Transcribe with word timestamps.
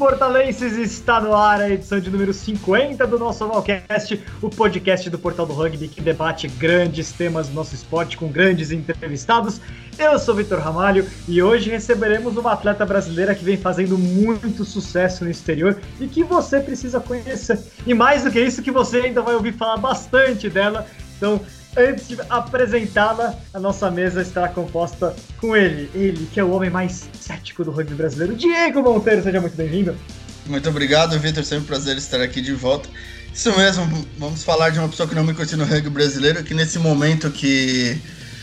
portalenses! 0.00 0.78
Está 0.78 1.20
no 1.20 1.36
ar 1.36 1.60
a 1.60 1.68
edição 1.68 2.00
de 2.00 2.08
número 2.08 2.32
50 2.32 3.06
do 3.06 3.18
nosso 3.18 3.44
Ovalcast, 3.44 4.18
o 4.40 4.48
podcast 4.48 5.10
do 5.10 5.18
Portal 5.18 5.44
do 5.44 5.52
Rugby 5.52 5.88
que 5.88 6.00
debate 6.00 6.48
grandes 6.48 7.12
temas 7.12 7.48
do 7.48 7.54
nosso 7.54 7.74
esporte 7.74 8.16
com 8.16 8.28
grandes 8.28 8.70
entrevistados. 8.70 9.60
Eu 9.98 10.18
sou 10.18 10.34
Vitor 10.34 10.58
Ramalho 10.58 11.06
e 11.28 11.42
hoje 11.42 11.68
receberemos 11.68 12.34
uma 12.38 12.52
atleta 12.52 12.86
brasileira 12.86 13.34
que 13.34 13.44
vem 13.44 13.58
fazendo 13.58 13.98
muito 13.98 14.64
sucesso 14.64 15.22
no 15.22 15.30
exterior 15.30 15.78
e 16.00 16.06
que 16.06 16.24
você 16.24 16.60
precisa 16.60 16.98
conhecer. 16.98 17.60
E 17.86 17.92
mais 17.92 18.24
do 18.24 18.30
que 18.30 18.40
isso, 18.40 18.62
que 18.62 18.70
você 18.70 19.00
ainda 19.00 19.20
vai 19.20 19.34
ouvir 19.34 19.52
falar 19.52 19.76
bastante 19.76 20.48
dela. 20.48 20.86
Então, 21.18 21.38
Antes 21.76 22.08
de 22.08 22.16
apresentá-la, 22.28 23.34
a 23.54 23.60
nossa 23.60 23.90
mesa 23.90 24.22
estará 24.22 24.48
composta 24.48 25.14
com 25.38 25.56
ele. 25.56 25.88
Ele, 25.94 26.26
que 26.32 26.40
é 26.40 26.44
o 26.44 26.50
homem 26.50 26.68
mais 26.68 27.08
cético 27.20 27.64
do 27.64 27.70
rugby 27.70 27.94
brasileiro, 27.94 28.34
Diego 28.34 28.82
Monteiro. 28.82 29.22
Seja 29.22 29.40
muito 29.40 29.56
bem-vindo. 29.56 29.96
Muito 30.46 30.68
obrigado, 30.68 31.18
Vitor. 31.18 31.44
Sempre 31.44 31.64
um 31.64 31.66
prazer 31.66 31.96
estar 31.96 32.20
aqui 32.20 32.40
de 32.40 32.52
volta. 32.52 32.88
Isso 33.32 33.56
mesmo, 33.56 33.86
vamos 34.18 34.42
falar 34.42 34.70
de 34.70 34.80
uma 34.80 34.88
pessoa 34.88 35.08
que 35.08 35.14
não 35.14 35.22
me 35.22 35.32
conhece 35.32 35.54
no 35.54 35.64
rugby 35.64 35.90
brasileiro, 35.90 36.42
que 36.42 36.52
nesse 36.52 36.78
momento 36.80 37.30
que 37.30 38.00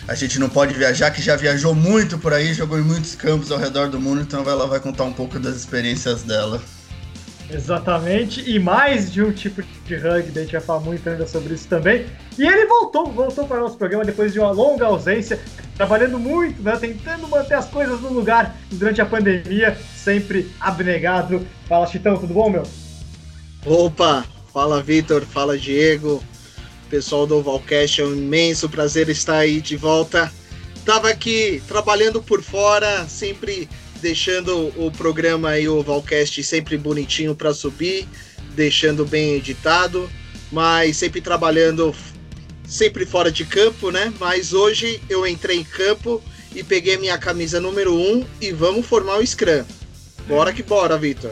a 0.08 0.16
gente 0.16 0.39
não 0.39 0.48
pode 0.48 0.73
viajar, 0.73 1.12
que 1.12 1.22
já 1.22 1.36
viajou 1.36 1.75
muito 1.75 2.17
por 2.17 2.34
aí, 2.34 2.53
jogou 2.53 2.80
em 2.80 2.84
muitos 2.84 3.14
campos 3.14 3.52
ao 3.52 3.59
redor 3.59 3.89
do 3.89 4.00
mundo, 4.00 4.22
então 4.22 4.50
ela 4.50 4.66
vai 4.66 4.80
contar 4.80 5.03
um 5.03 5.12
pouco 5.12 5.38
das 5.38 5.58
experiências 5.58 6.23
dela. 6.23 6.62
Exatamente, 7.50 8.50
e 8.50 8.59
mais 8.59 9.12
de 9.12 9.23
um 9.23 9.31
tipo 9.31 9.64
de 9.86 9.95
rugby, 9.95 10.38
a 10.38 10.42
gente 10.42 10.52
vai 10.52 10.62
falar 10.62 10.80
muito 10.81 11.09
ainda 11.09 11.26
sobre 11.26 11.53
isso 11.53 11.67
também. 11.67 12.06
E 12.38 12.45
ele 12.45 12.66
voltou, 12.66 13.09
voltou 13.09 13.48
para 13.48 13.58
o 13.58 13.62
nosso 13.62 13.78
programa 13.78 14.03
depois 14.03 14.34
de 14.34 14.40
uma 14.40 14.52
longa 14.52 14.86
ausência, 14.86 15.40
trabalhando 15.75 16.20
muito, 16.20 16.62
né, 16.62 16.75
tentando 16.75 17.28
manter 17.28 17.53
as 17.53 17.68
coisas 17.68 18.02
no 18.02 18.12
lugar 18.12 18.56
durante 18.72 19.02
a 19.02 19.06
pandemia, 19.06 19.78
sempre 19.95 20.52
abnegado. 20.59 21.48
Fala, 21.70 21.88
Chitão, 21.88 22.18
tudo 22.18 22.34
bom, 22.34 22.50
meu? 22.50 22.64
Opa, 23.66 24.25
fala 24.53 24.84
Vitor, 24.84 25.22
fala 25.22 25.58
Diego, 25.58 26.22
pessoal 26.90 27.25
do 27.25 27.42
Valcast, 27.42 28.02
é 28.02 28.06
um 28.06 28.14
imenso 28.14 28.68
prazer 28.68 29.08
estar 29.08 29.38
aí 29.38 29.62
de 29.62 29.78
volta. 29.78 30.31
Tava 30.86 31.09
aqui 31.09 31.62
trabalhando 31.68 32.22
por 32.22 32.42
fora, 32.42 33.06
sempre 33.08 33.70
deixando 34.02 34.72
o 34.76 34.92
programa 34.92 35.58
e 35.59 35.67
o 35.67 35.81
Valcast 35.81 36.44
sempre 36.44 36.78
bonitinho 36.78 37.36
para 37.36 37.53
subir, 37.53 38.08
deixando 38.56 39.06
bem 39.06 39.36
editado, 39.36 40.09
mas 40.52 40.98
sempre 40.98 41.22
trabalhando 41.22 41.94
sempre 42.68 43.06
fora 43.06 43.31
de 43.31 43.45
campo, 43.45 43.92
né? 43.92 44.14
Mas 44.20 44.53
hoje 44.53 45.02
eu 45.09 45.25
entrei 45.25 45.58
em 45.58 45.64
campo 45.64 46.22
e 46.56 46.64
peguei 46.64 46.98
minha 46.98 47.18
camisa 47.18 47.59
número 47.59 47.94
1 47.94 47.98
um, 47.98 48.25
e 48.42 48.52
vamos 48.52 48.86
formar 48.86 49.18
o 49.18 49.25
Scrum. 49.25 49.64
Bora 50.28 50.52
que 50.52 50.64
bora, 50.64 50.98
Vitor. 50.98 51.31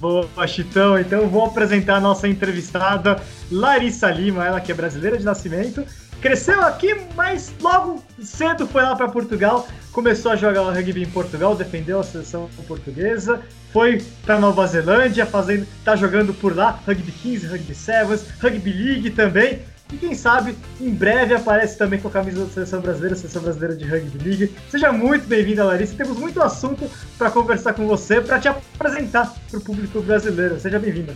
Boa, 0.00 0.46
Chitão. 0.46 0.98
Então 0.98 1.28
vou 1.28 1.44
apresentar 1.44 1.96
a 1.96 2.00
nossa 2.00 2.28
entrevistada, 2.28 3.22
Larissa 3.50 4.10
Lima, 4.10 4.44
ela 4.44 4.60
que 4.60 4.72
é 4.72 4.74
brasileira 4.74 5.16
de 5.16 5.24
nascimento, 5.24 5.84
cresceu 6.24 6.62
aqui, 6.62 6.96
mas 7.14 7.52
logo 7.60 8.02
cedo 8.18 8.66
foi 8.66 8.82
lá 8.82 8.96
para 8.96 9.06
Portugal, 9.08 9.68
começou 9.92 10.32
a 10.32 10.36
jogar 10.36 10.62
rugby 10.62 11.02
em 11.02 11.10
Portugal, 11.10 11.54
defendeu 11.54 12.00
a 12.00 12.02
seleção 12.02 12.48
portuguesa, 12.66 13.42
foi 13.70 14.02
para 14.24 14.40
Nova 14.40 14.66
Zelândia, 14.66 15.26
fazendo, 15.26 15.68
tá 15.84 15.94
jogando 15.94 16.32
por 16.32 16.56
lá, 16.56 16.80
rugby 16.86 17.12
15, 17.12 17.46
rugby 17.46 17.74
sevens, 17.74 18.26
rugby 18.40 18.72
league 18.72 19.10
também. 19.10 19.60
E 19.92 19.98
quem 19.98 20.14
sabe, 20.14 20.56
em 20.80 20.94
breve 20.94 21.34
aparece 21.34 21.76
também 21.76 22.00
com 22.00 22.08
a 22.08 22.10
camisa 22.10 22.46
da 22.46 22.50
seleção 22.50 22.80
brasileira, 22.80 23.16
seleção 23.16 23.42
brasileira 23.42 23.76
de 23.76 23.84
rugby 23.84 24.18
league. 24.24 24.56
Seja 24.70 24.90
muito 24.90 25.26
bem-vinda, 25.26 25.62
Larissa. 25.62 25.94
Temos 25.94 26.18
muito 26.18 26.40
assunto 26.40 26.90
para 27.18 27.30
conversar 27.30 27.74
com 27.74 27.86
você, 27.86 28.22
para 28.22 28.40
te 28.40 28.48
apresentar 28.48 29.30
para 29.50 29.58
o 29.58 29.62
público 29.62 30.00
brasileiro. 30.00 30.58
Seja 30.58 30.78
bem-vinda. 30.78 31.14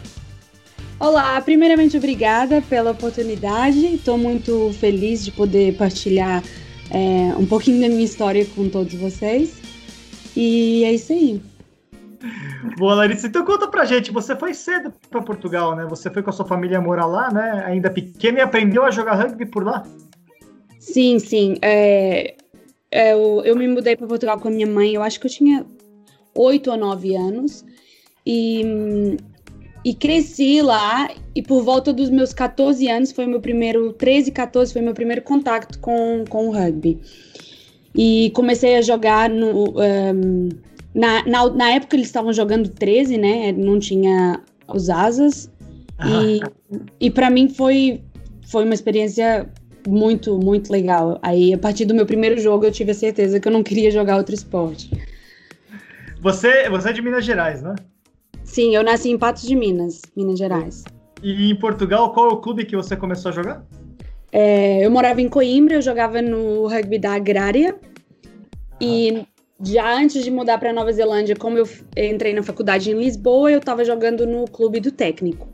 Olá, 1.00 1.40
primeiramente 1.40 1.96
obrigada 1.96 2.60
pela 2.60 2.90
oportunidade. 2.90 3.86
Estou 3.94 4.18
muito 4.18 4.72
feliz 4.80 5.24
de 5.24 5.30
poder 5.30 5.76
partilhar 5.76 6.42
é, 6.90 7.36
um 7.38 7.46
pouquinho 7.46 7.80
da 7.80 7.88
minha 7.88 8.04
história 8.04 8.44
com 8.44 8.68
todos 8.68 8.94
vocês. 8.94 9.60
E 10.34 10.82
é 10.82 10.92
isso 10.92 11.12
aí. 11.12 11.40
Boa, 12.76 12.96
Larissa. 12.96 13.28
Então 13.28 13.44
conta 13.44 13.68
pra 13.68 13.84
gente, 13.84 14.10
você 14.10 14.34
foi 14.34 14.52
cedo 14.52 14.92
para 15.08 15.22
Portugal, 15.22 15.76
né? 15.76 15.86
Você 15.88 16.10
foi 16.10 16.20
com 16.20 16.30
a 16.30 16.32
sua 16.32 16.44
família 16.44 16.80
morar 16.80 17.06
lá, 17.06 17.32
né? 17.32 17.62
Ainda 17.64 17.88
pequena 17.88 18.40
e 18.40 18.42
aprendeu 18.42 18.84
a 18.84 18.90
jogar 18.90 19.14
rugby 19.14 19.46
por 19.46 19.64
lá? 19.64 19.86
Sim, 20.80 21.20
sim. 21.20 21.58
É, 21.62 22.34
é, 22.90 23.12
eu, 23.12 23.42
eu 23.44 23.54
me 23.54 23.68
mudei 23.68 23.94
para 23.94 24.08
Portugal 24.08 24.40
com 24.40 24.48
a 24.48 24.50
minha 24.50 24.66
mãe, 24.66 24.94
eu 24.94 25.02
acho 25.02 25.20
que 25.20 25.26
eu 25.26 25.30
tinha 25.30 25.64
oito 26.34 26.72
ou 26.72 26.76
nove 26.76 27.14
anos. 27.14 27.64
E 28.26 28.62
hum, 28.66 29.16
e 29.88 29.94
cresci 29.94 30.60
lá 30.60 31.10
e 31.34 31.42
por 31.42 31.62
volta 31.62 31.94
dos 31.94 32.10
meus 32.10 32.34
14 32.34 32.86
anos 32.88 33.10
foi 33.10 33.24
meu 33.26 33.40
primeiro 33.40 33.90
13, 33.94 34.30
14 34.32 34.70
foi 34.70 34.82
meu 34.82 34.92
primeiro 34.92 35.22
contato 35.22 35.78
com, 35.78 36.24
com 36.28 36.48
o 36.48 36.50
rugby. 36.50 37.00
E 37.94 38.30
comecei 38.34 38.76
a 38.76 38.82
jogar 38.82 39.30
no 39.30 39.70
um, 39.70 40.50
na, 40.94 41.24
na, 41.24 41.48
na, 41.48 41.70
época 41.70 41.96
eles 41.96 42.08
estavam 42.08 42.34
jogando 42.34 42.68
13, 42.68 43.16
né? 43.16 43.50
Não 43.52 43.78
tinha 43.78 44.42
os 44.68 44.90
asas. 44.90 45.50
E, 46.04 46.40
e 47.00 47.10
para 47.10 47.30
mim 47.30 47.48
foi 47.48 48.02
foi 48.46 48.64
uma 48.64 48.74
experiência 48.74 49.50
muito, 49.86 50.38
muito 50.38 50.70
legal. 50.70 51.18
Aí, 51.22 51.54
a 51.54 51.58
partir 51.58 51.86
do 51.86 51.94
meu 51.94 52.04
primeiro 52.04 52.38
jogo, 52.38 52.66
eu 52.66 52.72
tive 52.72 52.90
a 52.90 52.94
certeza 52.94 53.40
que 53.40 53.48
eu 53.48 53.52
não 53.52 53.62
queria 53.62 53.90
jogar 53.90 54.18
outro 54.18 54.34
esporte. 54.34 54.90
Você, 56.20 56.68
você 56.68 56.90
é 56.90 56.92
de 56.92 57.00
Minas 57.00 57.24
Gerais, 57.24 57.62
né? 57.62 57.74
Sim, 58.48 58.74
eu 58.74 58.82
nasci 58.82 59.10
em 59.10 59.18
Patos 59.18 59.42
de 59.42 59.54
Minas, 59.54 60.02
Minas 60.16 60.38
Gerais. 60.38 60.82
E 61.22 61.50
em 61.50 61.54
Portugal, 61.54 62.12
qual 62.12 62.30
é 62.30 62.32
o 62.32 62.38
clube 62.38 62.64
que 62.64 62.74
você 62.74 62.96
começou 62.96 63.28
a 63.28 63.32
jogar? 63.32 63.62
É, 64.32 64.84
eu 64.84 64.90
morava 64.90 65.20
em 65.20 65.28
Coimbra, 65.28 65.74
eu 65.74 65.82
jogava 65.82 66.22
no 66.22 66.66
rugby 66.66 66.98
da 66.98 67.12
Agrária. 67.12 67.78
Ah. 67.82 68.76
E 68.80 69.26
já 69.62 69.94
antes 69.94 70.24
de 70.24 70.30
mudar 70.30 70.58
para 70.58 70.72
Nova 70.72 70.90
Zelândia, 70.90 71.36
como 71.36 71.58
eu 71.58 71.68
entrei 71.96 72.32
na 72.32 72.42
faculdade 72.42 72.90
em 72.90 72.98
Lisboa, 72.98 73.52
eu 73.52 73.58
estava 73.58 73.84
jogando 73.84 74.26
no 74.26 74.46
clube 74.46 74.80
do 74.80 74.90
técnico. 74.90 75.46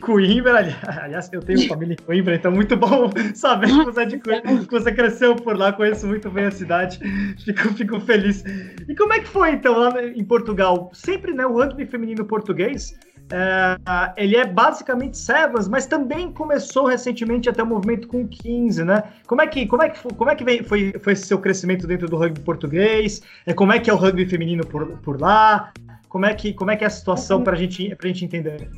Coimbra, 0.00 0.58
aliás, 1.02 1.28
eu 1.32 1.40
tenho 1.40 1.66
família 1.68 1.94
em 1.94 2.04
Coimbra, 2.04 2.36
então 2.36 2.52
muito 2.52 2.76
bom 2.76 3.10
saber 3.34 3.66
que 3.66 3.84
você 3.84 4.02
é 4.02 4.06
de 4.06 4.18
Coimbra, 4.18 4.58
que 4.64 4.70
você 4.70 4.92
cresceu 4.92 5.34
por 5.34 5.56
lá, 5.56 5.72
conheço 5.72 6.06
muito 6.06 6.30
bem 6.30 6.46
a 6.46 6.50
cidade, 6.50 7.00
fico, 7.44 7.74
fico 7.74 8.00
feliz. 8.00 8.44
E 8.88 8.94
como 8.94 9.12
é 9.12 9.20
que 9.20 9.28
foi, 9.28 9.52
então, 9.52 9.76
lá 9.76 10.02
em 10.02 10.24
Portugal? 10.24 10.90
Sempre, 10.94 11.32
né, 11.32 11.44
o 11.44 11.52
rugby 11.52 11.84
feminino 11.84 12.24
português, 12.24 12.96
é, 13.30 13.76
ele 14.16 14.36
é 14.36 14.46
basicamente 14.46 15.18
sevens, 15.18 15.68
mas 15.68 15.84
também 15.84 16.32
começou 16.32 16.86
recentemente 16.86 17.48
até 17.48 17.62
o 17.62 17.66
movimento 17.66 18.08
com 18.08 18.26
15, 18.26 18.84
né? 18.84 19.02
Como 19.26 19.42
é 19.42 19.46
que, 19.46 19.66
como 19.66 19.82
é 19.82 19.90
que, 19.90 20.14
como 20.14 20.30
é 20.30 20.34
que 20.34 20.62
foi, 20.64 20.94
foi 21.00 21.12
esse 21.12 21.26
seu 21.26 21.38
crescimento 21.38 21.86
dentro 21.86 22.08
do 22.08 22.16
rugby 22.16 22.40
português? 22.40 23.20
É, 23.44 23.52
como 23.52 23.72
é 23.72 23.78
que 23.78 23.90
é 23.90 23.92
o 23.92 23.96
rugby 23.96 24.26
feminino 24.26 24.64
por, 24.64 24.86
por 24.98 25.20
lá? 25.20 25.72
Como 26.08 26.24
é 26.24 26.32
que, 26.32 26.54
como 26.54 26.70
é 26.70 26.76
que 26.76 26.84
é 26.84 26.86
a 26.86 26.90
situação 26.90 27.42
para 27.42 27.54
gente, 27.54 27.94
a 28.02 28.06
gente 28.06 28.24
entender? 28.24 28.70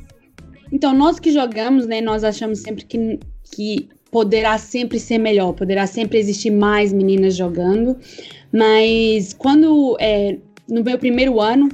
Então, 0.71 0.93
nós 0.93 1.19
que 1.19 1.31
jogamos, 1.31 1.85
né, 1.85 2.01
nós 2.01 2.23
achamos 2.23 2.59
sempre 2.59 2.85
que, 2.85 3.19
que 3.51 3.89
poderá 4.09 4.57
sempre 4.57 4.99
ser 4.99 5.17
melhor, 5.17 5.53
poderá 5.53 5.87
sempre 5.87 6.19
existir 6.19 6.51
mais 6.51 6.91
meninas 6.91 7.35
jogando, 7.35 7.97
mas 8.51 9.33
quando, 9.33 9.97
é, 9.99 10.37
no 10.67 10.83
meu 10.83 10.97
primeiro 10.97 11.39
ano, 11.39 11.69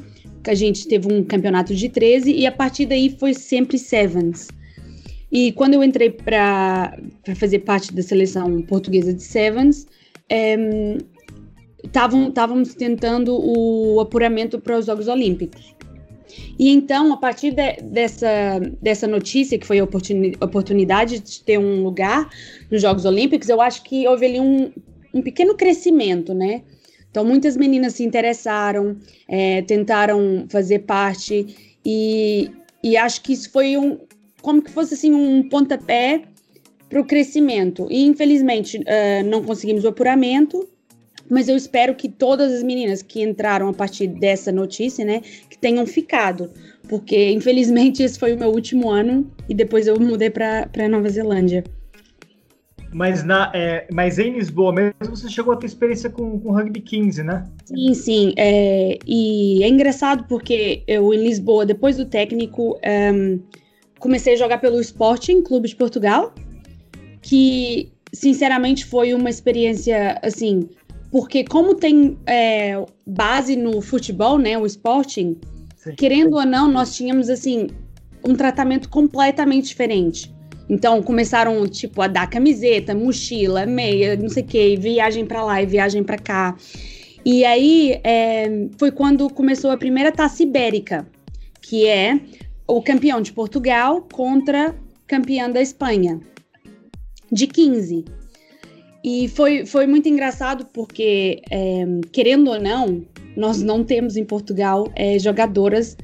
a 0.46 0.54
gente 0.54 0.88
teve 0.88 1.12
um 1.12 1.24
campeonato 1.24 1.76
de 1.76 1.90
13 1.90 2.32
e 2.32 2.46
a 2.46 2.52
partir 2.52 2.86
daí 2.86 3.16
foi 3.20 3.34
sempre 3.34 3.78
sevens. 3.78 4.48
E 5.32 5.52
quando 5.52 5.74
eu 5.74 5.84
entrei 5.84 6.10
para 6.10 6.98
fazer 7.36 7.60
parte 7.60 7.94
da 7.94 8.02
seleção 8.02 8.62
portuguesa 8.62 9.14
de 9.14 9.22
sevens, 9.22 9.86
estávamos 11.84 12.72
é, 12.72 12.78
tentando 12.78 13.38
o 13.38 14.00
apuramento 14.00 14.60
para 14.60 14.78
os 14.78 14.86
Jogos 14.86 15.08
Olímpicos. 15.10 15.76
E 16.58 16.70
então, 16.70 17.14
a 17.14 17.18
partir 17.18 17.52
de, 17.52 17.82
dessa, 17.82 18.60
dessa 18.82 19.08
notícia, 19.08 19.58
que 19.58 19.66
foi 19.66 19.80
a 19.80 19.84
oportunidade 19.84 21.20
de 21.20 21.44
ter 21.44 21.58
um 21.58 21.84
lugar 21.84 22.30
nos 22.70 22.82
Jogos 22.82 23.06
Olímpicos, 23.06 23.50
eu 23.50 23.62
acho 23.62 23.84
que 23.84 24.08
houve 24.08 24.26
ali 24.26 24.40
um, 24.40 24.72
um 25.14 25.22
pequeno 25.22 25.56
crescimento, 25.56 26.34
né? 26.34 26.64
Então, 27.10 27.24
muitas 27.26 27.58
meninas 27.58 27.94
se 27.94 28.04
interessaram, 28.04 28.98
é, 29.28 29.62
tentaram 29.64 30.46
fazer 30.50 30.80
parte, 30.80 31.78
e, 31.84 32.52
e 32.84 32.98
acho 32.98 33.22
que 33.22 33.34
isso 33.34 33.50
foi 33.50 33.78
um, 33.78 33.98
como 34.42 34.62
que 34.62 34.70
fosse 34.70 34.94
assim, 34.94 35.14
um 35.14 35.48
pontapé 35.48 36.24
para 36.90 37.02
o 37.02 37.06
crescimento. 37.06 37.88
E, 37.90 38.06
infelizmente, 38.06 38.78
uh, 38.78 39.26
não 39.26 39.44
conseguimos 39.44 39.84
o 39.84 39.88
apuramento, 39.90 40.68
mas 41.30 41.50
eu 41.50 41.56
espero 41.56 41.96
que 41.96 42.10
todas 42.10 42.52
as 42.54 42.64
meninas 42.64 43.02
que 43.02 43.22
entraram 43.22 43.70
a 43.70 43.74
partir 43.74 44.08
dessa 44.08 44.52
notícia, 44.52 45.06
né, 45.06 45.22
que 45.50 45.58
tenham 45.58 45.86
ficado, 45.86 46.50
porque 46.88 47.32
infelizmente 47.32 48.04
esse 48.04 48.18
foi 48.18 48.34
o 48.34 48.38
meu 48.38 48.50
último 48.50 48.90
ano 48.90 49.30
e 49.48 49.54
depois 49.54 49.88
eu 49.88 50.00
mudei 50.00 50.30
para 50.30 50.90
Nova 50.90 51.10
Zelândia. 51.10 51.64
Mas, 52.94 53.24
na, 53.24 53.52
é, 53.54 53.86
mas 53.92 54.18
em 54.18 54.32
Lisboa 54.32 54.72
mesmo 54.74 54.94
você 55.16 55.30
chegou 55.30 55.54
a 55.54 55.58
ter 55.58 55.66
experiência 55.66 56.10
com, 56.10 56.40
com 56.40 56.52
rugby 56.52 56.80
15, 56.80 57.22
né? 57.22 57.46
Sim, 57.66 57.94
sim. 57.94 58.34
É, 58.38 58.98
e 59.06 59.62
é 59.62 59.68
engraçado 59.68 60.26
porque 60.28 60.84
eu 60.88 61.14
em 61.14 61.24
Lisboa, 61.24 61.66
depois 61.66 61.98
do 61.98 62.06
técnico, 62.06 62.80
um, 63.14 63.40
comecei 64.00 64.34
a 64.34 64.38
jogar 64.38 64.60
pelo 64.60 64.80
Sporting, 64.80 65.42
Clube 65.42 65.68
de 65.68 65.76
Portugal, 65.76 66.34
que 67.22 67.92
sinceramente 68.14 68.86
foi 68.86 69.14
uma 69.14 69.30
experiência 69.30 70.20
assim, 70.24 70.70
porque 71.12 71.44
como 71.44 71.76
tem 71.76 72.18
é, 72.26 72.84
base 73.06 73.56
no 73.56 73.82
futebol, 73.82 74.38
né, 74.38 74.58
o 74.58 74.66
Sporting, 74.66 75.38
sim. 75.76 75.96
querendo 75.96 76.36
ou 76.36 76.46
não, 76.46 76.70
nós 76.70 76.96
tínhamos 76.96 77.30
assim 77.30 77.68
um 78.26 78.36
tratamento 78.36 78.90
completamente 78.90 79.68
diferente. 79.68 80.34
Então 80.70 81.02
começaram 81.02 81.66
tipo 81.68 82.02
a 82.02 82.08
dar 82.08 82.28
camiseta, 82.30 82.94
mochila, 82.94 83.66
meia, 83.66 84.16
não 84.18 84.28
sei 84.28 84.44
o 84.44 84.46
que, 84.46 84.76
viagem 84.76 85.26
para 85.26 85.44
lá 85.44 85.62
e 85.62 85.66
viagem 85.66 86.04
para 86.04 86.18
cá. 86.18 86.58
E 87.24 87.46
aí 87.46 88.00
é, 88.04 88.68
foi 88.78 88.92
quando 88.92 89.30
começou 89.30 89.72
a 89.72 89.78
primeira 89.78 90.12
taça 90.12 90.44
ibérica, 90.44 91.08
que 91.62 91.88
é 91.88 92.20
o 92.68 92.82
campeão 92.82 93.22
de 93.22 93.32
Portugal 93.32 94.06
contra 94.12 94.76
campeão 95.06 95.52
da 95.52 95.62
Espanha, 95.62 96.20
de 97.32 97.48
15. 97.48 98.17
E 99.04 99.28
foi, 99.30 99.66
foi 99.66 99.88
muito 99.88 100.10
engraçado 100.10 100.66
porque, 100.74 101.42
é, 101.50 101.86
querendo 102.12 102.50
ou 102.50 102.60
não, 102.60 103.06
nós 103.36 103.62
não 103.62 103.84
temos 103.84 104.18
em 104.18 104.26
Portugal 104.26 104.92
é, 104.96 105.18
jogadoras 105.20 105.96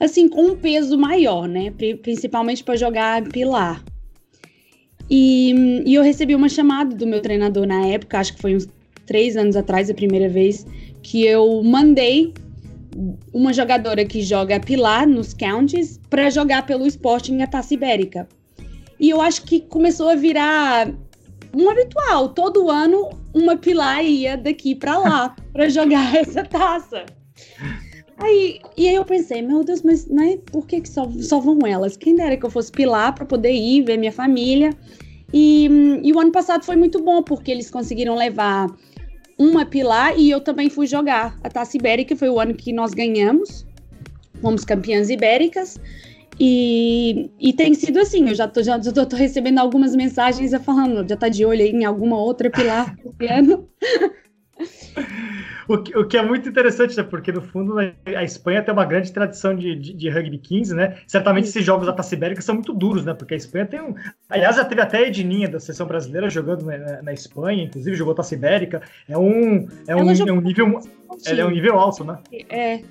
assim 0.00 0.28
com 0.28 0.46
um 0.46 0.56
peso 0.56 0.98
maior, 0.98 1.46
né? 1.46 1.72
Principalmente 2.02 2.64
para 2.64 2.76
jogar 2.76 3.22
pilar. 3.28 3.84
E, 5.08 5.52
e, 5.86 5.94
eu 5.94 6.02
recebi 6.02 6.34
uma 6.34 6.48
chamada 6.48 6.96
do 6.96 7.06
meu 7.06 7.20
treinador 7.20 7.66
na 7.66 7.86
época, 7.86 8.18
acho 8.18 8.34
que 8.34 8.40
foi 8.40 8.56
uns 8.56 8.66
três 9.06 9.36
anos 9.36 9.54
atrás, 9.56 9.90
a 9.90 9.94
primeira 9.94 10.28
vez, 10.28 10.66
que 11.02 11.24
eu 11.24 11.62
mandei 11.62 12.32
uma 13.32 13.52
jogadora 13.52 14.04
que 14.04 14.22
joga 14.22 14.58
pilar 14.60 15.06
nos 15.06 15.32
counties 15.32 16.00
para 16.10 16.30
jogar 16.30 16.66
pelo 16.66 16.86
Sporting 16.86 17.40
a 17.40 17.46
Taça 17.46 17.74
Ibérica. 17.74 18.28
E 18.98 19.10
eu 19.10 19.20
acho 19.20 19.42
que 19.42 19.60
começou 19.60 20.08
a 20.08 20.14
virar 20.14 20.92
um 21.54 21.70
habitual. 21.70 22.28
Todo 22.30 22.70
ano 22.70 23.10
uma 23.34 23.56
pilar 23.56 24.04
ia 24.04 24.36
daqui 24.36 24.74
para 24.74 24.98
lá 24.98 25.36
para 25.52 25.68
jogar 25.68 26.14
essa 26.16 26.42
taça. 26.44 27.04
Aí, 28.18 28.60
e 28.76 28.88
aí 28.88 28.94
eu 28.94 29.04
pensei, 29.04 29.42
meu 29.42 29.64
Deus, 29.64 29.82
mas 29.82 30.06
né, 30.06 30.38
por 30.50 30.66
que, 30.66 30.80
que 30.80 30.88
só, 30.88 31.10
só 31.20 31.40
vão 31.40 31.58
elas? 31.66 31.96
Quem 31.96 32.14
dera 32.14 32.36
que 32.36 32.46
eu 32.46 32.50
fosse 32.50 32.70
pilar 32.70 33.14
para 33.14 33.24
poder 33.24 33.52
ir 33.52 33.82
ver 33.82 33.96
minha 33.96 34.12
família. 34.12 34.70
E, 35.32 35.68
e 36.04 36.12
o 36.12 36.20
ano 36.20 36.30
passado 36.30 36.64
foi 36.64 36.76
muito 36.76 37.02
bom, 37.02 37.22
porque 37.22 37.50
eles 37.50 37.70
conseguiram 37.70 38.14
levar 38.14 38.68
uma 39.38 39.64
pilar 39.64 40.16
e 40.16 40.30
eu 40.30 40.40
também 40.40 40.70
fui 40.70 40.86
jogar 40.86 41.36
a 41.42 41.48
Taça 41.48 41.76
Ibérica, 41.76 42.14
foi 42.14 42.28
o 42.28 42.38
ano 42.38 42.54
que 42.54 42.72
nós 42.72 42.92
ganhamos. 42.92 43.66
Fomos 44.40 44.64
campeãs 44.64 45.10
ibéricas. 45.10 45.80
E, 46.44 47.30
e 47.38 47.52
tem 47.52 47.72
sido 47.72 48.00
assim, 48.00 48.28
eu 48.28 48.34
já 48.34 48.48
tô, 48.48 48.64
já, 48.64 48.76
já 48.76 48.90
tô 48.90 49.14
recebendo 49.14 49.60
algumas 49.60 49.94
mensagens 49.94 50.52
falando, 50.64 51.08
já 51.08 51.16
tá 51.16 51.28
de 51.28 51.46
olho 51.46 51.60
aí 51.60 51.70
em 51.70 51.84
alguma 51.84 52.16
outra 52.16 52.50
pilar 52.50 52.96
esse 52.98 53.32
ano. 53.32 53.68
O 55.68 55.78
que, 55.78 55.96
o 55.96 56.06
que, 56.06 56.18
é 56.18 56.22
muito 56.22 56.48
interessante, 56.48 56.96
né? 56.96 57.02
Porque 57.02 57.32
no 57.32 57.40
fundo 57.40 57.74
né, 57.76 57.94
a 58.04 58.22
Espanha 58.22 58.62
tem 58.62 58.74
uma 58.74 58.84
grande 58.84 59.12
tradição 59.12 59.56
de, 59.56 59.74
de, 59.76 59.94
de 59.94 60.08
rugby 60.10 60.36
15, 60.36 60.74
né? 60.74 60.98
Certamente 61.06 61.48
esses 61.48 61.64
jogos 61.64 61.86
da 61.86 61.92
Taça 61.92 62.14
Ibérica 62.14 62.42
são 62.42 62.56
muito 62.56 62.72
duros, 62.74 63.04
né? 63.04 63.14
Porque 63.14 63.34
a 63.34 63.36
Espanha 63.36 63.66
tem 63.66 63.80
um. 63.80 63.94
Aliás, 64.28 64.56
já 64.56 64.64
teve 64.64 64.80
até 64.80 64.98
a 64.98 65.02
Edninha 65.02 65.48
da 65.48 65.58
seleção 65.58 65.86
brasileira 65.86 66.28
jogando 66.28 66.66
na, 66.66 67.02
na 67.02 67.12
Espanha, 67.12 67.64
inclusive 67.64 67.96
jogou 67.96 68.14
Taça 68.14 68.34
Ibérica. 68.34 68.82
É 69.08 69.16
um, 69.16 69.68
é 69.86 69.96
um, 69.96 70.10
é 70.10 70.32
um 70.32 70.40
nível. 70.40 70.80
Ela 71.24 71.40
é 71.40 71.44
um 71.46 71.50
nível 71.50 71.78
alto, 71.78 72.04
né? 72.04 72.18
É. 72.50 72.82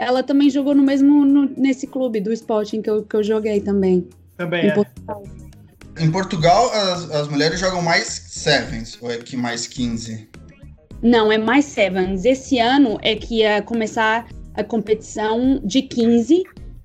Ela 0.00 0.22
também 0.22 0.48
jogou 0.48 0.74
no 0.74 0.82
mesmo 0.82 1.26
no, 1.26 1.44
nesse 1.58 1.86
clube 1.86 2.22
do 2.22 2.32
Sporting 2.32 2.80
que 2.80 2.88
eu, 2.88 3.02
que 3.02 3.14
eu 3.14 3.22
joguei 3.22 3.60
também. 3.60 4.08
Também 4.38 4.64
em 4.64 4.68
é. 4.68 4.74
Portugal. 4.74 5.24
Em 5.98 6.10
Portugal, 6.10 6.70
as, 6.72 7.10
as 7.10 7.28
mulheres 7.28 7.60
jogam 7.60 7.82
mais 7.82 8.06
sevens, 8.06 8.96
ou 9.02 9.10
é 9.10 9.18
que 9.18 9.36
mais 9.36 9.66
15? 9.66 10.26
Não, 11.02 11.30
é 11.30 11.36
mais 11.36 11.66
sevens. 11.66 12.24
Esse 12.24 12.58
ano 12.58 12.98
é 13.02 13.14
que 13.14 13.40
ia 13.40 13.60
começar 13.60 14.26
a 14.54 14.64
competição 14.64 15.60
de 15.62 15.82
15, 15.82 16.44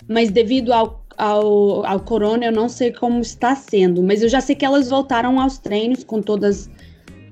mas 0.09 0.29
devido 0.29 0.73
ao, 0.73 1.01
ao, 1.17 1.85
ao 1.85 1.99
corona 2.01 2.45
eu 2.45 2.51
não 2.51 2.67
sei 2.67 2.91
como 2.91 3.21
está 3.21 3.55
sendo. 3.55 4.03
Mas 4.03 4.23
eu 4.23 4.27
já 4.27 4.41
sei 4.41 4.55
que 4.55 4.65
elas 4.65 4.89
voltaram 4.89 5.39
aos 5.39 5.57
treinos 5.57 6.03
com 6.03 6.21
todas, 6.21 6.69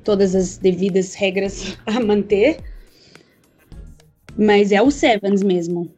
todas 0.06 0.34
as 0.34 0.56
devidas 0.56 1.14
regras 1.14 1.78
a 1.86 2.00
manter. 2.00 2.73
Mas 4.38 4.72
é 4.72 4.82
o 4.82 4.90
sevens 4.90 5.44
mesmo. 5.44 5.92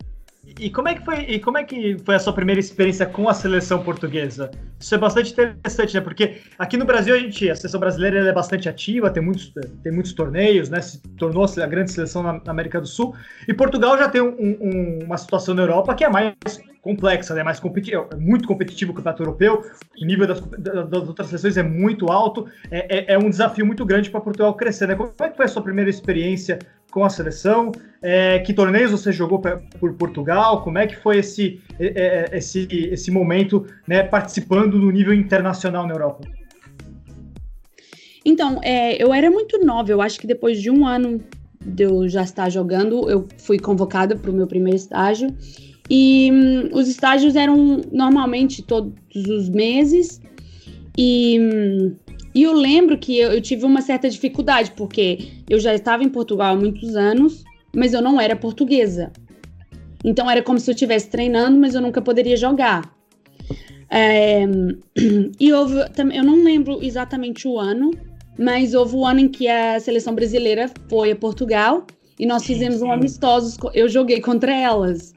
E 0.60 0.70
como 0.70 0.88
é 0.88 0.96
que 0.96 1.04
foi? 1.04 1.16
E 1.22 1.40
como 1.40 1.58
é 1.58 1.64
que 1.64 1.98
foi 2.06 2.16
a 2.16 2.20
sua 2.20 2.32
primeira 2.32 2.60
experiência 2.60 3.06
com 3.06 3.28
a 3.28 3.34
seleção 3.34 3.84
portuguesa? 3.84 4.50
Isso 4.80 4.96
é 4.96 4.98
bastante 4.98 5.32
interessante, 5.34 5.94
né? 5.94 6.02
Porque 6.02 6.38
aqui 6.58 6.78
no 6.78 6.86
Brasil 6.86 7.14
a 7.14 7.18
gente, 7.18 7.50
a 7.50 7.56
seleção 7.56 7.80
brasileira 7.80 8.20
é 8.20 8.32
bastante 8.32 8.70
ativa, 8.70 9.10
tem 9.10 9.22
muitos, 9.22 9.52
tem 9.84 9.92
muitos 9.92 10.14
torneios, 10.14 10.70
né? 10.70 10.82
Se 10.82 11.02
tornou 11.18 11.46
a 11.46 11.66
grande 11.66 11.92
seleção 11.92 12.24
na, 12.24 12.42
América 12.48 12.80
do 12.80 12.88
Sul. 12.88 13.14
E 13.48 13.54
Portugal 13.54 13.98
já 13.98 14.08
tem 14.08 14.22
um, 14.22 14.34
um, 14.40 15.00
uma 15.06 15.18
situação 15.18 15.54
na 15.54 15.64
Europa 15.64 15.94
que 15.94 16.06
é 16.06 16.10
mais 16.10 16.36
complexa, 16.82 17.34
né? 17.34 17.44
Mais 17.44 17.60
competitivo, 17.60 18.08
é 18.14 18.16
muito 18.16 18.48
competitivo 18.48 18.92
o 18.92 18.96
campeonato 18.96 19.24
europeu. 19.24 19.62
O 20.00 20.06
nível 20.06 20.28
das, 20.28 20.40
das 20.40 21.08
outras 21.08 21.28
seleções 21.28 21.58
é 21.58 21.64
muito 21.64 22.10
alto. 22.12 22.48
É, 22.72 23.14
é, 23.14 23.14
é 23.16 23.18
um 23.18 23.30
desafio 23.30 23.66
muito 23.66 23.84
grande 23.84 24.10
para 24.10 24.22
Portugal 24.22 24.54
crescer, 24.54 24.88
né? 24.88 24.96
Como 24.96 25.12
é 25.20 25.30
que 25.30 25.36
foi 25.36 25.46
a 25.46 25.50
sua 25.50 25.64
primeira 25.64 25.90
experiência 25.90 26.60
com 26.92 27.04
a 27.04 27.10
seleção? 27.10 27.72
É, 28.02 28.40
que 28.40 28.54
torneios 28.54 28.92
você 28.92 29.12
jogou 29.12 29.42
por 29.80 29.94
Portugal? 29.94 30.64
Como 30.64 30.78
é 30.78 30.86
que 30.86 30.96
foi 30.96 31.18
esse, 31.18 31.60
é, 31.80 32.30
é, 32.32 32.38
esse, 32.38 32.68
esse 32.72 33.12
momento 33.12 33.66
né, 33.88 34.04
participando 34.04 34.78
no 34.78 34.92
nível 34.92 35.14
internacional 35.14 35.88
na 35.88 35.94
Europa? 35.94 36.22
Então, 38.24 38.60
é, 38.64 39.02
eu 39.02 39.14
era 39.14 39.30
muito 39.30 39.64
nova, 39.64 39.92
eu 39.92 40.02
acho 40.02 40.20
que 40.20 40.26
depois 40.26 40.62
de 40.62 40.72
um 40.72 40.86
ano 40.86 41.22
de 41.66 41.84
eu 41.84 42.08
já 42.08 42.24
estar 42.24 42.50
jogando, 42.50 43.10
eu 43.10 43.27
fui 43.38 43.58
convocada 43.58 44.15
para 44.15 44.30
o 44.30 44.34
meu 44.34 44.48
primeiro 44.48 44.75
estágio. 44.75 45.36
E 45.89 46.30
hum, 46.32 46.70
os 46.74 46.88
estágios 46.88 47.36
eram 47.36 47.82
normalmente 47.92 48.63
todos 48.63 48.94
os 49.13 49.50
meses. 49.50 50.22
E 50.98 51.39
hum, 51.39 51.96
e 52.36 52.44
eu 52.44 52.51
lembro 52.51 52.98
que 52.98 53.18
eu, 53.18 53.32
eu, 53.32 53.42
tive 53.42 53.63
uma 53.63 53.82
certa 53.82 54.10
dificuldade, 54.10 54.72
porque 54.75 55.30
eu 55.50 55.58
já 55.58 55.74
estava 55.74 56.04
em 56.04 56.10
Portugal 56.10 56.54
há 56.54 56.60
muitos 56.60 56.94
anos, 56.98 57.46
mas 57.74 57.94
eu 57.94 58.01
não 58.01 58.20
era 58.20 58.36
portuguesa. 58.36 59.13
Então 60.04 60.30
era 60.30 60.44
como 60.44 60.60
se 60.60 60.70
eu 60.70 60.74
estivesse 60.74 61.10
treinando, 61.10 61.58
mas 61.58 61.74
eu 61.74 61.82
nunca 61.82 62.01
poderia 62.01 62.36
jogar. 62.36 62.94
É, 63.89 64.44
e 65.39 65.54
houve, 65.54 65.75
eu 66.13 66.24
não 66.25 66.44
lembro 66.44 66.84
exatamente 66.84 67.48
o 67.48 67.58
ano, 67.58 67.92
mas 68.38 68.74
houve 68.74 68.98
o 68.98 69.06
ano 69.06 69.22
em 69.22 69.30
que 69.30 69.48
a 69.48 69.80
seleção 69.80 70.13
brasileira 70.13 70.70
foi 70.89 71.12
a 71.12 71.15
Portugal 71.15 71.88
e 72.20 72.25
nós 72.25 72.44
fizemos 72.46 72.82
um 72.82 72.92
amistoso. 72.92 73.58
Eu 73.74 73.88
joguei 73.88 74.20
contra 74.20 74.54
elas. 74.54 75.14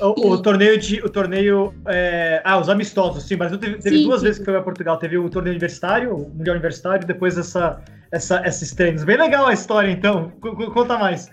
O, 0.00 0.32
o, 0.32 0.42
torneio 0.42 0.78
de. 0.78 1.00
O 1.02 1.08
torneio. 1.08 1.74
É... 1.86 2.40
Ah, 2.44 2.58
os 2.58 2.68
amistosos, 2.68 3.24
sim. 3.24 3.36
Mas 3.36 3.50
teve, 3.56 3.78
teve 3.78 3.98
sim, 3.98 4.04
duas 4.04 4.20
sim. 4.20 4.26
vezes 4.26 4.38
que 4.38 4.44
foi 4.44 4.56
a 4.56 4.62
Portugal. 4.62 4.98
Teve 4.98 5.16
o 5.18 5.28
torneio 5.30 5.52
universitário, 5.52 6.14
o 6.14 6.28
Mundial 6.30 6.54
Universitário, 6.54 7.04
e 7.04 7.06
depois 7.06 7.38
essa, 7.38 7.80
essa, 8.10 8.42
esses 8.46 8.74
treinos. 8.74 9.04
Bem 9.04 9.16
legal 9.16 9.46
a 9.46 9.52
história, 9.52 9.90
então. 9.90 10.32
C 10.42 10.66
conta 10.72 10.98
mais. 10.98 11.28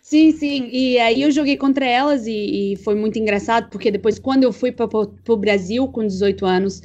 Sim, 0.00 0.30
sim. 0.30 0.68
E 0.72 0.98
aí 0.98 1.22
eu 1.22 1.32
joguei 1.32 1.56
contra 1.56 1.84
elas 1.84 2.28
e, 2.28 2.74
e 2.74 2.76
foi 2.76 2.94
muito 2.94 3.18
engraçado, 3.18 3.68
porque 3.70 3.90
depois, 3.90 4.20
quando 4.20 4.44
eu 4.44 4.52
fui 4.52 4.70
para 4.70 4.86
o 4.86 5.36
Brasil 5.36 5.88
com 5.88 6.06
18 6.06 6.46
anos 6.46 6.80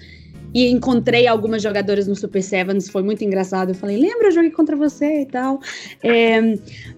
e 0.54 0.68
encontrei 0.70 1.28
algumas 1.28 1.62
jogadoras 1.62 2.08
no 2.08 2.16
Super 2.16 2.42
Sevens, 2.42 2.90
foi 2.90 3.04
muito 3.04 3.24
engraçado. 3.24 3.70
Eu 3.70 3.76
falei, 3.76 3.98
lembra, 3.98 4.30
eu 4.30 4.32
joguei 4.32 4.50
contra 4.50 4.76
você 4.76 5.22
e 5.22 5.26
tal. 5.28 5.60
É, 6.04 6.42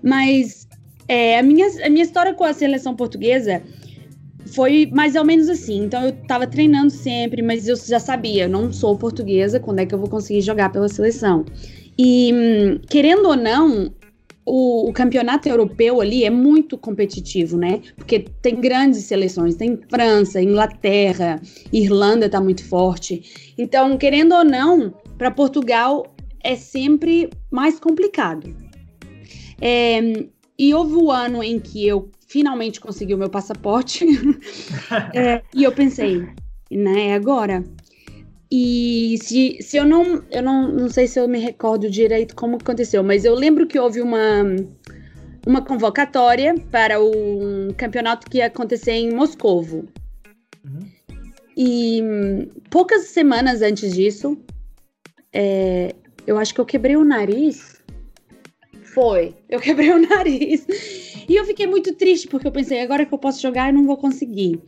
mas 0.02 0.66
é, 1.10 1.40
a, 1.40 1.44
minha, 1.44 1.68
a 1.86 1.90
minha 1.90 2.04
história 2.04 2.34
com 2.34 2.46
a 2.46 2.54
seleção 2.54 2.96
portuguesa 2.96 3.62
foi 4.48 4.90
mais 4.92 5.16
ou 5.16 5.24
menos 5.24 5.50
assim. 5.50 5.84
Então 5.84 6.04
eu 6.04 6.12
tava 6.28 6.48
treinando 6.48 6.90
sempre, 6.90 7.42
mas 7.42 7.68
eu 7.68 7.76
já 7.76 8.00
sabia, 8.00 8.44
eu 8.44 8.50
não 8.50 8.72
sou 8.72 8.98
portuguesa, 8.98 9.60
quando 9.60 9.80
é 9.80 9.86
que 9.86 9.94
eu 9.94 10.00
vou 10.00 10.10
conseguir 10.10 10.42
jogar 10.42 10.72
pela 10.72 10.90
seleção? 10.90 11.46
E 11.98 12.80
querendo 12.90 13.28
ou 13.28 13.36
não, 13.36 13.94
o, 14.46 14.90
o, 14.90 14.94
campeonato 14.94 15.48
europeu 15.48 16.02
ali 16.02 16.24
é 16.24 16.30
muito 16.30 16.78
competitivo, 16.78 17.58
né? 17.58 17.82
Porque 17.96 18.26
tem 18.42 18.60
grandes 18.60 19.04
seleções, 19.04 19.56
tem 19.56 19.80
França, 19.90 20.42
Inglaterra, 20.42 21.42
Irlanda 21.72 22.28
tá 22.28 22.42
muito 22.42 22.66
forte. 22.68 23.54
Então, 23.58 23.98
querendo 23.98 24.34
ou 24.34 24.44
não, 24.44 24.94
para 25.18 25.32
Portugal 25.32 26.14
é 26.44 26.56
sempre 26.56 27.30
mais 27.50 27.80
complicado. 27.80 28.54
É, 29.62 30.26
e 30.58 30.74
houve 30.74 30.96
o 30.96 31.12
ano 31.12 31.44
em 31.44 31.60
que 31.60 31.88
eu 31.88 32.10
finalmente 32.28 32.80
consegui 32.80 33.14
o 33.14 33.18
meu 33.18 33.30
passaporte. 33.30 34.06
é, 35.14 35.42
e 35.54 35.64
eu 35.64 35.72
pensei, 35.72 36.28
né, 36.72 37.08
é 37.08 37.14
agora. 37.14 37.64
E 38.52 39.18
se, 39.22 39.58
se 39.62 39.78
eu 39.78 39.86
não. 39.86 40.24
Eu 40.30 40.44
não, 40.44 40.72
não 40.72 40.90
sei 40.90 41.08
se 41.08 41.20
eu 41.20 41.28
me 41.28 41.40
recordo 41.40 41.90
direito 41.90 42.36
como 42.36 42.58
aconteceu, 42.58 43.04
mas 43.04 43.26
eu 43.26 43.34
lembro 43.34 43.66
que 43.66 43.80
houve 43.80 44.00
uma, 44.00 44.44
uma 45.46 45.62
convocatória 45.62 46.54
para 46.70 47.04
um 47.04 47.70
campeonato 47.76 48.30
que 48.30 48.38
ia 48.38 48.46
acontecer 48.46 48.92
em 48.92 49.12
Moscovo. 49.12 49.86
Uhum. 50.64 50.88
E 51.58 52.04
poucas 52.70 53.06
semanas 53.08 53.64
antes 53.64 53.94
disso, 53.94 54.38
é, 55.32 55.96
eu 56.28 56.38
acho 56.38 56.54
que 56.54 56.62
eu 56.62 56.66
quebrei 56.66 56.96
o 56.96 57.04
nariz. 57.04 57.73
Foi, 58.94 59.34
eu 59.50 59.60
quebrei 59.60 59.92
o 59.92 60.08
nariz. 60.08 60.66
E 61.28 61.36
eu 61.36 61.46
fiquei 61.46 61.66
muito 61.66 61.94
triste, 61.96 62.28
porque 62.28 62.48
eu 62.48 62.52
pensei, 62.52 62.82
agora 62.82 63.06
que 63.06 63.14
eu 63.14 63.18
posso 63.18 63.42
jogar, 63.42 63.70
eu 63.70 63.74
não 63.74 63.86
vou 63.86 63.98
conseguir. 63.98 64.60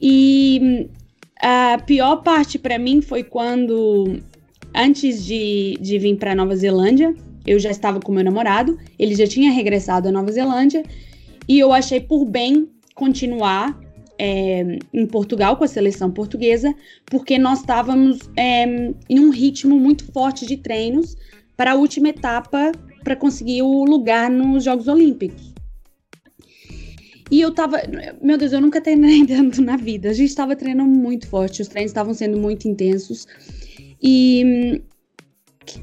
E 0.00 0.88
a 1.40 1.78
pior 1.86 2.16
parte 2.16 2.58
para 2.58 2.78
mim 2.78 3.00
foi 3.00 3.22
quando, 3.22 4.18
antes 4.74 5.24
de, 5.24 5.78
de 5.80 5.98
vir 5.98 6.16
para 6.16 6.34
Nova 6.34 6.56
Zelândia, 6.56 7.14
eu 7.46 7.58
já 7.58 7.70
estava 7.70 8.00
com 8.00 8.12
meu 8.12 8.24
namorado, 8.24 8.78
ele 8.98 9.14
já 9.14 9.26
tinha 9.26 9.50
regressado 9.50 10.08
à 10.08 10.12
Nova 10.12 10.30
Zelândia, 10.32 10.82
e 11.48 11.58
eu 11.58 11.72
achei 11.72 12.00
por 12.00 12.24
bem 12.24 12.68
continuar 12.94 13.78
é, 14.18 14.78
em 14.92 15.06
Portugal 15.06 15.56
com 15.56 15.64
a 15.64 15.68
seleção 15.68 16.10
portuguesa, 16.10 16.74
porque 17.06 17.38
nós 17.38 17.60
estávamos 17.60 18.18
é, 18.36 18.64
em 19.08 19.20
um 19.20 19.30
ritmo 19.30 19.78
muito 19.78 20.04
forte 20.12 20.44
de 20.44 20.56
treinos 20.56 21.16
para 21.56 21.72
a 21.72 21.74
última 21.74 22.08
etapa 22.08 22.72
para 23.08 23.16
conseguir 23.16 23.62
o 23.62 23.84
lugar 23.86 24.30
nos 24.30 24.64
Jogos 24.64 24.86
Olímpicos. 24.86 25.54
E 27.30 27.40
eu 27.40 27.54
tava. 27.54 27.80
Meu 28.20 28.36
Deus, 28.36 28.52
eu 28.52 28.60
nunca 28.60 28.82
treinei 28.82 29.24
tanto 29.26 29.62
na 29.62 29.78
vida. 29.78 30.10
A 30.10 30.12
gente 30.12 30.34
tava 30.34 30.54
treinando 30.54 30.90
muito 30.90 31.26
forte, 31.26 31.62
os 31.62 31.68
treinos 31.68 31.90
estavam 31.90 32.12
sendo 32.12 32.38
muito 32.38 32.68
intensos. 32.68 33.26
E 34.02 34.82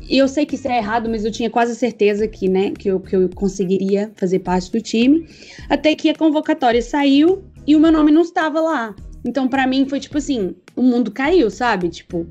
eu 0.07 0.27
sei 0.27 0.45
que 0.45 0.53
isso 0.53 0.67
é 0.67 0.77
errado, 0.77 1.09
mas 1.09 1.25
eu 1.25 1.31
tinha 1.31 1.49
quase 1.49 1.75
certeza 1.75 2.27
que, 2.27 2.47
né, 2.47 2.71
que 2.71 2.89
eu, 2.89 2.99
que 2.99 3.15
eu 3.15 3.27
conseguiria 3.29 4.11
fazer 4.15 4.39
parte 4.39 4.71
do 4.71 4.79
time. 4.79 5.27
Até 5.67 5.95
que 5.95 6.09
a 6.09 6.15
convocatória 6.15 6.81
saiu 6.83 7.43
e 7.65 7.75
o 7.75 7.79
meu 7.79 7.91
nome 7.91 8.11
não 8.11 8.21
estava 8.21 8.61
lá. 8.61 8.95
Então, 9.25 9.47
para 9.47 9.65
mim, 9.65 9.89
foi 9.89 9.99
tipo 9.99 10.19
assim: 10.19 10.55
o 10.75 10.83
mundo 10.83 11.09
caiu, 11.09 11.49
sabe? 11.49 11.89
Tipo, 11.89 12.27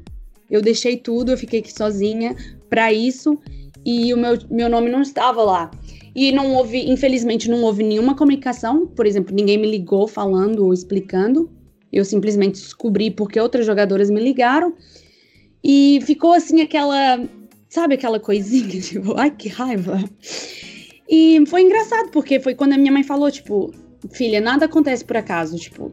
eu 0.48 0.62
deixei 0.62 0.96
tudo, 0.96 1.32
eu 1.32 1.36
fiquei 1.36 1.58
aqui 1.58 1.72
sozinha 1.72 2.36
para 2.70 2.92
isso 2.92 3.36
e 3.84 4.12
o 4.14 4.16
meu, 4.16 4.38
meu 4.50 4.68
nome 4.68 4.90
não 4.90 5.02
estava 5.02 5.42
lá. 5.42 5.70
E 6.14 6.30
não 6.30 6.54
houve, 6.54 6.88
infelizmente, 6.90 7.50
não 7.50 7.62
houve 7.62 7.82
nenhuma 7.82 8.14
comunicação. 8.14 8.86
Por 8.86 9.06
exemplo, 9.06 9.34
ninguém 9.34 9.58
me 9.58 9.68
ligou 9.68 10.06
falando 10.06 10.64
ou 10.64 10.72
explicando. 10.72 11.50
Eu 11.92 12.04
simplesmente 12.04 12.60
descobri 12.60 13.10
porque 13.10 13.38
outras 13.38 13.66
jogadoras 13.66 14.10
me 14.10 14.20
ligaram. 14.20 14.74
E 15.62 16.00
ficou 16.02 16.32
assim 16.32 16.60
aquela, 16.60 17.18
sabe 17.68 17.94
aquela 17.94 18.20
coisinha, 18.20 18.78
tipo, 18.80 19.14
ai 19.16 19.30
que 19.30 19.48
raiva. 19.48 20.02
E 21.08 21.44
foi 21.46 21.62
engraçado, 21.62 22.10
porque 22.10 22.38
foi 22.38 22.54
quando 22.54 22.74
a 22.74 22.78
minha 22.78 22.92
mãe 22.92 23.02
falou, 23.02 23.30
tipo, 23.30 23.72
filha, 24.12 24.40
nada 24.40 24.66
acontece 24.66 25.04
por 25.04 25.16
acaso, 25.16 25.56
tipo. 25.56 25.92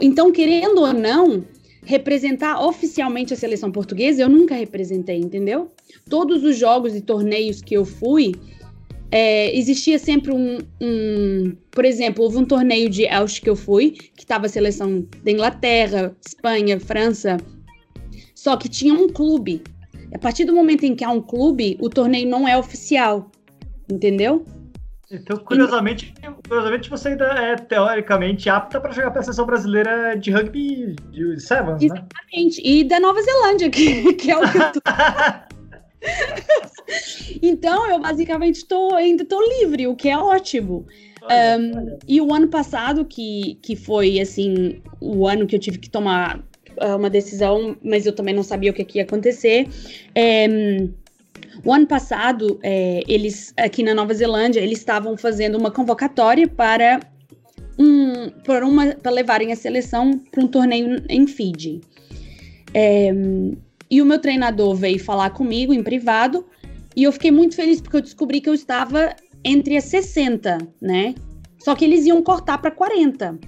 Então, 0.00 0.32
querendo 0.32 0.78
ou 0.80 0.92
não, 0.92 1.44
representar 1.82 2.62
oficialmente 2.62 3.32
a 3.32 3.36
seleção 3.36 3.72
portuguesa, 3.72 4.22
eu 4.22 4.28
nunca 4.28 4.54
representei, 4.54 5.18
entendeu? 5.18 5.70
Todos 6.08 6.44
os 6.44 6.56
jogos 6.56 6.94
e 6.94 7.00
torneios 7.00 7.62
que 7.62 7.74
eu 7.74 7.84
fui, 7.84 8.34
é, 9.10 9.56
existia 9.56 9.98
sempre 9.98 10.32
um, 10.32 10.58
um, 10.80 11.56
Por 11.70 11.84
exemplo, 11.84 12.22
houve 12.22 12.36
um 12.36 12.44
torneio 12.44 12.88
de 12.88 13.04
Elche 13.04 13.40
que 13.40 13.50
eu 13.50 13.56
fui, 13.56 13.90
que 13.90 14.22
estava 14.22 14.46
a 14.46 14.48
seleção 14.48 15.06
da 15.24 15.30
Inglaterra, 15.30 16.14
Espanha, 16.24 16.78
França, 16.78 17.36
só 18.34 18.56
que 18.56 18.68
tinha 18.68 18.94
um 18.94 19.08
clube. 19.08 19.62
A 20.14 20.18
partir 20.18 20.44
do 20.44 20.54
momento 20.54 20.84
em 20.84 20.94
que 20.94 21.04
há 21.04 21.10
um 21.10 21.20
clube, 21.20 21.76
o 21.80 21.88
torneio 21.88 22.28
não 22.28 22.46
é 22.46 22.56
oficial, 22.56 23.30
entendeu? 23.90 24.44
Então, 25.10 25.36
curiosamente, 25.38 26.14
curiosamente 26.46 26.88
você 26.88 27.08
ainda 27.08 27.24
é 27.24 27.56
teoricamente 27.56 28.48
apta 28.48 28.80
para 28.80 28.92
jogar 28.92 29.10
para 29.10 29.20
a 29.20 29.24
seleção 29.24 29.44
brasileira 29.44 30.16
de 30.16 30.30
rugby 30.30 30.94
de 31.10 31.40
Sevens, 31.40 31.82
né? 31.82 31.86
Exatamente. 31.86 32.62
E 32.64 32.84
da 32.84 33.00
Nova 33.00 33.20
Zelândia, 33.20 33.68
que, 33.70 34.14
que 34.14 34.30
é 34.30 34.38
o 34.38 34.50
que 34.50 34.58
eu 34.58 34.72
tô... 34.72 34.80
então, 37.42 37.90
eu 37.90 37.98
basicamente 37.98 38.64
tô, 38.64 38.94
ainda 38.94 39.24
estou 39.24 39.40
livre, 39.60 39.88
o 39.88 39.96
que 39.96 40.08
é 40.08 40.16
ótimo. 40.16 40.86
Um, 41.24 41.98
e 42.06 42.20
o 42.20 42.32
ano 42.32 42.48
passado, 42.48 43.04
que, 43.04 43.58
que 43.62 43.74
foi 43.74 44.20
assim, 44.20 44.80
o 45.00 45.26
ano 45.26 45.46
que 45.46 45.56
eu 45.56 45.60
tive 45.60 45.78
que 45.78 45.90
tomar 45.90 46.38
uh, 46.38 46.96
uma 46.96 47.10
decisão, 47.10 47.76
mas 47.82 48.06
eu 48.06 48.14
também 48.14 48.34
não 48.34 48.42
sabia 48.42 48.70
o 48.70 48.74
que, 48.74 48.84
que 48.84 48.98
ia 48.98 49.04
acontecer. 49.04 49.68
É, 50.14 50.46
o 51.64 51.72
ano 51.72 51.86
passado, 51.86 52.58
é, 52.62 53.02
eles 53.06 53.52
aqui 53.56 53.82
na 53.82 53.94
Nova 53.94 54.14
Zelândia, 54.14 54.60
eles 54.60 54.78
estavam 54.78 55.16
fazendo 55.16 55.58
uma 55.58 55.70
convocatória 55.70 56.48
para 56.48 57.00
um, 57.78 58.30
para, 58.44 58.66
uma, 58.66 58.94
para 58.94 59.10
levarem 59.10 59.52
a 59.52 59.56
seleção 59.56 60.18
para 60.30 60.42
um 60.42 60.46
torneio 60.46 61.02
em 61.08 61.26
Fiji. 61.26 61.80
É, 62.72 63.10
e 63.90 64.00
o 64.00 64.06
meu 64.06 64.18
treinador 64.18 64.74
veio 64.74 64.98
falar 65.02 65.30
comigo 65.30 65.72
em 65.74 65.82
privado 65.82 66.46
e 66.94 67.04
eu 67.04 67.12
fiquei 67.12 67.30
muito 67.30 67.56
feliz 67.56 67.80
porque 67.80 67.96
eu 67.96 68.00
descobri 68.02 68.40
que 68.40 68.48
eu 68.48 68.54
estava 68.54 69.14
entre 69.44 69.76
as 69.76 69.84
60, 69.84 70.58
né? 70.80 71.14
Só 71.58 71.74
que 71.74 71.84
eles 71.84 72.06
iam 72.06 72.22
cortar 72.22 72.58
para 72.58 72.70
40. 72.70 73.38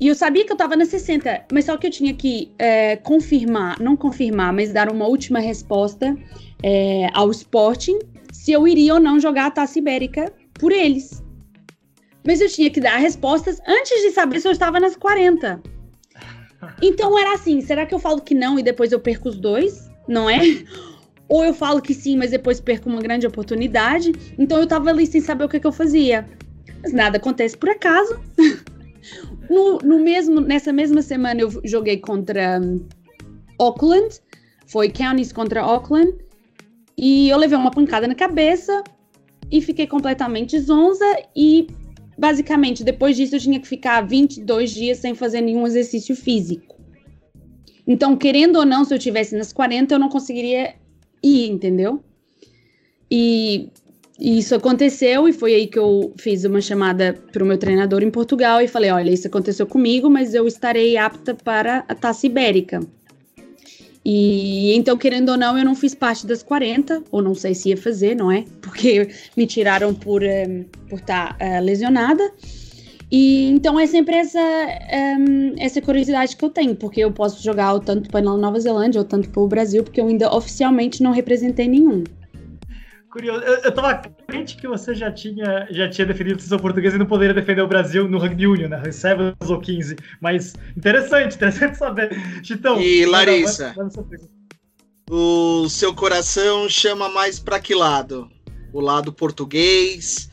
E 0.00 0.08
eu 0.08 0.14
sabia 0.14 0.44
que 0.44 0.50
eu 0.50 0.54
estava 0.54 0.76
nas 0.76 0.88
60, 0.88 1.46
mas 1.52 1.66
só 1.66 1.76
que 1.76 1.86
eu 1.86 1.90
tinha 1.90 2.12
que 2.12 2.52
é, 2.58 2.96
confirmar, 2.96 3.80
não 3.80 3.96
confirmar, 3.96 4.52
mas 4.52 4.72
dar 4.72 4.90
uma 4.90 5.06
última 5.06 5.38
resposta 5.38 6.16
é, 6.62 7.08
ao 7.12 7.30
Sporting 7.30 7.98
se 8.32 8.52
eu 8.52 8.68
iria 8.68 8.94
ou 8.94 9.00
não 9.00 9.18
jogar 9.18 9.46
a 9.46 9.50
Taça 9.50 9.78
Ibérica 9.78 10.32
por 10.54 10.70
eles. 10.70 11.22
Mas 12.26 12.40
eu 12.40 12.48
tinha 12.48 12.70
que 12.70 12.80
dar 12.80 12.96
respostas 12.96 13.60
antes 13.66 14.02
de 14.02 14.10
saber 14.10 14.40
se 14.40 14.48
eu 14.48 14.52
estava 14.52 14.80
nas 14.80 14.96
40. 14.96 15.62
Então 16.82 17.18
era 17.18 17.34
assim: 17.34 17.60
será 17.60 17.86
que 17.86 17.94
eu 17.94 17.98
falo 17.98 18.20
que 18.20 18.34
não 18.34 18.58
e 18.58 18.62
depois 18.62 18.92
eu 18.92 19.00
perco 19.00 19.28
os 19.28 19.36
dois? 19.36 19.90
Não 20.08 20.28
é? 20.28 20.40
Ou 21.28 21.44
eu 21.44 21.54
falo 21.54 21.80
que 21.80 21.94
sim, 21.94 22.16
mas 22.16 22.30
depois 22.30 22.60
perco 22.60 22.88
uma 22.88 23.00
grande 23.00 23.26
oportunidade. 23.26 24.12
Então 24.38 24.60
eu 24.60 24.66
tava 24.66 24.90
ali 24.90 25.06
sem 25.06 25.20
saber 25.20 25.44
o 25.44 25.48
que, 25.48 25.60
que 25.60 25.66
eu 25.66 25.72
fazia. 25.72 26.26
Mas 26.82 26.92
nada 26.92 27.16
acontece 27.16 27.56
por 27.56 27.70
acaso. 27.70 28.18
no, 29.48 29.78
no 29.78 29.98
mesmo, 30.00 30.40
nessa 30.40 30.72
mesma 30.72 31.02
semana 31.02 31.40
eu 31.40 31.50
joguei 31.64 31.98
contra 31.98 32.60
um, 32.60 32.86
Auckland. 33.58 34.20
Foi 34.66 34.90
Counties 34.90 35.32
contra 35.32 35.62
Auckland. 35.62 36.23
E 36.96 37.28
eu 37.28 37.36
levei 37.36 37.58
uma 37.58 37.70
pancada 37.70 38.06
na 38.06 38.14
cabeça 38.14 38.82
e 39.50 39.60
fiquei 39.60 39.86
completamente 39.86 40.58
zonza. 40.58 41.04
E 41.34 41.66
basicamente, 42.16 42.84
depois 42.84 43.16
disso, 43.16 43.36
eu 43.36 43.40
tinha 43.40 43.60
que 43.60 43.68
ficar 43.68 44.00
22 44.02 44.70
dias 44.70 44.98
sem 44.98 45.14
fazer 45.14 45.40
nenhum 45.40 45.66
exercício 45.66 46.14
físico. 46.14 46.74
Então, 47.86 48.16
querendo 48.16 48.56
ou 48.56 48.64
não, 48.64 48.84
se 48.84 48.94
eu 48.94 48.98
tivesse 48.98 49.36
nas 49.36 49.52
40, 49.52 49.94
eu 49.94 49.98
não 49.98 50.08
conseguiria 50.08 50.74
ir, 51.22 51.50
entendeu? 51.50 52.02
E, 53.10 53.68
e 54.18 54.38
isso 54.38 54.54
aconteceu, 54.54 55.28
e 55.28 55.32
foi 55.32 55.54
aí 55.54 55.66
que 55.66 55.78
eu 55.78 56.12
fiz 56.18 56.44
uma 56.44 56.60
chamada 56.60 57.12
para 57.30 57.44
o 57.44 57.46
meu 57.46 57.58
treinador 57.58 58.02
em 58.02 58.10
Portugal 58.10 58.60
e 58.62 58.68
falei: 58.68 58.90
olha, 58.90 59.10
isso 59.10 59.26
aconteceu 59.26 59.66
comigo, 59.66 60.08
mas 60.08 60.34
eu 60.34 60.46
estarei 60.46 60.96
apta 60.96 61.34
para 61.34 61.84
a 61.88 61.94
taça 61.94 62.26
ibérica. 62.26 62.80
E 64.04 64.74
então, 64.74 64.98
querendo 64.98 65.30
ou 65.30 65.36
não, 65.36 65.56
eu 65.56 65.64
não 65.64 65.74
fiz 65.74 65.94
parte 65.94 66.26
das 66.26 66.42
40, 66.42 67.02
ou 67.10 67.22
não 67.22 67.34
sei 67.34 67.54
se 67.54 67.70
ia 67.70 67.76
fazer, 67.76 68.14
não 68.14 68.30
é? 68.30 68.44
Porque 68.60 69.08
me 69.36 69.46
tiraram 69.46 69.94
por 69.94 70.22
um, 70.22 70.26
eh, 70.26 70.64
por 70.88 70.98
estar 70.98 71.36
uh, 71.40 71.62
lesionada. 71.62 72.30
E 73.10 73.48
então 73.50 73.78
é 73.80 73.86
sempre 73.86 74.16
essa, 74.16 74.38
um, 74.38 75.54
eh, 75.56 75.64
essa 75.64 75.80
curiosidade 75.80 76.36
que 76.36 76.44
eu 76.44 76.50
tenho, 76.50 76.76
porque 76.76 77.00
eu 77.00 77.12
posso 77.12 77.42
jogar 77.42 77.78
tanto 77.80 78.10
para 78.10 78.20
Nova 78.20 78.60
Zelândia 78.60 79.00
ou 79.00 79.04
tanto 79.06 79.30
para 79.30 79.42
o 79.42 79.48
Brasil, 79.48 79.82
porque 79.82 80.00
eu 80.00 80.08
ainda 80.08 80.34
oficialmente 80.34 81.02
não 81.02 81.12
representei 81.12 81.68
nenhum 81.68 82.04
curioso. 83.14 83.44
Eu, 83.44 83.54
eu 83.58 83.72
tava 83.72 83.94
crente 84.26 84.56
que 84.56 84.66
você 84.66 84.92
já 84.92 85.10
tinha, 85.12 85.68
já 85.70 85.88
tinha 85.88 86.04
defendido 86.04 86.36
a 86.36 86.38
seleção 86.40 86.58
portuguesa 86.58 86.96
e 86.96 86.98
não 86.98 87.06
poderia 87.06 87.32
defender 87.32 87.62
o 87.62 87.68
Brasil 87.68 88.08
no 88.08 88.18
Rugby 88.18 88.48
Union, 88.48 88.68
né? 88.68 88.90
Sevens 88.90 89.34
ou 89.48 89.60
15. 89.60 89.96
Mas 90.20 90.54
interessante, 90.76 91.36
interessante 91.36 91.78
saber. 91.78 92.10
Chitão. 92.42 92.80
E 92.80 93.06
Larissa, 93.06 93.72
o 95.08 95.68
seu 95.68 95.94
coração 95.94 96.68
chama 96.68 97.08
mais 97.08 97.38
para 97.38 97.60
que 97.60 97.74
lado? 97.74 98.28
O 98.72 98.80
lado 98.80 99.12
português, 99.12 100.28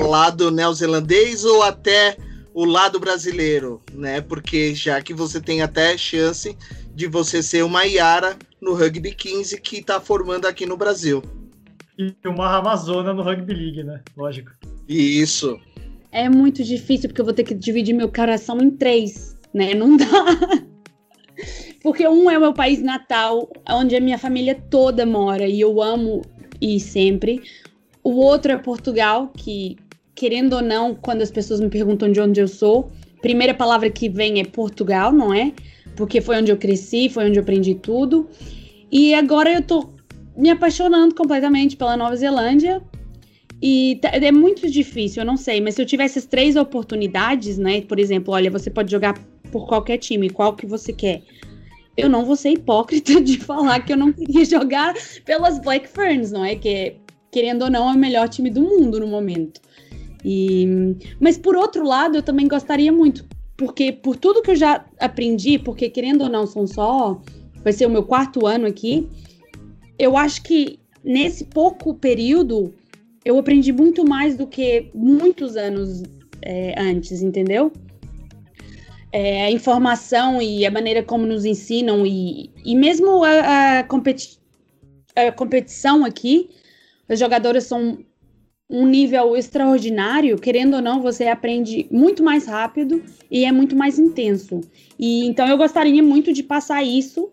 o 0.00 0.06
lado 0.08 0.50
neozelandês 0.50 1.44
ou 1.44 1.62
até 1.62 2.16
o 2.54 2.64
lado 2.64 2.98
brasileiro, 2.98 3.82
né? 3.92 4.22
Porque 4.22 4.74
já 4.74 5.02
que 5.02 5.12
você 5.12 5.38
tem 5.38 5.60
até 5.60 5.98
chance 5.98 6.56
de 6.94 7.06
você 7.06 7.42
ser 7.42 7.62
uma 7.62 7.84
Iara 7.84 8.36
no 8.60 8.72
Rugby 8.72 9.14
15 9.14 9.60
que 9.60 9.78
está 9.78 10.00
formando 10.00 10.46
aqui 10.46 10.64
no 10.64 10.76
Brasil 10.78 11.22
e 12.08 12.28
uma 12.28 12.56
Amazona 12.56 13.12
no 13.12 13.22
Rugby 13.22 13.54
League, 13.54 13.82
né? 13.82 14.00
Lógico. 14.16 14.50
Isso. 14.88 15.58
É 16.10 16.28
muito 16.28 16.62
difícil, 16.62 17.08
porque 17.08 17.20
eu 17.20 17.24
vou 17.24 17.34
ter 17.34 17.44
que 17.44 17.54
dividir 17.54 17.94
meu 17.94 18.08
coração 18.08 18.58
em 18.60 18.70
três, 18.70 19.38
né? 19.54 19.74
Não 19.74 19.96
dá. 19.96 20.06
porque 21.82 22.06
um 22.06 22.30
é 22.30 22.36
o 22.36 22.40
meu 22.40 22.52
país 22.52 22.82
natal, 22.82 23.50
onde 23.68 23.96
a 23.96 24.00
minha 24.00 24.18
família 24.18 24.54
toda 24.54 25.06
mora 25.06 25.46
e 25.46 25.60
eu 25.60 25.82
amo 25.82 26.22
ir 26.60 26.78
sempre. 26.80 27.42
O 28.04 28.12
outro 28.16 28.52
é 28.52 28.58
Portugal, 28.58 29.32
que 29.36 29.76
querendo 30.14 30.54
ou 30.54 30.62
não, 30.62 30.94
quando 30.94 31.22
as 31.22 31.30
pessoas 31.30 31.60
me 31.60 31.68
perguntam 31.68 32.10
de 32.12 32.20
onde 32.20 32.40
eu 32.40 32.48
sou, 32.48 32.90
primeira 33.20 33.54
palavra 33.54 33.90
que 33.90 34.08
vem 34.08 34.40
é 34.40 34.44
Portugal, 34.44 35.12
não 35.12 35.32
é? 35.32 35.52
Porque 35.96 36.20
foi 36.20 36.36
onde 36.36 36.50
eu 36.50 36.56
cresci, 36.56 37.08
foi 37.08 37.26
onde 37.26 37.38
eu 37.38 37.42
aprendi 37.42 37.74
tudo. 37.74 38.28
E 38.90 39.14
agora 39.14 39.52
eu 39.52 39.62
tô 39.62 39.88
me 40.36 40.50
apaixonando 40.50 41.14
completamente 41.14 41.76
pela 41.76 41.96
Nova 41.96 42.16
Zelândia. 42.16 42.82
E 43.60 44.00
é 44.02 44.32
muito 44.32 44.68
difícil, 44.68 45.22
eu 45.22 45.26
não 45.26 45.36
sei, 45.36 45.60
mas 45.60 45.76
se 45.76 45.82
eu 45.82 45.86
tivesse 45.86 46.18
as 46.18 46.26
três 46.26 46.56
oportunidades, 46.56 47.58
né? 47.58 47.80
Por 47.82 48.00
exemplo, 48.00 48.34
olha, 48.34 48.50
você 48.50 48.68
pode 48.68 48.90
jogar 48.90 49.14
por 49.52 49.68
qualquer 49.68 49.98
time, 49.98 50.28
qual 50.28 50.56
que 50.56 50.66
você 50.66 50.92
quer. 50.92 51.22
Eu 51.96 52.08
não 52.08 52.24
vou 52.24 52.34
ser 52.34 52.50
hipócrita 52.50 53.20
de 53.22 53.38
falar 53.38 53.80
que 53.80 53.92
eu 53.92 53.96
não 53.96 54.12
queria 54.12 54.44
jogar 54.46 54.94
pelas 55.24 55.60
Black 55.60 55.86
Ferns, 55.88 56.32
não 56.32 56.44
é? 56.44 56.56
Que, 56.56 56.96
querendo 57.30 57.62
ou 57.62 57.70
não, 57.70 57.88
é 57.88 57.92
o 57.92 57.98
melhor 57.98 58.28
time 58.28 58.50
do 58.50 58.62
mundo 58.62 58.98
no 58.98 59.06
momento. 59.06 59.60
E, 60.24 60.66
mas 61.20 61.36
por 61.38 61.54
outro 61.54 61.84
lado, 61.84 62.16
eu 62.16 62.22
também 62.22 62.48
gostaria 62.48 62.92
muito, 62.92 63.24
porque 63.56 63.92
por 63.92 64.16
tudo 64.16 64.42
que 64.42 64.52
eu 64.52 64.56
já 64.56 64.84
aprendi, 64.98 65.58
porque 65.58 65.88
querendo 65.88 66.22
ou 66.22 66.28
não, 66.28 66.46
são 66.46 66.66
só. 66.66 67.20
Vai 67.62 67.72
ser 67.72 67.86
o 67.86 67.90
meu 67.90 68.02
quarto 68.02 68.44
ano 68.44 68.66
aqui. 68.66 69.08
Eu 70.02 70.16
acho 70.16 70.42
que 70.42 70.80
nesse 71.04 71.44
pouco 71.44 71.94
período 71.94 72.74
eu 73.24 73.38
aprendi 73.38 73.72
muito 73.72 74.04
mais 74.04 74.36
do 74.36 74.48
que 74.48 74.90
muitos 74.92 75.56
anos 75.56 76.02
é, 76.42 76.74
antes, 76.76 77.22
entendeu? 77.22 77.72
É, 79.12 79.44
a 79.44 79.50
informação 79.52 80.42
e 80.42 80.66
a 80.66 80.72
maneira 80.72 81.04
como 81.04 81.24
nos 81.24 81.44
ensinam 81.44 82.04
e, 82.04 82.50
e 82.64 82.74
mesmo 82.74 83.22
a, 83.22 83.78
a, 83.78 83.84
competi 83.84 84.40
a 85.14 85.30
competição 85.30 86.04
aqui, 86.04 86.50
as 87.08 87.20
jogadoras 87.20 87.62
são 87.62 87.96
um 88.68 88.88
nível 88.88 89.36
extraordinário, 89.36 90.36
querendo 90.36 90.74
ou 90.74 90.82
não, 90.82 91.00
você 91.00 91.28
aprende 91.28 91.86
muito 91.92 92.24
mais 92.24 92.46
rápido 92.46 93.00
e 93.30 93.44
é 93.44 93.52
muito 93.52 93.76
mais 93.76 94.00
intenso. 94.00 94.62
E 94.98 95.26
então 95.26 95.46
eu 95.46 95.56
gostaria 95.56 96.02
muito 96.02 96.32
de 96.32 96.42
passar 96.42 96.82
isso 96.82 97.30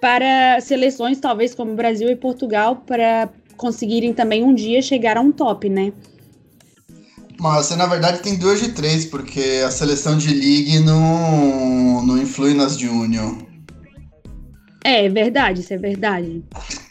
para 0.00 0.60
seleções, 0.60 1.18
talvez 1.18 1.54
como 1.54 1.74
Brasil 1.74 2.08
e 2.08 2.16
Portugal, 2.16 2.76
para 2.86 3.28
conseguirem 3.56 4.14
também 4.14 4.42
um 4.42 4.54
dia 4.54 4.80
chegar 4.80 5.16
a 5.16 5.20
um 5.20 5.30
top, 5.30 5.68
né? 5.68 5.92
Mas 7.38 7.66
você, 7.66 7.76
na 7.76 7.86
verdade, 7.86 8.20
tem 8.20 8.36
duas 8.36 8.60
de 8.60 8.72
três, 8.72 9.04
porque 9.06 9.62
a 9.64 9.70
seleção 9.70 10.16
de 10.16 10.28
League 10.28 10.80
não, 10.80 12.04
não 12.04 12.18
influi 12.18 12.54
nas 12.54 12.76
de 12.76 12.88
Union. 12.88 13.36
É, 14.84 15.06
é 15.06 15.08
verdade, 15.08 15.60
isso 15.60 15.72
é 15.72 15.78
verdade. 15.78 16.42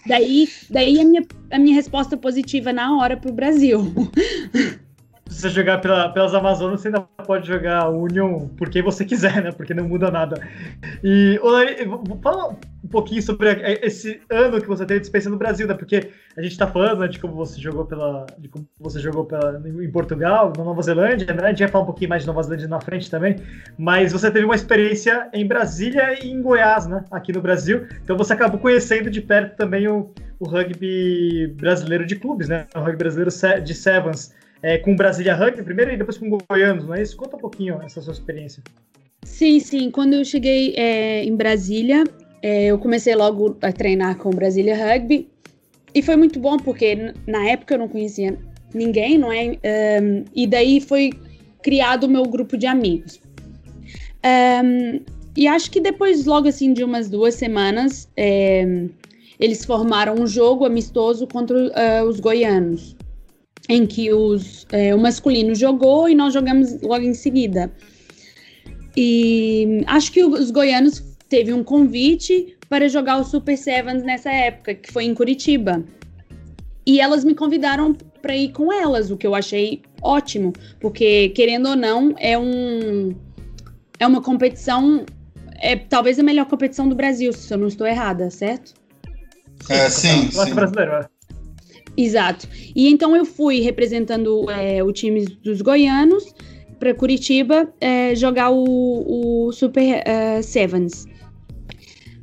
Daí, 0.06 0.48
daí 0.70 1.00
a, 1.00 1.06
minha, 1.06 1.26
a 1.52 1.60
minha 1.60 1.76
resposta 1.76 2.18
positiva 2.18 2.74
na 2.74 2.98
hora 2.98 3.18
pro 3.18 3.32
Brasil. 3.32 3.94
Se 5.30 5.42
você 5.42 5.50
jogar 5.50 5.78
pela, 5.78 6.10
pelas 6.10 6.34
Amazonas, 6.34 6.82
você 6.82 6.88
ainda 6.88 7.02
pode 7.02 7.48
jogar 7.48 7.88
Union 7.90 8.48
por 8.58 8.68
quem 8.68 8.82
você 8.82 9.06
quiser, 9.06 9.44
né? 9.44 9.52
Porque 9.52 9.76
não 9.76 9.88
muda 9.88 10.10
nada. 10.10 10.42
E, 11.04 11.40
Olari, 11.44 11.88
fala 12.22 12.58
um 12.84 12.88
pouquinho 12.88 13.22
sobre 13.22 13.48
esse 13.84 14.20
ano 14.28 14.60
que 14.60 14.68
você 14.68 14.88
teve 14.88 15.02
de 15.02 15.06
experiência 15.06 15.30
no 15.30 15.38
Brasil, 15.38 15.68
né? 15.68 15.76
Porque 15.76 16.10
a 16.36 16.42
gente 16.42 16.58
tá 16.58 16.66
falando 16.66 17.02
né, 17.02 17.08
de 17.08 17.20
como 17.20 17.36
você 17.36 17.62
jogou 17.62 17.86
pela. 17.86 18.26
de 18.40 18.50
como 18.50 18.68
você 18.80 19.00
jogou 19.00 19.24
pela, 19.24 19.62
em 19.66 19.92
Portugal, 19.92 20.52
na 20.58 20.64
Nova 20.64 20.82
Zelândia, 20.82 21.32
né? 21.32 21.44
A 21.44 21.50
gente 21.50 21.60
vai 21.60 21.68
falar 21.68 21.84
um 21.84 21.88
pouquinho 21.88 22.10
mais 22.10 22.24
de 22.24 22.28
Nova 22.28 22.42
Zelândia 22.42 22.68
na 22.68 22.82
frente 22.82 23.10
também. 23.12 23.36
Mas 23.78 24.12
você 24.12 24.32
teve 24.32 24.46
uma 24.46 24.56
experiência 24.56 25.30
em 25.32 25.46
Brasília 25.48 26.26
e 26.26 26.32
em 26.32 26.42
Goiás, 26.42 26.88
né? 26.88 27.06
Aqui 27.12 27.32
no 27.32 27.42
Brasil. 27.42 27.88
Então 28.04 28.18
você 28.18 28.34
acabou 28.34 28.60
conhecendo 28.60 29.12
de 29.12 29.22
perto 29.22 29.56
também 29.56 29.88
o, 29.88 30.12
o 30.40 30.50
rugby 30.50 31.54
brasileiro 31.56 32.04
de 32.04 32.16
clubes, 32.16 32.50
né? 32.50 32.66
O 32.76 32.80
rugby 32.80 32.98
brasileiro 32.98 33.30
de 33.64 33.74
Sevens 33.76 34.34
é, 34.62 34.78
com 34.78 34.96
Brasília 34.96 35.36
Rugby 35.36 35.64
primeiro 35.64 35.92
e 35.92 35.98
depois 35.98 36.18
com 36.18 36.30
Goianos, 36.30 36.86
não 36.86 36.96
é 36.96 37.02
isso? 37.02 37.16
Conta 37.16 37.36
um 37.36 37.40
pouquinho 37.40 37.82
essa 37.82 38.02
sua 38.02 38.14
experiência. 38.14 38.62
Sim, 39.24 39.60
sim. 39.60 39.92
Quando 39.92 40.14
eu 40.14 40.26
cheguei 40.26 40.74
é, 40.76 41.24
em 41.24 41.36
Brasília, 41.36 42.04
é, 42.42 42.66
eu 42.66 42.78
comecei 42.78 43.16
logo 43.16 43.58
a 43.62 43.72
treinar 43.72 44.18
com 44.18 44.30
Brasília 44.30 44.76
Rugby. 44.76 45.30
E 45.94 46.02
foi 46.02 46.16
muito 46.16 46.40
bom, 46.40 46.58
porque 46.58 47.14
na 47.26 47.50
época 47.50 47.74
eu 47.74 47.80
não 47.80 47.88
conhecia 47.88 48.38
ninguém, 48.74 49.18
não 49.18 49.32
é? 49.32 49.58
Um, 50.02 50.26
e 50.36 50.46
daí 50.46 50.80
foi 50.80 51.12
criado 51.64 52.04
o 52.04 52.10
meu 52.10 52.24
grupo 52.24 52.58
de 52.58 52.68
amigos. 52.68 53.20
Um, 54.64 55.00
e 55.36 55.48
acho 55.48 55.72
que 55.72 55.80
depois, 55.80 56.26
logo 56.26 56.48
assim, 56.48 56.74
de 56.74 56.84
umas 56.84 57.10
duas 57.10 57.36
semanas, 57.36 58.08
é, 58.16 58.66
eles 59.40 59.66
formaram 59.66 60.16
um 60.16 60.28
jogo 60.28 60.66
amistoso 60.66 61.26
contra 61.26 61.58
uh, 61.58 62.08
os 62.08 62.20
goianos 62.20 62.96
em 63.70 63.86
que 63.86 64.12
os, 64.12 64.66
é, 64.72 64.94
o 64.96 64.98
masculino 64.98 65.54
jogou 65.54 66.10
e 66.10 66.16
nós 66.16 66.34
jogamos 66.34 66.82
logo 66.82 67.06
em 67.06 67.14
seguida. 67.14 67.72
E 68.98 69.84
acho 69.86 70.12
que 70.12 70.24
os 70.24 70.50
goianos 70.50 71.04
teve 71.30 71.54
um 71.54 71.64
convite 71.64 72.58
para 72.68 72.90
jogar 72.90 73.18
o 73.18 73.24
Super 73.24 73.56
Sevens 73.56 74.04
nessa 74.04 74.32
época, 74.32 74.74
que 74.74 74.92
foi 74.92 75.06
em 75.06 75.14
Curitiba. 75.14 75.84
E 76.86 77.00
elas 77.00 77.24
me 77.24 77.36
convidaram 77.36 77.94
para 78.22 78.36
ir 78.36 78.52
com 78.52 78.74
elas, 78.74 79.12
o 79.12 79.18
que 79.18 79.28
eu 79.28 79.36
achei 79.36 79.84
ótimo, 80.02 80.52
porque 80.80 81.30
querendo 81.30 81.70
ou 81.70 81.76
não, 81.76 82.16
é 82.18 82.38
um 82.38 83.16
é 84.00 84.08
uma 84.08 84.22
competição 84.22 85.06
é 85.62 85.76
talvez 85.76 86.18
a 86.18 86.24
melhor 86.24 86.46
competição 86.46 86.90
do 86.90 86.96
Brasil, 86.96 87.32
se 87.32 87.54
eu 87.54 87.58
não 87.58 87.68
estou 87.68 87.86
errada, 87.86 88.32
certo? 88.32 88.74
É, 89.70 89.90
sim, 89.90 90.32
sim. 90.32 90.54
brasileiro, 90.54 90.94
é. 90.94 91.19
Exato. 92.00 92.48
E 92.74 92.88
então 92.88 93.14
eu 93.14 93.26
fui 93.26 93.60
representando 93.60 94.50
é, 94.50 94.82
o 94.82 94.92
time 94.94 95.26
dos 95.44 95.62
goianos 95.62 96.34
para 96.80 96.94
Curitiba 96.94 97.72
é, 97.82 98.16
jogar 98.16 98.52
o, 98.52 99.48
o 99.48 99.52
Super 99.52 100.02
uh, 100.02 100.42
Sevens. 100.42 101.06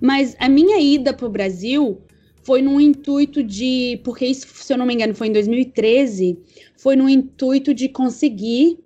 Mas 0.01 0.35
a 0.39 0.49
minha 0.49 0.81
ida 0.81 1.13
para 1.13 1.27
o 1.27 1.31
Brasil 1.31 2.01
foi 2.43 2.63
no 2.63 2.81
intuito 2.81 3.43
de. 3.43 4.01
Porque 4.03 4.25
isso, 4.25 4.47
se 4.55 4.73
eu 4.73 4.79
não 4.79 4.87
me 4.87 4.95
engano, 4.95 5.15
foi 5.15 5.27
em 5.27 5.33
2013. 5.33 6.39
Foi 6.79 6.97
no 6.97 7.07
intuito 7.07 7.75
de 7.75 7.89
conseguir, 7.89 8.79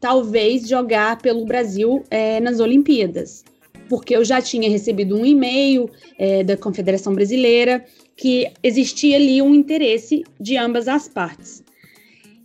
talvez, 0.00 0.66
jogar 0.66 1.18
pelo 1.18 1.44
Brasil 1.44 2.02
é, 2.10 2.40
nas 2.40 2.58
Olimpíadas. 2.58 3.44
Porque 3.86 4.16
eu 4.16 4.24
já 4.24 4.40
tinha 4.40 4.68
recebido 4.70 5.14
um 5.14 5.26
e-mail 5.26 5.90
é, 6.18 6.42
da 6.42 6.56
Confederação 6.56 7.14
Brasileira 7.14 7.84
que 8.18 8.50
existia 8.64 9.16
ali 9.16 9.40
um 9.40 9.54
interesse 9.54 10.24
de 10.40 10.56
ambas 10.56 10.88
as 10.88 11.08
partes. 11.08 11.62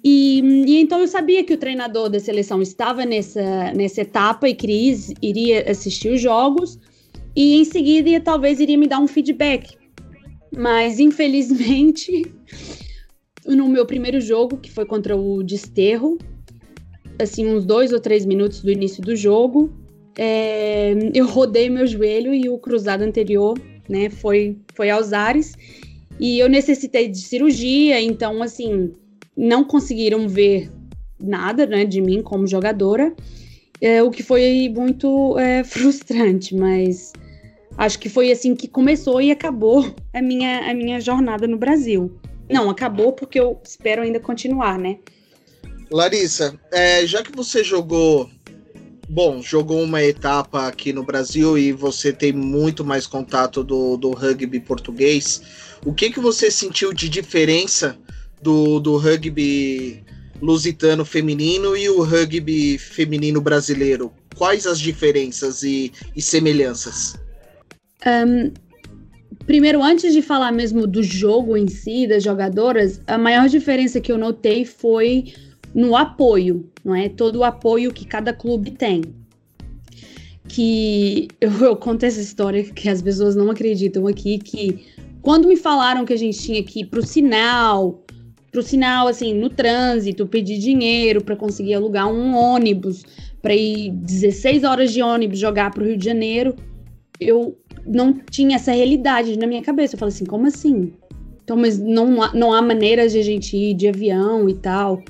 E, 0.03 0.39
e, 0.67 0.79
então 0.79 0.99
eu 0.99 1.07
sabia 1.07 1.43
que 1.43 1.53
o 1.53 1.57
treinador 1.57 2.09
da 2.09 2.19
seleção 2.19 2.61
estava 2.61 3.05
nessa, 3.05 3.73
nessa 3.73 4.01
etapa 4.01 4.47
e 4.47 4.53
Cris 4.53 5.11
iria 5.21 5.69
assistir 5.69 6.09
os 6.09 6.21
jogos 6.21 6.77
e 7.35 7.55
em 7.55 7.65
seguida 7.65 8.21
talvez 8.21 8.59
iria 8.59 8.77
me 8.77 8.85
dar 8.85 8.99
um 8.99 9.07
feedback. 9.07 9.75
Mas 10.55 10.99
infelizmente, 10.99 12.31
no 13.47 13.67
meu 13.67 13.85
primeiro 13.87 14.21
jogo, 14.21 14.57
que 14.57 14.69
foi 14.69 14.85
contra 14.85 15.17
o 15.17 15.41
Desterro, 15.41 16.19
assim, 17.17 17.47
uns 17.47 17.65
dois 17.65 17.91
ou 17.91 17.99
três 17.99 18.25
minutos 18.25 18.61
do 18.61 18.71
início 18.71 19.01
do 19.01 19.15
jogo, 19.15 19.73
é, 20.15 20.93
eu 21.15 21.25
rodei 21.25 21.67
meu 21.67 21.87
joelho 21.87 22.31
e 22.31 22.47
o 22.47 22.59
cruzado 22.59 23.01
anterior 23.01 23.57
né? 23.87 24.09
Foi, 24.09 24.57
foi 24.75 24.89
aos 24.89 25.13
ares. 25.13 25.53
E 26.19 26.39
eu 26.39 26.47
necessitei 26.47 27.07
de 27.07 27.19
cirurgia, 27.19 27.99
então, 27.99 28.43
assim, 28.43 28.93
não 29.35 29.63
conseguiram 29.63 30.27
ver 30.27 30.71
nada 31.19 31.65
né, 31.65 31.85
de 31.85 32.01
mim 32.01 32.21
como 32.21 32.45
jogadora, 32.45 33.13
é, 33.81 34.03
o 34.03 34.11
que 34.11 34.21
foi 34.21 34.71
muito 34.73 35.37
é, 35.39 35.63
frustrante, 35.65 36.55
mas 36.55 37.13
acho 37.77 37.97
que 37.99 38.09
foi 38.09 38.31
assim 38.31 38.55
que 38.55 38.67
começou 38.67 39.21
e 39.21 39.31
acabou 39.31 39.95
a 40.13 40.21
minha, 40.21 40.69
a 40.69 40.73
minha 40.73 40.99
jornada 40.99 41.47
no 41.47 41.57
Brasil. 41.57 42.19
Não, 42.49 42.69
acabou 42.69 43.13
porque 43.13 43.39
eu 43.39 43.59
espero 43.63 44.01
ainda 44.01 44.19
continuar, 44.19 44.77
né? 44.77 44.99
Larissa, 45.89 46.59
é, 46.71 47.05
já 47.05 47.23
que 47.23 47.31
você 47.31 47.63
jogou 47.63 48.29
bom, 49.13 49.43
jogou 49.43 49.83
uma 49.83 50.01
etapa 50.01 50.67
aqui 50.67 50.91
no 50.91 51.03
Brasil 51.03 51.55
e 51.55 51.71
você 51.71 52.11
tem 52.11 52.33
muito 52.33 52.83
mais 52.83 53.05
contato 53.05 53.63
do, 53.63 53.95
do 53.95 54.09
rugby 54.09 54.59
português. 54.59 55.39
O 55.85 55.93
que, 55.93 56.09
que 56.09 56.19
você 56.19 56.49
sentiu 56.49 56.91
de 56.91 57.07
diferença 57.07 57.95
do, 58.41 58.79
do 58.79 58.97
rugby 58.97 60.03
lusitano 60.41 61.05
feminino 61.05 61.77
e 61.77 61.87
o 61.89 62.01
rugby 62.01 62.79
feminino 62.79 63.39
brasileiro? 63.39 64.11
Quais 64.35 64.65
as 64.65 64.79
diferenças 64.79 65.61
e, 65.61 65.91
e 66.15 66.21
semelhanças? 66.21 67.15
Um, 68.07 68.51
primeiro, 69.45 69.83
antes 69.83 70.11
de 70.11 70.23
falar 70.23 70.51
mesmo 70.51 70.87
do 70.87 71.03
jogo 71.03 71.55
em 71.55 71.67
si, 71.67 72.07
das 72.07 72.23
jogadoras, 72.23 72.99
a 73.05 73.19
maior 73.19 73.47
diferença 73.47 74.01
que 74.01 74.11
eu 74.11 74.17
notei 74.17 74.65
foi 74.65 75.33
no 75.73 75.95
apoio, 75.95 76.69
não 76.83 76.95
é? 76.95 77.09
Todo 77.09 77.37
o 77.37 77.43
apoio 77.43 77.93
que 77.93 78.05
cada 78.05 78.33
clube 78.33 78.71
tem. 78.71 79.01
que 80.47 81.27
eu, 81.41 81.51
eu 81.51 81.75
conto 81.75 82.03
essa 82.03 82.21
história 82.21 82.63
que 82.63 82.89
as 82.89 83.01
pessoas 83.01 83.35
não 83.35 83.49
acreditam 83.49 84.07
aqui, 84.07 84.37
que 84.37 84.85
quando 85.21 85.47
me 85.47 85.55
falaram 85.55 86.05
que 86.05 86.13
a 86.13 86.17
gente 86.17 86.37
tinha 86.37 86.63
que 86.63 86.81
ir 86.81 86.85
pro 86.85 87.01
sinal, 87.01 88.03
pro 88.51 88.61
sinal, 88.61 89.07
assim, 89.07 89.33
no 89.33 89.49
trânsito, 89.49 90.27
pedir 90.27 90.59
dinheiro 90.59 91.23
para 91.23 91.35
conseguir 91.35 91.73
alugar 91.73 92.07
um 92.07 92.35
ônibus, 92.35 93.03
para 93.41 93.55
ir 93.55 93.91
16 93.91 94.63
horas 94.63 94.93
de 94.93 95.01
ônibus 95.01 95.39
jogar 95.39 95.71
pro 95.71 95.83
Rio 95.85 95.97
de 95.97 96.05
Janeiro, 96.05 96.55
eu 97.19 97.57
não 97.85 98.13
tinha 98.13 98.55
essa 98.55 98.71
realidade 98.71 99.37
na 99.37 99.47
minha 99.47 99.61
cabeça. 99.61 99.95
Eu 99.95 99.99
falei 99.99 100.13
assim, 100.13 100.25
como 100.25 100.47
assim? 100.47 100.93
Então, 101.43 101.57
mas 101.57 101.77
não, 101.79 102.31
não 102.33 102.53
há 102.53 102.61
maneiras 102.61 103.11
de 103.11 103.19
a 103.19 103.23
gente 103.23 103.57
ir 103.57 103.73
de 103.73 103.87
avião 103.87 104.47
e 104.47 104.53
tal. 104.53 105.03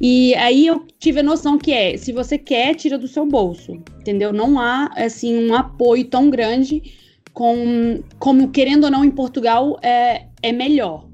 E 0.00 0.34
aí 0.36 0.66
eu 0.66 0.86
tive 0.98 1.20
a 1.20 1.22
noção 1.22 1.58
que 1.58 1.72
é, 1.72 1.96
se 1.98 2.10
você 2.10 2.38
quer, 2.38 2.74
tira 2.74 2.96
do 2.96 3.06
seu 3.06 3.26
bolso, 3.26 3.72
entendeu? 4.00 4.32
Não 4.32 4.58
há, 4.58 4.90
assim, 4.96 5.46
um 5.46 5.54
apoio 5.54 6.06
tão 6.06 6.30
grande 6.30 6.82
com, 7.34 8.02
como, 8.18 8.50
querendo 8.50 8.84
ou 8.84 8.90
não, 8.90 9.04
em 9.04 9.10
Portugal 9.10 9.78
é, 9.82 10.26
é 10.42 10.52
melhor. 10.52 11.06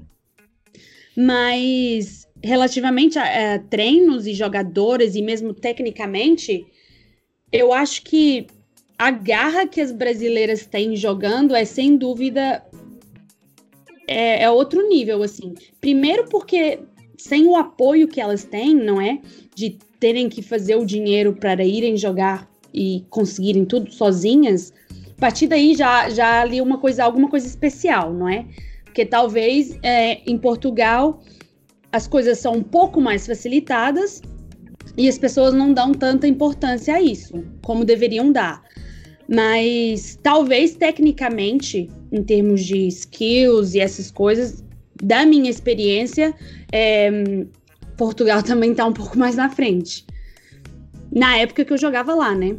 Mas, 1.17 2.27
relativamente 2.41 3.19
a, 3.19 3.55
a 3.55 3.59
treinos 3.59 4.25
e 4.25 4.33
jogadores, 4.33 5.15
e 5.15 5.21
mesmo 5.21 5.53
tecnicamente, 5.53 6.65
eu 7.51 7.73
acho 7.73 8.03
que 8.03 8.47
a 8.97 9.11
garra 9.11 9.67
que 9.67 9.81
as 9.81 9.91
brasileiras 9.91 10.65
têm 10.65 10.95
jogando 10.95 11.53
é, 11.55 11.65
sem 11.65 11.97
dúvida, 11.97 12.63
é, 14.07 14.43
é 14.43 14.49
outro 14.49 14.87
nível, 14.87 15.21
assim. 15.21 15.53
Primeiro 15.81 16.25
porque 16.29 16.79
sem 17.17 17.45
o 17.47 17.55
apoio 17.55 18.07
que 18.07 18.21
elas 18.21 18.43
têm, 18.43 18.75
não 18.75 19.01
é? 19.01 19.19
De 19.55 19.77
terem 19.99 20.29
que 20.29 20.41
fazer 20.41 20.75
o 20.75 20.85
dinheiro 20.85 21.35
para 21.35 21.65
irem 21.65 21.97
jogar 21.97 22.49
e 22.73 23.03
conseguirem 23.09 23.65
tudo 23.65 23.91
sozinhas, 23.91 24.71
a 25.17 25.19
partir 25.19 25.47
daí 25.47 25.75
já, 25.75 26.09
já 26.09 26.41
ali 26.41 26.61
uma 26.61 26.77
coisa, 26.77 27.03
alguma 27.03 27.27
coisa 27.27 27.47
especial, 27.47 28.13
não 28.13 28.29
é? 28.29 28.45
Porque 28.83 29.03
talvez 29.03 29.77
é, 29.81 30.21
em 30.29 30.37
Portugal 30.37 31.21
as 31.91 32.07
coisas 32.07 32.37
são 32.37 32.53
um 32.53 32.63
pouco 32.63 33.01
mais 33.01 33.25
facilitadas 33.25 34.21
e 34.95 35.07
as 35.07 35.17
pessoas 35.17 35.53
não 35.53 35.73
dão 35.73 35.91
tanta 35.91 36.27
importância 36.27 36.95
a 36.95 37.01
isso, 37.01 37.43
como 37.63 37.83
deveriam 37.83 38.31
dar. 38.31 38.61
Mas 39.27 40.17
talvez 40.21 40.75
tecnicamente, 40.75 41.89
em 42.11 42.23
termos 42.23 42.63
de 42.63 42.87
skills 42.87 43.73
e 43.73 43.79
essas 43.79 44.11
coisas, 44.11 44.63
da 45.01 45.25
minha 45.25 45.49
experiência, 45.49 46.33
é, 46.71 47.09
Portugal 47.97 48.41
também 48.43 48.71
está 48.71 48.85
um 48.85 48.93
pouco 48.93 49.17
mais 49.17 49.35
na 49.35 49.49
frente. 49.49 50.05
Na 51.11 51.37
época 51.37 51.63
que 51.63 51.73
eu 51.73 51.77
jogava 51.77 52.13
lá, 52.13 52.35
né? 52.35 52.57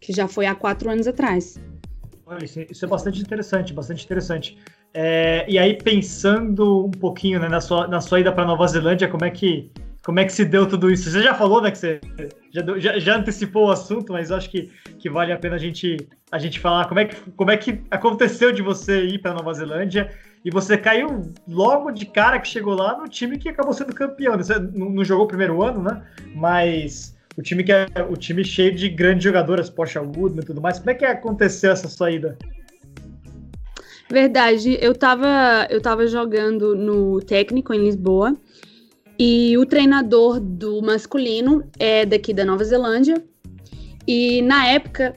Que 0.00 0.12
já 0.12 0.28
foi 0.28 0.46
há 0.46 0.54
quatro 0.54 0.90
anos 0.90 1.06
atrás. 1.06 1.58
Isso, 2.42 2.60
isso 2.60 2.84
é 2.84 2.88
bastante 2.88 3.20
interessante, 3.20 3.72
bastante 3.72 4.04
interessante. 4.04 4.58
É, 4.92 5.44
e 5.48 5.58
aí, 5.58 5.74
pensando 5.74 6.86
um 6.86 6.90
pouquinho 6.90 7.38
né, 7.38 7.48
na, 7.48 7.60
sua, 7.60 7.86
na 7.86 8.00
sua 8.00 8.20
ida 8.20 8.32
para 8.32 8.44
Nova 8.44 8.66
Zelândia, 8.66 9.08
como 9.08 9.24
é 9.24 9.30
que 9.30 9.70
como 10.06 10.20
é 10.20 10.24
que 10.24 10.32
se 10.32 10.44
deu 10.44 10.68
tudo 10.68 10.88
isso? 10.88 11.10
Você 11.10 11.20
já 11.20 11.34
falou, 11.34 11.60
né, 11.60 11.72
que 11.72 11.78
você 11.78 12.00
já, 12.52 12.62
já, 12.78 12.96
já, 12.96 13.16
antecipou 13.16 13.66
o 13.66 13.72
assunto, 13.72 14.12
mas 14.12 14.30
eu 14.30 14.36
acho 14.36 14.48
que, 14.48 14.70
que 15.00 15.10
vale 15.10 15.32
a 15.32 15.36
pena 15.36 15.56
a 15.56 15.58
gente, 15.58 15.96
a 16.30 16.38
gente 16.38 16.60
falar 16.60 16.84
como 16.84 17.00
é, 17.00 17.06
que, 17.06 17.16
como 17.32 17.50
é 17.50 17.56
que 17.56 17.80
aconteceu 17.90 18.52
de 18.52 18.62
você 18.62 19.04
ir 19.04 19.18
para 19.18 19.34
Nova 19.34 19.52
Zelândia 19.52 20.08
e 20.44 20.50
você 20.50 20.78
caiu 20.78 21.32
logo 21.48 21.90
de 21.90 22.06
cara 22.06 22.38
que 22.38 22.46
chegou 22.46 22.76
lá 22.76 22.96
no 22.96 23.08
time 23.08 23.36
que 23.36 23.48
acabou 23.48 23.72
sendo 23.72 23.92
campeão. 23.92 24.36
Você 24.36 24.56
não, 24.60 24.90
não 24.90 25.04
jogou 25.04 25.24
o 25.24 25.28
primeiro 25.28 25.60
ano, 25.60 25.82
né? 25.82 26.00
Mas 26.36 27.16
o 27.36 27.42
time 27.42 27.64
que 27.64 27.72
é 27.72 27.88
o 28.08 28.16
time 28.16 28.44
cheio 28.44 28.72
de 28.72 28.88
grandes 28.88 29.24
jogadoras, 29.24 29.68
Porsche 29.68 29.98
Woodman 29.98 30.40
e 30.40 30.46
tudo 30.46 30.60
mais. 30.60 30.78
Como 30.78 30.90
é 30.90 30.94
que 30.94 31.04
aconteceu 31.04 31.72
essa 31.72 31.88
saída? 31.88 32.38
Verdade, 34.08 34.78
eu 34.80 34.94
tava, 34.94 35.66
eu 35.68 35.82
tava 35.82 36.06
jogando 36.06 36.76
no 36.76 37.20
técnico 37.20 37.74
em 37.74 37.80
Lisboa 37.80 38.36
e 39.18 39.56
o 39.56 39.64
treinador 39.64 40.40
do 40.40 40.82
masculino 40.82 41.64
é 41.78 42.04
daqui 42.04 42.34
da 42.34 42.44
Nova 42.44 42.64
Zelândia. 42.64 43.22
E 44.06 44.42
na 44.42 44.66
época, 44.68 45.16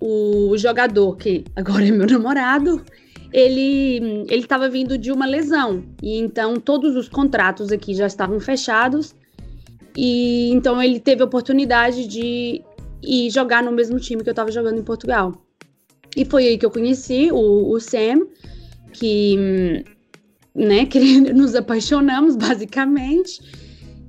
o 0.00 0.56
jogador, 0.56 1.16
que 1.16 1.44
agora 1.56 1.86
é 1.86 1.90
meu 1.90 2.06
namorado, 2.06 2.84
ele 3.32 4.24
ele 4.28 4.42
estava 4.42 4.68
vindo 4.68 4.96
de 4.96 5.12
uma 5.12 5.26
lesão. 5.26 5.84
E 6.02 6.18
então 6.18 6.56
todos 6.56 6.96
os 6.96 7.08
contratos 7.08 7.70
aqui 7.72 7.94
já 7.94 8.06
estavam 8.06 8.40
fechados. 8.40 9.14
E 9.96 10.50
então 10.52 10.80
ele 10.82 11.00
teve 11.00 11.22
a 11.22 11.26
oportunidade 11.26 12.06
de 12.06 12.62
ir 13.02 13.30
jogar 13.30 13.62
no 13.62 13.72
mesmo 13.72 13.98
time 13.98 14.22
que 14.22 14.28
eu 14.28 14.32
estava 14.32 14.50
jogando 14.50 14.78
em 14.78 14.84
Portugal. 14.84 15.34
E 16.16 16.24
foi 16.24 16.46
aí 16.46 16.58
que 16.58 16.66
eu 16.66 16.70
conheci 16.70 17.30
o, 17.32 17.72
o 17.72 17.80
Sam 17.80 18.26
que 18.92 19.84
né 20.54 20.86
que 20.86 21.20
nos 21.32 21.54
apaixonamos 21.54 22.36
basicamente 22.36 23.40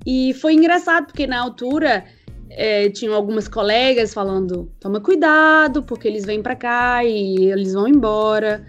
e 0.06 0.34
foi 0.36 0.54
engraçado 0.54 1.06
porque 1.06 1.28
na 1.28 1.40
altura 1.40 2.04
é, 2.50 2.90
tinham 2.90 3.14
algumas 3.14 3.48
colegas 3.48 4.14
falando 4.14 4.72
toma 4.80 5.00
cuidado 5.00 5.84
porque 5.84 6.08
eles 6.08 6.26
vêm 6.26 6.42
para 6.42 6.56
cá 6.56 7.04
e 7.06 7.52
eles 7.52 7.74
vão 7.74 7.88
embora 7.88 8.66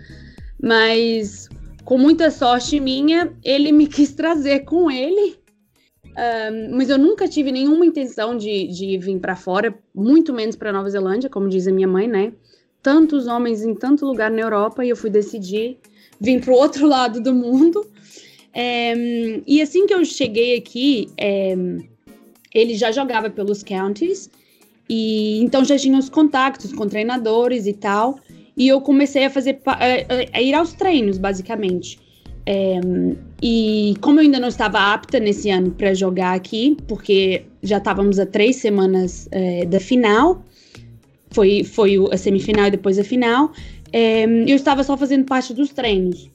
mas 0.62 1.48
com 1.84 1.98
muita 1.98 2.30
sorte 2.30 2.78
minha, 2.78 3.32
ele 3.44 3.72
me 3.72 3.86
quis 3.88 4.12
trazer 4.12 4.60
com 4.60 4.90
ele. 4.90 5.36
Um, 6.04 6.76
mas 6.76 6.90
eu 6.90 6.98
nunca 6.98 7.26
tive 7.26 7.50
nenhuma 7.50 7.86
intenção 7.86 8.36
de, 8.36 8.68
de 8.68 8.98
vir 8.98 9.18
para 9.18 9.34
fora, 9.34 9.74
muito 9.94 10.32
menos 10.32 10.54
para 10.54 10.72
Nova 10.72 10.90
Zelândia, 10.90 11.30
como 11.30 11.48
diz 11.48 11.66
a 11.66 11.72
minha 11.72 11.88
mãe, 11.88 12.06
né? 12.06 12.32
Tantos 12.82 13.26
homens 13.26 13.64
em 13.64 13.74
tanto 13.74 14.04
lugar 14.04 14.30
na 14.30 14.42
Europa 14.42 14.84
e 14.84 14.90
eu 14.90 14.96
fui 14.96 15.08
decidir 15.08 15.78
vir 16.22 16.40
para 16.40 16.52
o 16.52 16.56
outro 16.56 16.86
lado 16.88 17.20
do 17.20 17.34
mundo. 17.34 17.86
É, 18.54 18.94
e 19.46 19.60
assim 19.62 19.86
que 19.86 19.94
eu 19.94 20.04
cheguei 20.04 20.56
aqui, 20.56 21.08
é, 21.18 21.54
ele 22.54 22.74
já 22.74 22.92
jogava 22.92 23.30
pelos 23.30 23.62
counties 23.62 24.30
e 24.88 25.42
então 25.42 25.64
já 25.64 25.78
tinha 25.78 25.98
os 25.98 26.10
contatos 26.10 26.72
com 26.72 26.86
treinadores 26.86 27.66
e 27.66 27.72
tal 27.72 28.18
e 28.56 28.68
eu 28.68 28.80
comecei 28.80 29.24
a 29.24 29.30
fazer 29.30 29.60
a, 29.64 30.40
ir 30.40 30.54
aos 30.54 30.72
treinos, 30.74 31.18
basicamente. 31.18 31.98
É, 32.44 32.80
e 33.40 33.94
como 34.00 34.18
eu 34.18 34.24
ainda 34.24 34.40
não 34.40 34.48
estava 34.48 34.78
apta 34.92 35.18
nesse 35.20 35.48
ano 35.50 35.70
para 35.70 35.94
jogar 35.94 36.34
aqui, 36.34 36.76
porque 36.88 37.44
já 37.62 37.78
estávamos 37.78 38.18
a 38.18 38.26
três 38.26 38.56
semanas 38.56 39.28
é, 39.30 39.64
da 39.64 39.80
final, 39.80 40.44
foi, 41.30 41.64
foi 41.64 41.96
a 42.10 42.16
semifinal 42.16 42.66
e 42.66 42.72
depois 42.72 42.98
a 42.98 43.04
final, 43.04 43.52
eu 43.92 44.56
estava 44.56 44.82
só 44.82 44.96
fazendo 44.96 45.24
parte 45.24 45.52
dos 45.52 45.70
treinos. 45.70 46.30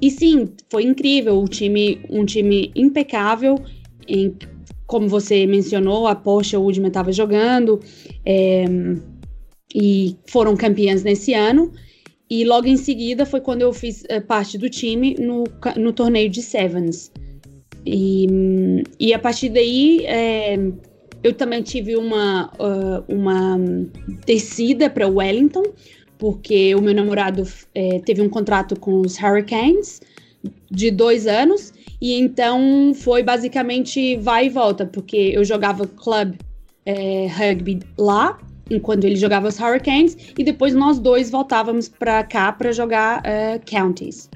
E 0.00 0.10
sim, 0.10 0.48
foi 0.68 0.84
incrível, 0.84 1.40
o 1.40 1.46
time, 1.46 2.00
um 2.10 2.24
time 2.24 2.72
impecável, 2.74 3.56
em, 4.08 4.34
como 4.86 5.08
você 5.08 5.46
mencionou, 5.46 6.06
a 6.06 6.14
Porsche 6.14 6.56
Woodman 6.56 6.88
estava 6.88 7.12
jogando, 7.12 7.80
é, 8.26 8.64
e 9.74 10.16
foram 10.26 10.56
campeãs 10.56 11.02
nesse 11.02 11.34
ano. 11.34 11.72
E 12.28 12.44
logo 12.44 12.66
em 12.66 12.76
seguida 12.76 13.26
foi 13.26 13.40
quando 13.40 13.62
eu 13.62 13.72
fiz 13.72 14.04
uh, 14.04 14.20
parte 14.26 14.56
do 14.56 14.68
time 14.68 15.14
no, 15.18 15.44
no 15.76 15.92
torneio 15.92 16.30
de 16.30 16.42
Sevens. 16.42 17.12
E, 17.84 18.26
e 18.98 19.12
a 19.12 19.18
partir 19.18 19.50
daí 19.50 20.04
é, 20.06 20.56
eu 21.22 21.34
também 21.34 21.62
tive 21.62 21.94
uma, 21.96 22.50
uh, 22.54 23.04
uma 23.06 23.58
descida 24.24 24.88
para 24.88 25.06
Wellington, 25.06 25.62
porque 26.22 26.72
o 26.76 26.80
meu 26.80 26.94
namorado 26.94 27.42
é, 27.74 27.98
teve 27.98 28.22
um 28.22 28.28
contrato 28.28 28.78
com 28.78 29.00
os 29.00 29.18
Hurricanes 29.18 30.00
de 30.70 30.88
dois 30.88 31.26
anos, 31.26 31.74
e 32.00 32.14
então 32.14 32.92
foi 32.94 33.24
basicamente 33.24 34.14
vai 34.18 34.46
e 34.46 34.48
volta, 34.48 34.86
porque 34.86 35.32
eu 35.34 35.44
jogava 35.44 35.84
club 35.84 36.36
é, 36.86 37.26
rugby 37.26 37.80
lá 37.98 38.38
enquanto 38.70 39.02
ele 39.02 39.16
jogava 39.16 39.48
os 39.48 39.58
Hurricanes, 39.58 40.16
e 40.38 40.44
depois 40.44 40.72
nós 40.74 41.00
dois 41.00 41.28
voltávamos 41.28 41.88
para 41.88 42.22
cá 42.22 42.52
para 42.52 42.70
jogar 42.70 43.20
uh, 43.22 43.60
Counties. 43.68 44.30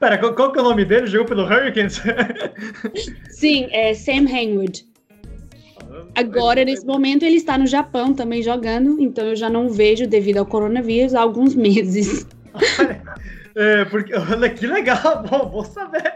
Pera, 0.00 0.18
qual, 0.18 0.34
qual 0.34 0.52
que 0.52 0.58
é 0.58 0.62
o 0.62 0.64
nome 0.64 0.84
dele? 0.84 1.06
Jogou 1.06 1.28
pelo 1.28 1.44
Hurricanes? 1.44 2.02
Sim, 3.30 3.68
é 3.70 3.94
Sam 3.94 4.26
Hangwood. 4.26 4.84
Agora, 6.14 6.64
nesse 6.64 6.86
momento, 6.86 7.24
ele 7.24 7.36
está 7.36 7.56
no 7.58 7.66
Japão 7.66 8.12
também 8.14 8.42
jogando, 8.42 9.00
então 9.00 9.26
eu 9.26 9.36
já 9.36 9.48
não 9.48 9.68
vejo 9.68 10.06
devido 10.06 10.38
ao 10.38 10.46
coronavírus 10.46 11.14
há 11.14 11.20
alguns 11.20 11.54
meses. 11.56 12.26
É, 13.56 13.84
porque, 13.84 14.12
olha 14.12 14.50
que 14.50 14.66
legal, 14.66 15.22
bom, 15.30 15.48
vou 15.48 15.64
saber. 15.64 16.12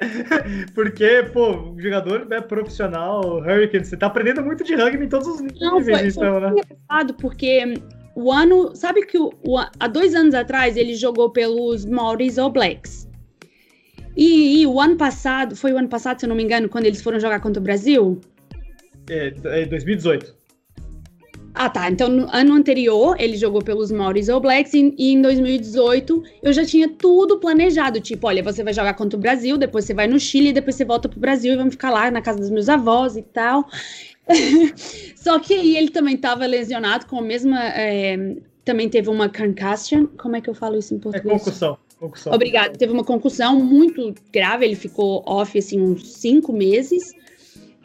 Porque, 0.74 1.22
pô, 1.32 1.72
jogador 1.78 2.26
é 2.32 2.40
profissional, 2.40 3.38
Hurricane, 3.38 3.84
você 3.84 3.96
tá 3.96 4.08
aprendendo 4.08 4.42
muito 4.42 4.64
de 4.64 4.74
rugby 4.74 5.04
em 5.04 5.08
todos 5.08 5.28
os 5.28 5.40
níveis, 5.40 5.60
Não, 5.60 5.80
foi, 5.80 6.08
então, 6.08 6.12
foi 6.12 6.40
né? 6.40 6.50
engraçado, 6.50 7.14
porque 7.14 7.80
o 8.16 8.32
ano. 8.32 8.74
Sabe 8.74 9.06
que 9.06 9.16
o, 9.16 9.32
o, 9.46 9.56
há 9.56 9.86
dois 9.86 10.16
anos 10.16 10.34
atrás 10.34 10.76
ele 10.76 10.96
jogou 10.96 11.30
pelos 11.30 11.84
Maoris 11.84 12.38
All 12.38 12.50
Blacks. 12.50 13.06
E, 14.16 14.62
e, 14.62 14.66
o 14.66 14.80
ano 14.80 14.96
passado, 14.96 15.54
foi 15.54 15.72
o 15.72 15.78
ano 15.78 15.86
passado, 15.86 16.18
se 16.18 16.26
eu 16.26 16.28
não 16.28 16.34
me 16.34 16.42
engano, 16.42 16.68
quando 16.68 16.86
eles 16.86 17.00
foram 17.00 17.20
jogar 17.20 17.38
contra 17.38 17.60
o 17.60 17.62
Brasil? 17.62 18.20
É, 19.08 19.32
é 19.62 19.66
2018. 19.66 20.38
Ah, 21.54 21.68
tá. 21.68 21.90
Então, 21.90 22.08
no 22.08 22.28
ano 22.32 22.54
anterior, 22.54 23.16
ele 23.18 23.36
jogou 23.36 23.60
pelos 23.60 23.90
Mauritius 23.90 24.28
All 24.28 24.40
Blacks 24.40 24.72
e, 24.74 24.94
e, 24.96 25.14
em 25.14 25.20
2018 25.20 26.22
eu 26.40 26.52
já 26.52 26.64
tinha 26.64 26.88
tudo 26.88 27.40
planejado. 27.40 28.00
Tipo, 28.00 28.28
olha, 28.28 28.44
você 28.44 28.62
vai 28.62 28.72
jogar 28.72 28.94
contra 28.94 29.18
o 29.18 29.20
Brasil, 29.20 29.58
depois 29.58 29.84
você 29.84 29.92
vai 29.92 30.06
no 30.06 30.20
Chile, 30.20 30.52
depois 30.52 30.76
você 30.76 30.84
volta 30.84 31.08
pro 31.08 31.18
Brasil 31.18 31.52
e 31.52 31.56
vamos 31.56 31.74
ficar 31.74 31.90
lá 31.90 32.12
na 32.12 32.22
casa 32.22 32.38
dos 32.38 32.48
meus 32.48 32.68
avós 32.68 33.16
e 33.16 33.22
tal. 33.22 33.68
Só 35.16 35.40
que 35.40 35.54
aí 35.54 35.76
ele 35.76 35.90
também 35.90 36.14
estava 36.14 36.46
lesionado 36.46 37.06
com 37.06 37.18
a 37.18 37.22
mesma. 37.22 37.58
É, 37.70 38.36
também 38.64 38.88
teve 38.88 39.10
uma 39.10 39.28
concussion. 39.28 40.06
Como 40.16 40.36
é 40.36 40.40
que 40.40 40.48
eu 40.48 40.54
falo 40.54 40.78
isso 40.78 40.94
em 40.94 40.98
é 40.98 41.00
português? 41.00 41.42
É 41.42 41.44
concussão. 41.44 41.78
concussão. 41.98 42.32
Obrigado. 42.32 42.76
Teve 42.76 42.92
uma 42.92 43.04
concussão 43.04 43.56
muito 43.58 44.14
grave, 44.32 44.64
ele 44.64 44.76
ficou 44.76 45.24
off 45.26 45.58
assim 45.58 45.80
uns 45.80 46.06
cinco 46.12 46.52
meses. 46.52 47.12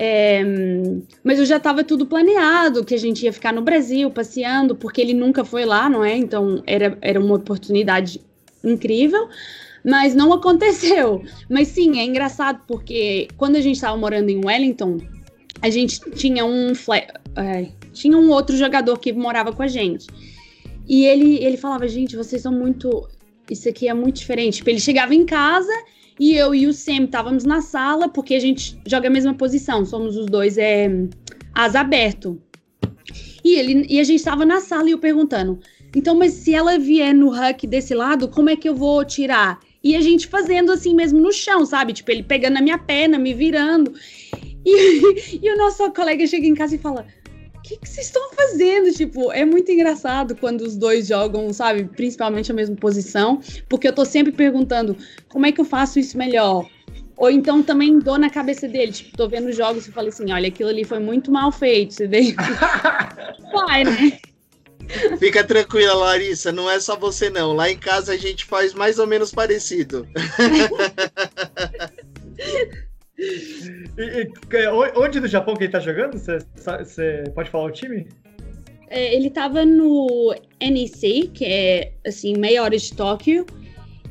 É, 0.05 0.43
mas 1.23 1.39
eu 1.39 1.45
já 1.45 1.55
estava 1.55 1.81
tudo 1.81 2.05
planeado, 2.05 2.83
que 2.83 2.93
a 2.93 2.97
gente 2.97 3.23
ia 3.23 3.31
ficar 3.31 3.53
no 3.53 3.61
Brasil 3.61 4.11
passeando, 4.11 4.75
porque 4.75 4.99
ele 4.99 5.13
nunca 5.13 5.45
foi 5.45 5.63
lá, 5.63 5.89
não 5.89 6.03
é? 6.03 6.17
Então 6.17 6.61
era, 6.67 6.97
era 6.99 7.17
uma 7.17 7.35
oportunidade 7.35 8.19
incrível, 8.61 9.29
mas 9.81 10.13
não 10.13 10.33
aconteceu. 10.35 11.23
Mas 11.49 11.69
sim, 11.69 12.01
é 12.01 12.03
engraçado, 12.03 12.63
porque 12.67 13.29
quando 13.37 13.55
a 13.55 13.61
gente 13.61 13.75
estava 13.75 13.95
morando 13.95 14.27
em 14.27 14.43
Wellington, 14.45 14.97
a 15.61 15.69
gente 15.69 16.01
tinha 16.11 16.43
um 16.43 16.73
é, 17.37 17.69
tinha 17.93 18.17
um 18.17 18.29
outro 18.29 18.57
jogador 18.57 18.99
que 18.99 19.13
morava 19.13 19.53
com 19.53 19.63
a 19.63 19.67
gente. 19.67 20.07
E 20.85 21.05
ele, 21.05 21.41
ele 21.41 21.55
falava, 21.55 21.87
gente, 21.87 22.17
vocês 22.17 22.41
são 22.41 22.51
muito. 22.51 23.07
Isso 23.49 23.69
aqui 23.69 23.87
é 23.87 23.93
muito 23.93 24.17
diferente. 24.17 24.57
Tipo, 24.57 24.69
ele 24.69 24.81
chegava 24.81 25.15
em 25.15 25.25
casa 25.25 25.71
e 26.19 26.35
eu 26.35 26.53
e 26.53 26.67
o 26.67 26.73
Sam 26.73 27.05
estávamos 27.05 27.43
na 27.43 27.61
sala, 27.61 28.07
porque 28.07 28.35
a 28.35 28.39
gente 28.39 28.79
joga 28.85 29.07
a 29.07 29.11
mesma 29.11 29.33
posição, 29.33 29.85
somos 29.85 30.15
os 30.15 30.25
dois 30.27 30.57
é, 30.57 30.89
asa 31.53 31.79
aberto. 31.79 32.41
E, 33.43 33.55
ele, 33.55 33.85
e 33.89 33.99
a 33.99 34.03
gente 34.03 34.19
estava 34.19 34.45
na 34.45 34.61
sala 34.61 34.87
e 34.89 34.91
eu 34.91 34.99
perguntando: 34.99 35.59
então, 35.95 36.15
mas 36.15 36.33
se 36.33 36.53
ela 36.53 36.77
vier 36.79 37.13
no 37.13 37.29
huck 37.29 37.67
desse 37.67 37.93
lado, 37.93 38.27
como 38.27 38.49
é 38.49 38.55
que 38.55 38.67
eu 38.67 38.75
vou 38.75 39.03
tirar? 39.03 39.59
E 39.83 39.95
a 39.95 40.01
gente 40.01 40.27
fazendo 40.27 40.71
assim 40.71 40.95
mesmo 40.95 41.19
no 41.19 41.31
chão, 41.31 41.65
sabe? 41.65 41.93
Tipo, 41.93 42.11
ele 42.11 42.23
pegando 42.23 42.53
na 42.53 42.61
minha 42.61 42.77
perna, 42.77 43.19
me 43.19 43.33
virando. 43.33 43.93
E, 44.65 45.39
e 45.43 45.53
o 45.53 45.57
nosso 45.57 45.91
colega 45.91 46.25
chega 46.25 46.47
em 46.47 46.55
casa 46.55 46.75
e 46.75 46.79
fala: 46.79 47.05
que, 47.63 47.77
que 47.77 47.87
vocês 47.87 48.07
estão 48.07 48.29
fazendo? 48.33 48.91
Tipo, 48.91 49.31
é 49.31 49.45
muito 49.45 49.71
engraçado 49.71 50.35
quando 50.35 50.61
os 50.61 50.75
dois 50.75 51.07
jogam, 51.07 51.51
sabe, 51.53 51.85
principalmente 51.85 52.51
a 52.51 52.55
mesma 52.55 52.75
posição, 52.75 53.39
porque 53.69 53.87
eu 53.87 53.93
tô 53.93 54.03
sempre 54.03 54.33
perguntando 54.33 54.97
como 55.29 55.45
é 55.45 55.51
que 55.51 55.61
eu 55.61 55.65
faço 55.65 55.97
isso 55.97 56.17
melhor. 56.17 56.69
Ou 57.15 57.31
então 57.31 57.63
também 57.63 57.99
dou 57.99 58.17
na 58.17 58.29
cabeça 58.29 58.67
dele, 58.67 58.91
tipo, 58.91 59.15
tô 59.15 59.29
vendo 59.29 59.51
jogos 59.53 59.87
e 59.87 59.91
falei 59.91 60.09
assim, 60.09 60.29
olha, 60.31 60.49
aquilo 60.49 60.69
ali 60.69 60.83
foi 60.83 60.99
muito 60.99 61.31
mal 61.31 61.51
feito, 61.51 61.93
você 61.93 62.07
vê? 62.07 62.35
Vai, 63.53 63.85
né? 63.85 64.19
Fica 65.17 65.43
tranquila, 65.43 65.93
Larissa, 65.93 66.51
não 66.51 66.69
é 66.69 66.79
só 66.79 66.97
você 66.97 67.29
não. 67.29 67.53
Lá 67.53 67.69
em 67.69 67.77
casa 67.77 68.13
a 68.13 68.17
gente 68.17 68.43
faz 68.43 68.73
mais 68.73 68.99
ou 68.99 69.07
menos 69.07 69.31
parecido. 69.31 70.05
E, 73.97 74.21
e, 74.21 74.67
onde 74.95 75.19
no 75.19 75.27
Japão 75.27 75.55
que 75.55 75.65
ele 75.65 75.71
tá 75.71 75.79
jogando? 75.79 76.17
Você 76.17 77.23
pode 77.33 77.49
falar 77.49 77.65
o 77.65 77.71
time? 77.71 78.07
É, 78.89 79.15
ele 79.15 79.29
tava 79.29 79.65
no 79.65 80.35
NEC, 80.61 81.27
que 81.33 81.45
é 81.45 81.93
assim, 82.05 82.37
meia 82.37 82.61
hora 82.61 82.77
de 82.77 82.93
Tóquio, 82.93 83.45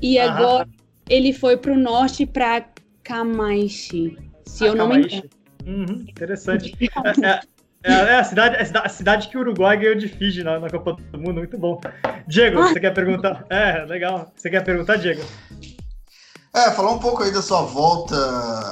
e 0.00 0.18
ah, 0.18 0.32
agora 0.32 0.68
ele 1.08 1.32
foi 1.32 1.56
pro 1.56 1.76
norte 1.76 2.26
pra 2.26 2.66
Kamaishi, 3.04 4.16
se 4.44 4.64
ah, 4.64 4.68
eu 4.68 4.74
não 4.74 4.88
Kamaishi. 4.88 5.08
me 5.08 5.30
engano. 5.66 5.88
Uhum, 5.88 6.04
interessante. 6.08 6.74
é, 7.22 7.28
é, 7.28 7.40
é, 7.84 7.92
é 7.92 8.14
a, 8.16 8.24
cidade, 8.24 8.56
é 8.56 8.78
a 8.78 8.88
cidade 8.88 9.28
que 9.28 9.36
o 9.36 9.40
Uruguai 9.40 9.76
ganhou 9.76 9.94
de 9.94 10.08
Fiji 10.08 10.42
na, 10.42 10.58
na 10.58 10.68
Copa 10.68 10.96
do 11.12 11.18
Mundo, 11.18 11.34
muito 11.34 11.56
bom. 11.56 11.80
Diego, 12.26 12.58
ah. 12.58 12.68
você 12.68 12.80
quer 12.80 12.92
perguntar? 12.92 13.46
É, 13.50 13.84
legal. 13.84 14.32
Você 14.34 14.50
quer 14.50 14.64
perguntar, 14.64 14.96
Diego? 14.96 15.22
É, 16.54 16.70
falar 16.70 16.92
um 16.92 16.98
pouco 16.98 17.22
aí 17.22 17.32
da 17.32 17.40
sua 17.40 17.62
volta 17.62 18.14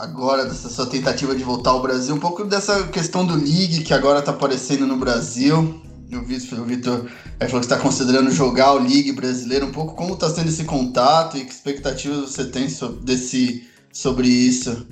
agora, 0.02 0.44
dessa 0.44 0.68
sua 0.68 0.86
tentativa 0.86 1.34
de 1.34 1.42
voltar 1.42 1.70
ao 1.70 1.80
Brasil, 1.80 2.14
um 2.14 2.20
pouco 2.20 2.44
dessa 2.44 2.86
questão 2.88 3.24
do 3.24 3.34
League 3.34 3.82
que 3.82 3.94
agora 3.94 4.20
tá 4.20 4.32
aparecendo 4.32 4.86
no 4.86 4.98
Brasil. 4.98 5.80
Eu 6.12 6.22
vi 6.22 6.36
o 6.36 6.64
Vitor 6.64 7.06
falou 7.38 7.60
que 7.60 7.60
está 7.60 7.78
considerando 7.78 8.30
jogar 8.30 8.72
o 8.72 8.80
League 8.80 9.12
brasileiro, 9.12 9.64
um 9.64 9.72
pouco 9.72 9.94
como 9.94 10.12
está 10.12 10.28
sendo 10.28 10.48
esse 10.48 10.64
contato 10.64 11.38
e 11.38 11.44
que 11.46 11.50
expectativas 11.50 12.30
você 12.30 12.50
tem 12.50 12.68
sobre, 12.68 13.02
desse, 13.02 13.66
sobre 13.90 14.28
isso. 14.28 14.86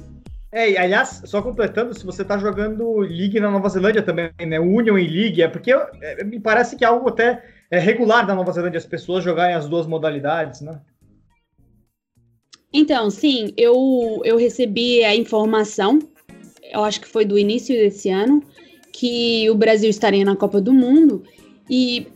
É, 0.50 0.70
e 0.70 0.78
aliás, 0.78 1.20
só 1.26 1.42
completando, 1.42 1.92
se 1.92 2.06
você 2.06 2.22
está 2.22 2.38
jogando 2.38 3.00
League 3.00 3.38
na 3.38 3.50
Nova 3.50 3.68
Zelândia 3.68 4.02
também, 4.02 4.30
né? 4.46 4.58
Union 4.58 4.96
e 4.96 5.06
League, 5.06 5.42
é 5.42 5.48
porque 5.48 5.72
é, 5.72 6.24
me 6.24 6.40
parece 6.40 6.74
que 6.74 6.86
é 6.86 6.88
algo 6.88 7.10
até 7.10 7.44
é, 7.70 7.78
regular 7.78 8.26
na 8.26 8.34
Nova 8.34 8.50
Zelândia 8.50 8.78
as 8.78 8.86
pessoas 8.86 9.22
jogarem 9.22 9.54
as 9.54 9.68
duas 9.68 9.86
modalidades, 9.86 10.62
né? 10.62 10.80
Então, 12.72 13.10
sim, 13.10 13.52
eu, 13.56 14.20
eu 14.24 14.36
recebi 14.36 15.02
a 15.02 15.16
informação, 15.16 15.98
eu 16.70 16.84
acho 16.84 17.00
que 17.00 17.08
foi 17.08 17.24
do 17.24 17.38
início 17.38 17.74
desse 17.74 18.10
ano, 18.10 18.42
que 18.92 19.48
o 19.50 19.54
Brasil 19.54 19.88
estaria 19.88 20.24
na 20.24 20.36
Copa 20.36 20.60
do 20.60 20.72
Mundo. 20.72 21.22
E 21.68 22.06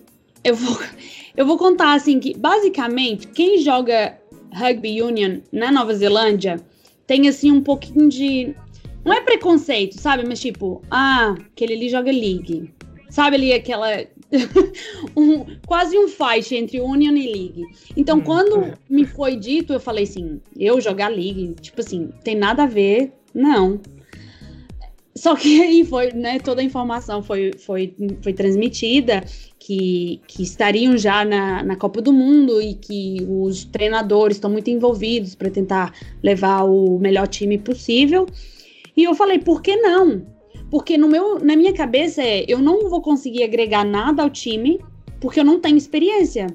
eu 0.44 0.54
vou, 0.54 0.78
eu 1.36 1.46
vou 1.46 1.56
contar 1.56 1.94
assim 1.94 2.20
que, 2.20 2.36
basicamente, 2.36 3.28
quem 3.28 3.58
joga 3.58 4.18
Rugby 4.52 5.02
Union 5.02 5.40
na 5.50 5.72
Nova 5.72 5.94
Zelândia 5.94 6.60
tem 7.06 7.28
assim 7.28 7.50
um 7.50 7.62
pouquinho 7.62 8.08
de. 8.08 8.54
Não 9.04 9.12
é 9.12 9.20
preconceito, 9.20 10.00
sabe? 10.00 10.26
Mas 10.26 10.40
tipo, 10.40 10.82
ah, 10.90 11.34
aquele 11.52 11.74
ali 11.74 11.88
joga 11.88 12.10
League. 12.12 12.72
Sabe 13.08 13.36
ali 13.36 13.52
aquela 13.52 14.04
um, 15.16 15.44
quase 15.66 15.98
um 15.98 16.08
fight 16.08 16.54
entre 16.54 16.80
Union 16.80 17.14
e 17.14 17.32
League. 17.32 17.64
Então, 17.96 18.18
hum, 18.18 18.22
quando 18.22 18.62
é. 18.62 18.74
me 18.88 19.04
foi 19.04 19.36
dito, 19.36 19.72
eu 19.72 19.80
falei 19.80 20.04
assim, 20.04 20.40
eu 20.58 20.80
jogar 20.80 21.08
League, 21.08 21.54
tipo 21.60 21.80
assim, 21.80 22.10
tem 22.24 22.34
nada 22.34 22.64
a 22.64 22.66
ver, 22.66 23.12
não. 23.34 23.80
Só 25.14 25.36
que 25.36 25.60
aí 25.62 25.84
foi, 25.84 26.12
né, 26.12 26.38
toda 26.38 26.60
a 26.60 26.64
informação 26.64 27.22
foi, 27.22 27.52
foi, 27.58 27.94
foi 28.22 28.32
transmitida 28.32 29.22
que, 29.58 30.20
que 30.26 30.42
estariam 30.42 30.96
já 30.96 31.24
na, 31.24 31.62
na 31.62 31.76
Copa 31.76 32.00
do 32.00 32.12
Mundo 32.12 32.60
e 32.60 32.74
que 32.74 33.18
os 33.28 33.64
treinadores 33.64 34.36
estão 34.36 34.50
muito 34.50 34.70
envolvidos 34.70 35.34
para 35.34 35.50
tentar 35.50 35.94
levar 36.22 36.64
o 36.64 36.98
melhor 36.98 37.28
time 37.28 37.58
possível. 37.58 38.26
E 38.96 39.04
eu 39.04 39.14
falei, 39.14 39.38
por 39.38 39.62
que 39.62 39.76
não? 39.76 40.26
Porque 40.72 40.96
no 40.96 41.06
meu, 41.06 41.38
na 41.38 41.54
minha 41.54 41.74
cabeça 41.74 42.22
é, 42.22 42.46
eu 42.48 42.58
não 42.58 42.88
vou 42.88 43.02
conseguir 43.02 43.42
agregar 43.42 43.84
nada 43.84 44.22
ao 44.22 44.30
time 44.30 44.80
porque 45.20 45.38
eu 45.38 45.44
não 45.44 45.60
tenho 45.60 45.76
experiência. 45.76 46.46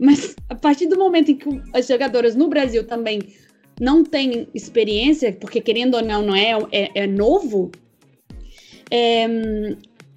Mas 0.00 0.34
a 0.48 0.54
partir 0.54 0.86
do 0.86 0.98
momento 0.98 1.30
em 1.30 1.36
que 1.36 1.46
as 1.74 1.86
jogadoras 1.86 2.34
no 2.34 2.48
Brasil 2.48 2.86
também 2.86 3.20
não 3.78 4.02
têm 4.02 4.48
experiência, 4.54 5.30
porque 5.34 5.60
querendo 5.60 5.96
ou 5.96 6.02
não, 6.02 6.22
não 6.22 6.34
é, 6.34 6.52
é, 6.72 7.02
é 7.02 7.06
novo, 7.06 7.70
é, 8.90 9.28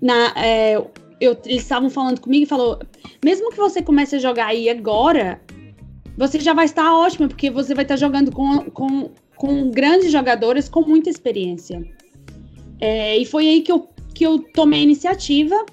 na, 0.02 0.34
é, 0.38 0.78
eu, 1.19 1.38
eles 1.45 1.63
estavam 1.63 1.89
falando 1.89 2.22
comigo 2.22 2.43
e 2.43 2.48
falou, 2.48 2.80
mesmo 3.22 3.52
que 3.52 3.58
você 3.58 3.82
comece 3.82 4.15
a 4.15 4.19
jogar 4.19 4.48
aí 4.48 4.69
agora, 4.69 5.41
você 6.17 6.39
já 6.39 6.54
vai 6.54 6.63
estar 6.63 6.95
ótimo, 6.95 7.28
porque 7.28 7.50
você 7.50 7.76
vai 7.76 7.84
estar 7.84 7.98
jogando 7.98 8.32
com, 8.32 8.72
com, 8.72 9.12
com 9.36 9.69
grandes 9.69 10.13
jogadores 10.13 10.69
com 10.69 10.80
muita 10.80 11.10
experiência. 11.10 11.99
É, 12.80 13.18
e 13.18 13.26
foi 13.26 13.48
aí 13.48 13.62
que 13.62 13.72
eu, 13.72 13.89
que 14.13 14.26
eu 14.26 14.39
tomei 14.39 14.80
a 14.80 14.84
iniciativa. 14.84 15.65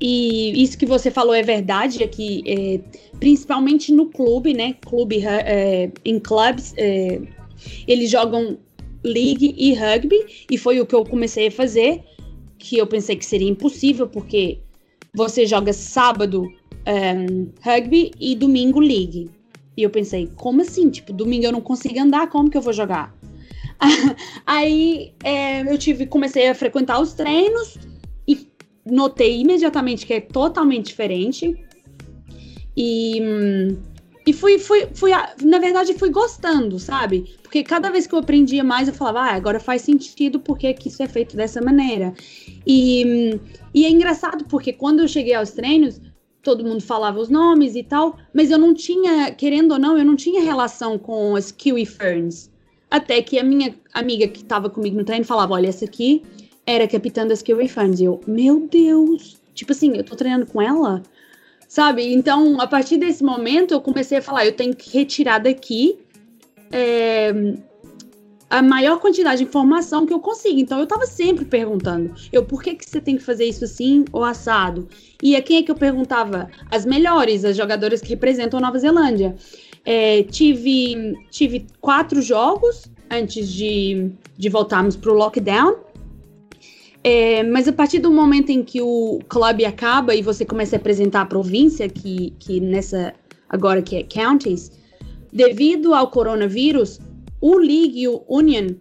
E 0.00 0.62
isso 0.62 0.78
que 0.78 0.86
você 0.86 1.10
falou 1.10 1.34
é 1.34 1.42
verdade, 1.42 2.02
é 2.02 2.06
que 2.06 2.42
é, 2.46 2.80
principalmente 3.18 3.92
no 3.92 4.06
clube, 4.06 4.54
né? 4.54 4.76
Clube 4.86 5.24
é, 5.26 5.90
em 6.04 6.20
clubes, 6.20 6.72
é, 6.76 7.20
eles 7.86 8.08
jogam 8.10 8.58
league 9.04 9.54
e 9.56 9.74
rugby, 9.74 10.46
e 10.50 10.56
foi 10.58 10.80
o 10.80 10.86
que 10.86 10.94
eu 10.94 11.04
comecei 11.04 11.48
a 11.48 11.50
fazer, 11.50 12.02
que 12.58 12.76
eu 12.76 12.86
pensei 12.86 13.16
que 13.16 13.24
seria 13.24 13.48
impossível, 13.48 14.08
porque 14.08 14.58
você 15.14 15.46
joga 15.46 15.72
sábado 15.72 16.48
um, 16.86 17.48
rugby 17.60 18.12
e 18.20 18.34
domingo 18.34 18.80
league. 18.80 19.30
E 19.76 19.82
eu 19.82 19.90
pensei, 19.90 20.28
como 20.36 20.62
assim? 20.62 20.90
Tipo, 20.90 21.12
domingo 21.12 21.44
eu 21.44 21.52
não 21.52 21.60
consigo 21.60 21.98
andar, 22.00 22.28
como 22.28 22.50
que 22.50 22.56
eu 22.56 22.62
vou 22.62 22.72
jogar? 22.72 23.14
Aí 24.46 25.14
é, 25.22 25.62
eu 25.62 25.78
tive, 25.78 26.06
comecei 26.06 26.48
a 26.48 26.54
frequentar 26.54 27.00
os 27.00 27.12
treinos 27.14 27.78
e 28.26 28.48
notei 28.84 29.40
imediatamente 29.40 30.06
que 30.06 30.14
é 30.14 30.20
totalmente 30.20 30.86
diferente. 30.86 31.56
E, 32.76 33.20
e 34.26 34.32
fui, 34.32 34.58
fui, 34.58 34.88
fui, 34.94 35.10
na 35.42 35.58
verdade, 35.58 35.94
fui 35.94 36.10
gostando, 36.10 36.78
sabe? 36.78 37.34
Porque 37.42 37.62
cada 37.62 37.90
vez 37.90 38.06
que 38.06 38.14
eu 38.14 38.18
aprendia 38.18 38.62
mais, 38.62 38.86
eu 38.86 38.94
falava, 38.94 39.20
ah, 39.20 39.34
agora 39.34 39.58
faz 39.58 39.82
sentido 39.82 40.38
porque 40.38 40.72
que 40.74 40.88
isso 40.88 41.02
é 41.02 41.08
feito 41.08 41.36
dessa 41.36 41.60
maneira. 41.60 42.12
E, 42.66 43.40
e 43.74 43.84
é 43.84 43.90
engraçado 43.90 44.44
porque 44.44 44.72
quando 44.72 45.00
eu 45.00 45.08
cheguei 45.08 45.34
aos 45.34 45.50
treinos, 45.52 46.00
todo 46.42 46.64
mundo 46.64 46.82
falava 46.82 47.18
os 47.18 47.28
nomes 47.28 47.74
e 47.74 47.82
tal, 47.82 48.16
mas 48.32 48.50
eu 48.50 48.58
não 48.58 48.74
tinha, 48.74 49.32
querendo 49.32 49.72
ou 49.72 49.78
não, 49.78 49.98
eu 49.98 50.04
não 50.04 50.14
tinha 50.14 50.42
relação 50.42 50.98
com 50.98 51.34
as 51.34 51.50
Kiwi 51.50 51.86
Ferns. 51.86 52.50
Até 52.90 53.20
que 53.22 53.38
a 53.38 53.44
minha 53.44 53.74
amiga 53.92 54.26
que 54.28 54.42
estava 54.42 54.70
comigo 54.70 54.96
no 54.96 55.04
treino 55.04 55.24
falava: 55.24 55.54
Olha, 55.54 55.68
essa 55.68 55.84
aqui 55.84 56.22
era 56.66 56.84
a 56.84 56.88
capitã 56.88 57.26
das 57.26 57.42
Kiwi 57.42 57.68
Fans. 57.68 58.00
E 58.00 58.04
eu, 58.04 58.20
meu 58.26 58.66
Deus, 58.68 59.38
Tipo 59.58 59.72
assim, 59.72 59.96
eu 59.96 60.04
tô 60.04 60.14
treinando 60.14 60.46
com 60.46 60.62
ela? 60.62 61.02
Sabe? 61.66 62.14
Então, 62.14 62.60
a 62.60 62.66
partir 62.68 62.96
desse 62.96 63.24
momento, 63.24 63.74
eu 63.74 63.80
comecei 63.80 64.18
a 64.18 64.22
falar, 64.22 64.46
eu 64.46 64.52
tenho 64.52 64.72
que 64.72 64.96
retirar 64.96 65.40
daqui 65.40 65.98
é, 66.70 67.32
a 68.48 68.62
maior 68.62 69.00
quantidade 69.00 69.38
de 69.38 69.48
informação 69.48 70.06
que 70.06 70.12
eu 70.12 70.20
consigo. 70.20 70.60
Então, 70.60 70.78
eu 70.78 70.86
tava 70.86 71.06
sempre 71.06 71.44
perguntando, 71.44 72.14
eu, 72.32 72.44
por 72.44 72.62
que 72.62 72.76
que 72.76 72.88
você 72.88 73.00
tem 73.00 73.16
que 73.16 73.22
fazer 73.24 73.46
isso 73.46 73.64
assim 73.64 74.04
ou 74.12 74.22
assado? 74.22 74.88
E 75.20 75.34
a 75.34 75.42
quem 75.42 75.56
é 75.56 75.62
que 75.64 75.72
eu 75.72 75.74
perguntava? 75.74 76.48
As 76.70 76.86
melhores, 76.86 77.44
as 77.44 77.56
jogadoras 77.56 78.00
que 78.00 78.10
representam 78.10 78.58
a 78.58 78.62
Nova 78.62 78.78
Zelândia. 78.78 79.34
É, 79.90 80.22
tive, 80.24 81.14
tive 81.30 81.66
quatro 81.80 82.20
jogos 82.20 82.90
antes 83.10 83.48
de, 83.48 84.10
de 84.36 84.50
voltarmos 84.50 84.96
para 84.96 85.10
o 85.10 85.14
lockdown. 85.14 85.76
É, 87.02 87.42
mas 87.42 87.66
a 87.66 87.72
partir 87.72 87.98
do 87.98 88.10
momento 88.10 88.50
em 88.50 88.62
que 88.62 88.82
o 88.82 89.18
clube 89.30 89.64
acaba 89.64 90.14
e 90.14 90.20
você 90.20 90.44
começa 90.44 90.76
a 90.76 90.78
apresentar 90.78 91.22
a 91.22 91.24
província, 91.24 91.88
que, 91.88 92.34
que 92.38 92.60
nessa 92.60 93.14
agora 93.48 93.80
que 93.80 93.96
é 93.96 94.02
counties, 94.02 94.70
devido 95.32 95.94
ao 95.94 96.10
coronavírus, 96.10 97.00
o 97.40 97.56
League 97.56 97.98
e 97.98 98.08
o 98.08 98.22
Union 98.28 98.74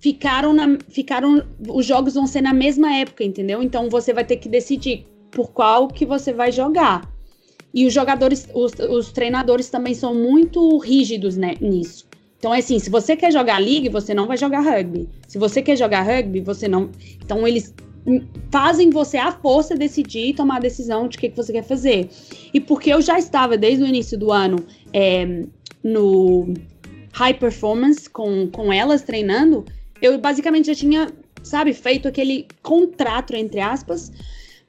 ficaram, 0.00 0.52
na, 0.52 0.76
ficaram 0.88 1.40
os 1.68 1.86
jogos 1.86 2.14
vão 2.14 2.26
ser 2.26 2.40
na 2.40 2.52
mesma 2.52 2.92
época, 2.96 3.22
entendeu? 3.22 3.62
Então 3.62 3.88
você 3.88 4.12
vai 4.12 4.24
ter 4.24 4.38
que 4.38 4.48
decidir 4.48 5.06
por 5.30 5.52
qual 5.52 5.86
que 5.86 6.04
você 6.04 6.32
vai 6.32 6.50
jogar. 6.50 7.08
E 7.72 7.86
os 7.86 7.92
jogadores, 7.92 8.48
os, 8.54 8.72
os 8.90 9.12
treinadores 9.12 9.68
também 9.68 9.94
são 9.94 10.14
muito 10.14 10.78
rígidos 10.78 11.36
né, 11.36 11.54
nisso. 11.60 12.06
Então 12.38 12.54
é 12.54 12.58
assim, 12.58 12.78
se 12.78 12.88
você 12.88 13.16
quer 13.16 13.32
jogar 13.32 13.58
league, 13.58 13.88
você 13.88 14.14
não 14.14 14.26
vai 14.26 14.36
jogar 14.36 14.60
rugby. 14.60 15.08
Se 15.26 15.38
você 15.38 15.60
quer 15.60 15.76
jogar 15.76 16.02
rugby, 16.02 16.40
você 16.40 16.68
não. 16.68 16.90
Então 17.22 17.46
eles 17.46 17.74
fazem 18.50 18.90
você 18.90 19.18
à 19.18 19.32
força 19.32 19.76
decidir 19.76 20.28
e 20.28 20.34
tomar 20.34 20.56
a 20.56 20.60
decisão 20.60 21.08
de 21.08 21.16
o 21.16 21.20
que, 21.20 21.28
que 21.28 21.36
você 21.36 21.52
quer 21.52 21.64
fazer. 21.64 22.08
E 22.54 22.60
porque 22.60 22.92
eu 22.92 23.02
já 23.02 23.18
estava 23.18 23.56
desde 23.56 23.82
o 23.82 23.86
início 23.86 24.16
do 24.16 24.32
ano 24.32 24.64
é, 24.92 25.44
no 25.82 26.54
high 27.12 27.34
performance 27.34 28.08
com, 28.08 28.48
com 28.48 28.72
elas 28.72 29.02
treinando, 29.02 29.64
eu 30.00 30.16
basicamente 30.18 30.68
já 30.68 30.74
tinha, 30.74 31.12
sabe, 31.42 31.72
feito 31.72 32.06
aquele 32.06 32.46
contrato, 32.62 33.34
entre 33.34 33.60
aspas, 33.60 34.12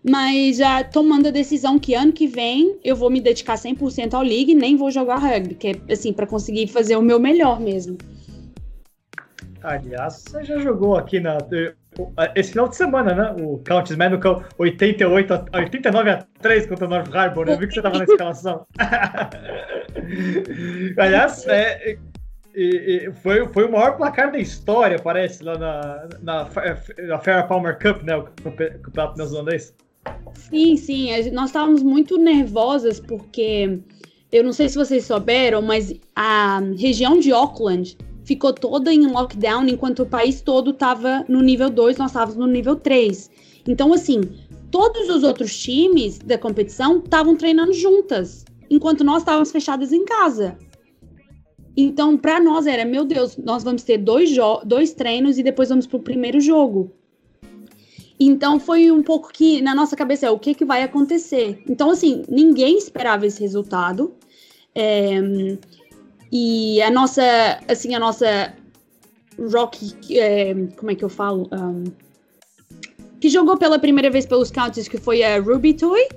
mas 0.07 0.57
já 0.57 0.83
tomando 0.83 1.27
a 1.27 1.31
decisão 1.31 1.77
que 1.77 1.93
ano 1.93 2.13
que 2.13 2.27
vem 2.27 2.77
eu 2.83 2.95
vou 2.95 3.09
me 3.09 3.19
dedicar 3.19 3.55
100% 3.55 4.13
ao 4.13 4.21
league, 4.21 4.55
nem 4.55 4.75
vou 4.75 4.91
jogar 4.91 5.17
rugby, 5.17 5.55
que 5.55 5.67
é 5.69 5.93
assim 5.93 6.13
para 6.13 6.25
conseguir 6.25 6.67
fazer 6.67 6.95
o 6.95 7.01
meu 7.01 7.19
melhor 7.19 7.59
mesmo. 7.59 7.97
Aliás, 9.61 10.23
você 10.25 10.43
já 10.43 10.57
jogou 10.59 10.95
aqui 10.95 11.19
na 11.19 11.37
esse 12.33 12.51
final 12.51 12.69
de 12.69 12.77
semana, 12.77 13.13
né? 13.13 13.43
O 13.43 13.61
Countess 13.67 13.97
Medical 13.97 14.41
88 14.57 15.33
a, 15.33 15.57
89 15.57 16.09
a 16.09 16.25
3 16.41 16.67
contra 16.67 16.85
o 16.85 16.89
North 16.89 17.13
Harbor. 17.13 17.49
Eu 17.49 17.57
vi 17.57 17.67
que 17.67 17.73
você 17.73 17.79
estava 17.79 17.97
na 17.97 18.05
escalação. 18.05 18.65
Aliás, 20.97 21.45
é, 21.47 21.97
e, 22.55 23.07
e 23.07 23.11
foi, 23.13 23.47
foi 23.47 23.65
o 23.65 23.71
maior 23.71 23.97
placar 23.97 24.31
da 24.31 24.39
história, 24.39 24.99
parece, 24.99 25.43
lá 25.43 25.57
na, 25.57 26.07
na, 26.21 26.49
na 27.07 27.19
Fair 27.19 27.47
Palmer 27.47 27.77
Cup, 27.79 28.03
né? 28.03 28.15
O 28.15 28.23
campeonato 28.23 29.17
neozelandês. 29.17 29.75
Sim, 30.35 30.77
sim. 30.77 31.31
Nós 31.31 31.49
estávamos 31.49 31.83
muito 31.83 32.17
nervosas 32.17 32.99
porque 32.99 33.79
eu 34.31 34.43
não 34.43 34.53
sei 34.53 34.69
se 34.69 34.75
vocês 34.75 35.05
souberam, 35.05 35.61
mas 35.61 35.93
a 36.15 36.59
região 36.77 37.19
de 37.19 37.31
Auckland 37.31 37.97
ficou 38.23 38.53
toda 38.53 38.93
em 38.93 39.07
lockdown 39.07 39.67
enquanto 39.67 40.03
o 40.03 40.05
país 40.05 40.41
todo 40.41 40.69
estava 40.71 41.25
no 41.27 41.41
nível 41.41 41.69
2, 41.69 41.97
nós 41.97 42.11
estávamos 42.11 42.35
no 42.35 42.45
nível 42.45 42.75
3. 42.75 43.29
Então, 43.67 43.91
assim, 43.91 44.21
todos 44.69 45.09
os 45.09 45.23
outros 45.23 45.57
times 45.57 46.19
da 46.19 46.37
competição 46.37 46.99
estavam 46.99 47.35
treinando 47.35 47.73
juntas, 47.73 48.45
enquanto 48.69 49.03
nós 49.03 49.23
estávamos 49.23 49.51
fechadas 49.51 49.91
em 49.91 50.05
casa. 50.05 50.57
Então, 51.75 52.17
para 52.17 52.39
nós 52.39 52.67
era, 52.67 52.85
meu 52.85 53.05
Deus, 53.05 53.37
nós 53.37 53.63
vamos 53.63 53.83
ter 53.83 53.97
dois, 53.97 54.29
dois 54.65 54.93
treinos 54.93 55.39
e 55.39 55.43
depois 55.43 55.69
vamos 55.69 55.87
para 55.87 55.97
o 55.97 56.01
primeiro 56.01 56.39
jogo. 56.39 56.91
Então 58.19 58.59
foi 58.59 58.91
um 58.91 59.01
pouco 59.01 59.31
que 59.31 59.61
na 59.61 59.73
nossa 59.73 59.95
cabeça 59.95 60.25
é 60.25 60.29
o 60.29 60.37
que, 60.37 60.53
que 60.53 60.65
vai 60.65 60.83
acontecer. 60.83 61.63
Então, 61.69 61.89
assim, 61.89 62.23
ninguém 62.27 62.77
esperava 62.77 63.25
esse 63.25 63.39
resultado. 63.39 64.13
É, 64.75 65.19
e 66.31 66.81
a 66.81 66.91
nossa, 66.91 67.23
assim, 67.67 67.95
a 67.95 67.99
nossa 67.99 68.53
Rock, 69.39 70.19
é, 70.19 70.53
como 70.75 70.91
é 70.91 70.95
que 70.95 71.03
eu 71.03 71.09
falo? 71.09 71.49
Um, 71.51 71.85
que 73.21 73.29
jogou 73.29 73.57
pela 73.57 73.79
primeira 73.79 74.09
vez 74.09 74.25
pelos 74.25 74.51
Counties, 74.51 74.87
que 74.87 74.97
foi 74.97 75.23
a 75.23 75.39
Ruby 75.39 75.73
Toy. 75.73 76.07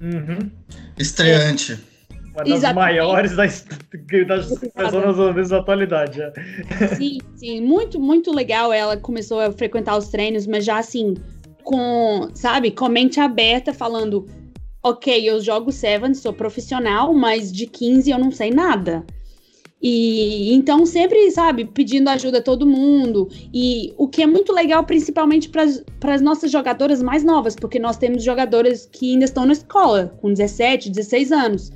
Uhum. 0.00 0.50
Estreante. 0.98 1.74
É. 1.74 1.95
Uma 2.36 2.44
das 2.44 2.58
Exatamente. 2.58 2.74
maiores 2.74 3.34
das, 3.34 3.66
das 4.28 4.58
pessoas 4.58 5.48
da 5.48 5.58
atualidade. 5.58 6.20
É. 6.20 6.32
Sim, 6.94 7.18
sim, 7.34 7.60
muito, 7.62 7.98
muito 7.98 8.30
legal. 8.30 8.70
Ela 8.70 8.98
começou 8.98 9.40
a 9.40 9.50
frequentar 9.50 9.96
os 9.96 10.08
treinos, 10.08 10.46
mas 10.46 10.62
já 10.62 10.76
assim, 10.76 11.14
com, 11.64 12.28
sabe, 12.34 12.70
com 12.70 12.90
mente 12.90 13.18
aberta, 13.18 13.72
falando: 13.72 14.26
ok, 14.82 15.28
eu 15.28 15.40
jogo 15.40 15.72
Seven, 15.72 16.12
sou 16.12 16.30
profissional, 16.30 17.14
mas 17.14 17.50
de 17.50 17.66
15 17.66 18.10
eu 18.10 18.18
não 18.18 18.30
sei 18.30 18.50
nada. 18.50 19.02
E 19.80 20.52
então 20.52 20.84
sempre, 20.84 21.30
sabe, 21.30 21.64
pedindo 21.64 22.08
ajuda 22.10 22.38
a 22.38 22.42
todo 22.42 22.66
mundo. 22.66 23.30
E 23.52 23.94
o 23.96 24.08
que 24.08 24.22
é 24.22 24.26
muito 24.26 24.52
legal, 24.52 24.84
principalmente 24.84 25.48
para 25.48 25.64
as 26.12 26.20
nossas 26.20 26.50
jogadoras 26.50 27.02
mais 27.02 27.24
novas, 27.24 27.56
porque 27.56 27.78
nós 27.78 27.96
temos 27.96 28.22
jogadoras 28.22 28.84
que 28.84 29.12
ainda 29.12 29.24
estão 29.24 29.46
na 29.46 29.52
escola, 29.54 30.14
com 30.20 30.28
17, 30.30 30.90
16 30.90 31.32
anos 31.32 31.72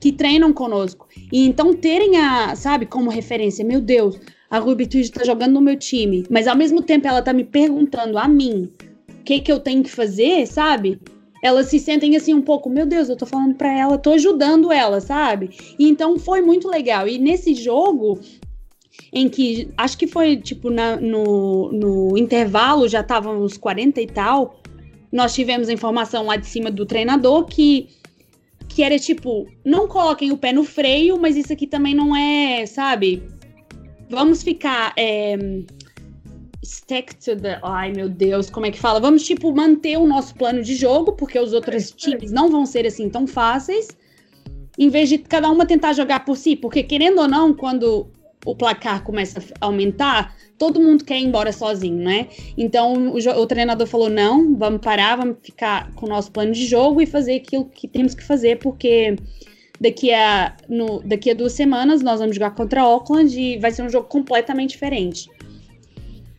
que 0.00 0.10
treinam 0.10 0.52
conosco. 0.52 1.06
E 1.30 1.46
então 1.46 1.74
terem 1.74 2.16
a, 2.16 2.56
sabe, 2.56 2.86
como 2.86 3.10
referência, 3.10 3.64
meu 3.64 3.80
Deus, 3.80 4.18
a 4.50 4.58
Ruby 4.58 4.86
Twitch 4.86 5.04
está 5.04 5.24
jogando 5.24 5.52
no 5.52 5.60
meu 5.60 5.76
time, 5.76 6.24
mas 6.30 6.48
ao 6.48 6.56
mesmo 6.56 6.82
tempo 6.82 7.06
ela 7.06 7.22
tá 7.22 7.32
me 7.32 7.44
perguntando 7.44 8.18
a 8.18 8.26
mim 8.26 8.70
o 9.08 9.22
que 9.22 9.40
que 9.40 9.52
eu 9.52 9.60
tenho 9.60 9.82
que 9.82 9.90
fazer, 9.90 10.46
sabe? 10.46 10.98
Elas 11.42 11.66
se 11.66 11.78
sentem 11.78 12.16
assim 12.16 12.34
um 12.34 12.42
pouco, 12.42 12.68
meu 12.68 12.84
Deus, 12.84 13.08
eu 13.08 13.16
tô 13.16 13.26
falando 13.26 13.54
para 13.54 13.72
ela, 13.72 13.96
tô 13.96 14.12
ajudando 14.12 14.72
ela, 14.72 15.00
sabe? 15.00 15.50
E 15.78 15.88
então 15.88 16.18
foi 16.18 16.40
muito 16.42 16.68
legal. 16.68 17.06
E 17.06 17.18
nesse 17.18 17.54
jogo, 17.54 18.18
em 19.12 19.28
que 19.28 19.70
acho 19.76 19.96
que 19.96 20.06
foi 20.06 20.36
tipo 20.36 20.70
na, 20.70 20.96
no, 20.96 21.72
no 21.72 22.18
intervalo, 22.18 22.88
já 22.88 23.00
estavam 23.00 23.42
uns 23.42 23.56
40 23.56 24.00
e 24.00 24.06
tal. 24.06 24.60
Nós 25.10 25.34
tivemos 25.34 25.68
a 25.68 25.72
informação 25.72 26.26
lá 26.26 26.36
de 26.36 26.46
cima 26.46 26.70
do 26.70 26.84
treinador 26.84 27.44
que 27.46 27.88
que 28.80 28.84
era 28.84 28.98
tipo, 28.98 29.46
não 29.62 29.86
coloquem 29.86 30.32
o 30.32 30.38
pé 30.38 30.54
no 30.54 30.64
freio, 30.64 31.18
mas 31.20 31.36
isso 31.36 31.52
aqui 31.52 31.66
também 31.66 31.94
não 31.94 32.16
é, 32.16 32.64
sabe? 32.64 33.22
Vamos 34.08 34.42
ficar. 34.42 34.94
É, 34.96 35.36
stick 36.64 37.12
to 37.16 37.36
the. 37.36 37.60
Ai, 37.62 37.92
meu 37.92 38.08
Deus, 38.08 38.48
como 38.48 38.64
é 38.64 38.70
que 38.70 38.78
fala? 38.78 38.98
Vamos, 38.98 39.22
tipo, 39.22 39.54
manter 39.54 39.98
o 39.98 40.06
nosso 40.06 40.34
plano 40.34 40.62
de 40.62 40.74
jogo, 40.74 41.12
porque 41.12 41.38
os 41.38 41.52
outros 41.52 41.90
times 41.92 42.32
não 42.32 42.50
vão 42.50 42.64
ser 42.64 42.86
assim 42.86 43.10
tão 43.10 43.26
fáceis. 43.26 43.88
Em 44.78 44.88
vez 44.88 45.10
de 45.10 45.18
cada 45.18 45.50
uma 45.50 45.66
tentar 45.66 45.92
jogar 45.92 46.24
por 46.24 46.38
si, 46.38 46.56
porque 46.56 46.82
querendo 46.82 47.20
ou 47.20 47.28
não, 47.28 47.52
quando 47.52 48.10
o 48.46 48.56
placar 48.56 49.04
começa 49.04 49.40
a 49.60 49.66
aumentar, 49.66 50.34
todo 50.60 50.78
mundo 50.78 51.02
quer 51.02 51.18
ir 51.18 51.24
embora 51.24 51.52
sozinho, 51.52 51.96
né? 51.96 52.28
Então 52.54 53.12
o, 53.12 53.16
o, 53.16 53.46
treinador 53.46 53.86
falou: 53.86 54.10
não, 54.10 54.54
vamos 54.54 54.82
parar, 54.82 55.16
vamos 55.16 55.38
ficar 55.42 55.90
com 55.94 56.04
o 56.04 56.08
nosso 56.10 56.30
plano 56.30 56.52
de 56.52 56.66
jogo 56.66 57.00
e 57.00 57.06
fazer 57.06 57.36
aquilo 57.36 57.64
que 57.64 57.88
temos 57.88 58.14
que 58.14 58.22
fazer, 58.22 58.58
porque 58.58 59.16
daqui 59.80 60.12
a, 60.12 60.54
no, 60.68 61.00
daqui 61.02 61.30
a 61.30 61.34
duas 61.34 61.54
semanas 61.54 62.02
nós 62.02 62.20
vamos 62.20 62.36
jogar 62.36 62.50
contra 62.50 62.82
Auckland 62.82 63.40
e 63.40 63.58
vai 63.58 63.72
ser 63.72 63.82
um 63.82 63.88
jogo 63.88 64.06
completamente 64.06 64.72
diferente. 64.72 65.30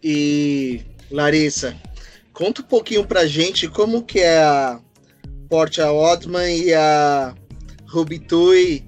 E 0.03 0.81
Larissa, 1.09 1.75
conta 2.31 2.61
um 2.61 2.65
pouquinho 2.65 3.03
pra 3.03 3.25
gente 3.25 3.67
como 3.67 4.03
que 4.03 4.19
é 4.19 4.37
a 4.37 4.79
Portia 5.49 5.91
Ottman 5.91 6.57
e 6.57 6.71
a 6.75 7.33
Rubitui 7.87 8.83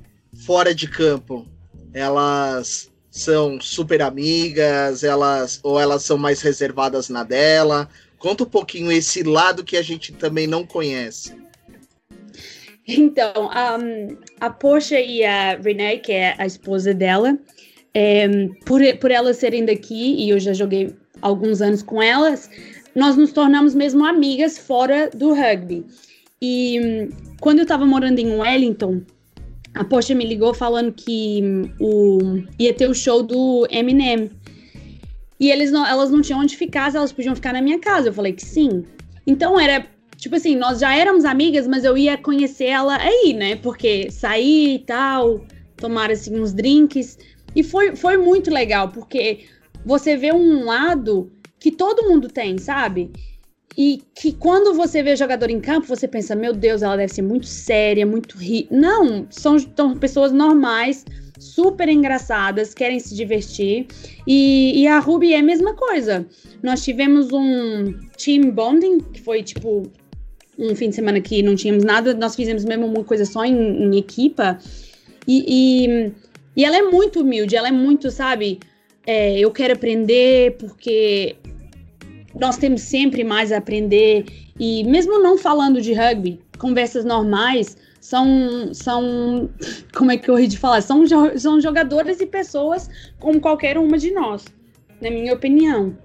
fora 0.45 0.75
de 0.75 0.87
campo. 0.87 1.47
Elas 1.91 2.92
são 3.13 3.61
super 3.61 4.01
amigas, 4.01 5.03
elas 5.03 5.59
ou 5.61 5.79
elas 5.79 6.01
são 6.01 6.17
mais 6.17 6.41
reservadas 6.41 7.09
na 7.09 7.23
dela? 7.23 7.87
Conta 8.17 8.43
um 8.43 8.49
pouquinho 8.49 8.91
esse 8.91 9.21
lado 9.21 9.63
que 9.63 9.77
a 9.77 9.83
gente 9.83 10.11
também 10.13 10.47
não 10.47 10.65
conhece. 10.65 11.31
Então, 12.87 13.51
um, 13.51 14.17
a 14.41 14.49
Porsche 14.49 14.95
e 14.95 15.23
a 15.23 15.55
Renee, 15.57 15.99
que 15.99 16.11
é 16.11 16.33
a 16.39 16.47
esposa 16.47 16.91
dela, 16.91 17.37
é, 17.93 18.27
por, 18.65 18.81
por 18.99 19.11
elas 19.11 19.37
serem 19.37 19.63
daqui, 19.63 20.15
e 20.15 20.31
eu 20.31 20.39
já 20.39 20.51
joguei 20.51 20.95
alguns 21.21 21.61
anos 21.61 21.83
com 21.83 22.01
elas, 22.01 22.49
nós 22.95 23.15
nos 23.15 23.31
tornamos 23.31 23.75
mesmo 23.75 24.03
amigas 24.03 24.57
fora 24.57 25.11
do 25.13 25.35
rugby. 25.35 25.85
E 26.41 26.79
um, 26.79 27.09
quando 27.39 27.59
eu 27.59 27.63
estava 27.63 27.85
morando 27.85 28.17
em 28.17 28.39
Wellington, 28.39 29.03
a 29.75 29.83
Porsche 29.83 30.13
me 30.13 30.25
ligou 30.25 30.53
falando 30.53 30.91
que 30.91 31.41
o, 31.79 32.43
ia 32.59 32.73
ter 32.73 32.89
o 32.89 32.93
show 32.93 33.23
do 33.23 33.67
Eminem. 33.71 34.29
E 35.39 35.49
eles 35.49 35.71
não, 35.71 35.85
elas 35.85 36.11
não 36.11 36.21
tinham 36.21 36.39
onde 36.39 36.55
ficar, 36.55 36.93
elas 36.93 37.11
podiam 37.11 37.35
ficar 37.35 37.53
na 37.53 37.61
minha 37.61 37.79
casa. 37.79 38.09
Eu 38.09 38.13
falei 38.13 38.33
que 38.33 38.43
sim. 38.43 38.85
Então 39.25 39.59
era 39.59 39.85
tipo 40.17 40.35
assim, 40.35 40.55
nós 40.55 40.79
já 40.79 40.95
éramos 40.95 41.25
amigas, 41.25 41.67
mas 41.67 41.83
eu 41.83 41.97
ia 41.97 42.17
conhecer 42.17 42.67
ela 42.67 42.97
aí, 42.97 43.33
né? 43.33 43.55
Porque 43.57 44.09
sair 44.09 44.75
e 44.75 44.79
tal, 44.79 45.45
tomar 45.75 46.11
assim 46.11 46.39
uns 46.39 46.53
drinks. 46.53 47.17
E 47.55 47.61
foi, 47.61 47.95
foi 47.95 48.15
muito 48.17 48.49
legal, 48.49 48.89
porque 48.89 49.45
você 49.85 50.15
vê 50.15 50.31
um 50.31 50.63
lado 50.63 51.31
que 51.59 51.71
todo 51.71 52.07
mundo 52.07 52.27
tem, 52.27 52.57
sabe? 52.57 53.11
E 53.77 54.01
que 54.13 54.31
quando 54.33 54.73
você 54.73 55.01
vê 55.01 55.15
jogador 55.15 55.49
em 55.49 55.59
campo, 55.59 55.87
você 55.87 56.07
pensa, 56.07 56.35
meu 56.35 56.53
Deus, 56.53 56.83
ela 56.83 56.95
deve 56.95 57.13
ser 57.13 57.23
muito 57.23 57.47
séria, 57.47 58.05
muito 58.05 58.37
ri. 58.37 58.67
Não, 58.69 59.25
são, 59.29 59.57
são 59.59 59.95
pessoas 59.95 60.31
normais, 60.31 61.03
super 61.39 61.89
engraçadas, 61.89 62.73
querem 62.73 62.99
se 62.99 63.15
divertir. 63.15 63.87
E, 64.27 64.81
e 64.81 64.87
a 64.87 64.99
Ruby 64.99 65.33
é 65.33 65.39
a 65.39 65.43
mesma 65.43 65.73
coisa. 65.73 66.25
Nós 66.61 66.83
tivemos 66.83 67.31
um 67.31 67.99
team 68.17 68.51
bonding, 68.51 68.99
que 68.99 69.21
foi 69.21 69.41
tipo 69.41 69.91
um 70.57 70.75
fim 70.75 70.89
de 70.89 70.95
semana 70.95 71.19
que 71.19 71.41
não 71.41 71.55
tínhamos 71.55 71.83
nada, 71.83 72.13
nós 72.13 72.35
fizemos 72.35 72.63
mesmo 72.63 72.85
uma 72.85 73.03
coisa 73.03 73.25
só 73.25 73.43
em, 73.43 73.55
em 73.55 73.97
equipa. 73.97 74.59
E, 75.27 75.43
e, 75.47 76.11
e, 76.55 76.65
ela 76.65 76.77
é 76.77 76.81
muito 76.83 77.21
humilde, 77.21 77.55
ela 77.55 77.69
é 77.69 77.71
muito, 77.71 78.11
sabe? 78.11 78.59
É, 79.05 79.37
eu 79.39 79.51
quero 79.51 79.73
aprender 79.73 80.55
porque 80.57 81.35
nós 82.39 82.57
temos 82.57 82.81
sempre 82.81 83.23
mais 83.23 83.51
a 83.51 83.57
aprender. 83.57 84.25
E 84.59 84.83
mesmo 84.83 85.21
não 85.21 85.37
falando 85.37 85.81
de 85.81 85.93
rugby, 85.93 86.39
conversas 86.57 87.05
normais 87.05 87.77
são, 87.99 88.73
são 88.73 89.49
como 89.95 90.11
é 90.11 90.17
que 90.17 90.29
eu 90.29 90.35
ri 90.35 90.47
de 90.47 90.57
falar? 90.57 90.81
São, 90.81 91.05
são 91.37 91.61
jogadoras 91.61 92.19
e 92.19 92.25
pessoas 92.25 92.89
como 93.19 93.39
qualquer 93.39 93.77
uma 93.77 93.97
de 93.97 94.11
nós, 94.11 94.45
na 95.01 95.09
minha 95.09 95.33
opinião. 95.33 95.95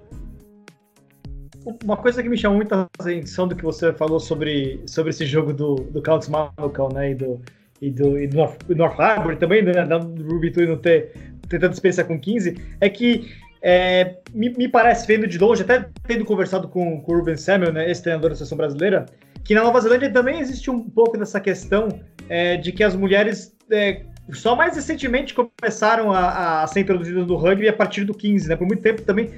Uma 1.84 1.96
coisa 1.96 2.22
que 2.22 2.28
me 2.28 2.38
chamou 2.38 2.56
muita 2.56 2.88
atenção 2.98 3.46
do 3.46 3.54
que 3.54 3.62
você 3.62 3.92
falou 3.92 4.20
sobre, 4.20 4.80
sobre 4.86 5.10
esse 5.10 5.26
jogo 5.26 5.52
do, 5.52 5.74
do 5.74 6.00
Count 6.00 6.30
Malcolm, 6.30 6.94
né, 6.94 7.10
e 7.10 7.14
do, 7.14 7.40
e 7.82 7.90
do, 7.90 8.18
e 8.18 8.26
do 8.26 8.36
North, 8.36 8.56
North 8.68 8.98
Harbor 8.98 9.36
também, 9.36 9.62
né, 9.62 9.84
da 9.84 9.98
Ruby 9.98 10.52
não 10.66 10.78
ter, 10.78 11.12
ter 11.48 11.58
tanta 11.58 11.74
experiência 11.74 12.04
com 12.04 12.18
15, 12.18 12.56
é 12.80 12.88
que 12.88 13.28
é, 13.62 14.16
me, 14.32 14.50
me, 14.50 14.68
parece, 14.68 15.06
vendo 15.06 15.26
de 15.26 15.38
longe, 15.38 15.62
até 15.62 15.88
tendo 16.06 16.24
conversado 16.24 16.68
com, 16.68 17.00
com 17.00 17.12
o 17.12 17.18
Ruben 17.18 17.36
Samuel, 17.36 17.72
né, 17.72 17.88
ex-treinador 17.88 18.30
da 18.30 18.36
seleção 18.36 18.56
brasileira, 18.58 19.06
que 19.44 19.54
na 19.54 19.62
Nova 19.62 19.80
Zelândia 19.80 20.10
também 20.10 20.40
existe 20.40 20.70
um 20.70 20.88
pouco 20.88 21.16
dessa 21.16 21.40
questão 21.40 21.88
é, 22.28 22.56
de 22.56 22.70
que 22.72 22.84
as 22.84 22.94
mulheres 22.94 23.56
é, 23.70 24.02
só 24.32 24.54
mais 24.54 24.76
recentemente 24.76 25.34
começaram 25.34 26.12
a, 26.12 26.62
a, 26.62 26.66
ser 26.66 26.80
introduzidas 26.80 27.26
no 27.26 27.36
rugby 27.36 27.68
a 27.68 27.72
partir 27.72 28.04
do 28.04 28.14
15, 28.14 28.48
né? 28.48 28.56
Por 28.56 28.66
muito 28.66 28.82
tempo 28.82 29.02
também 29.02 29.30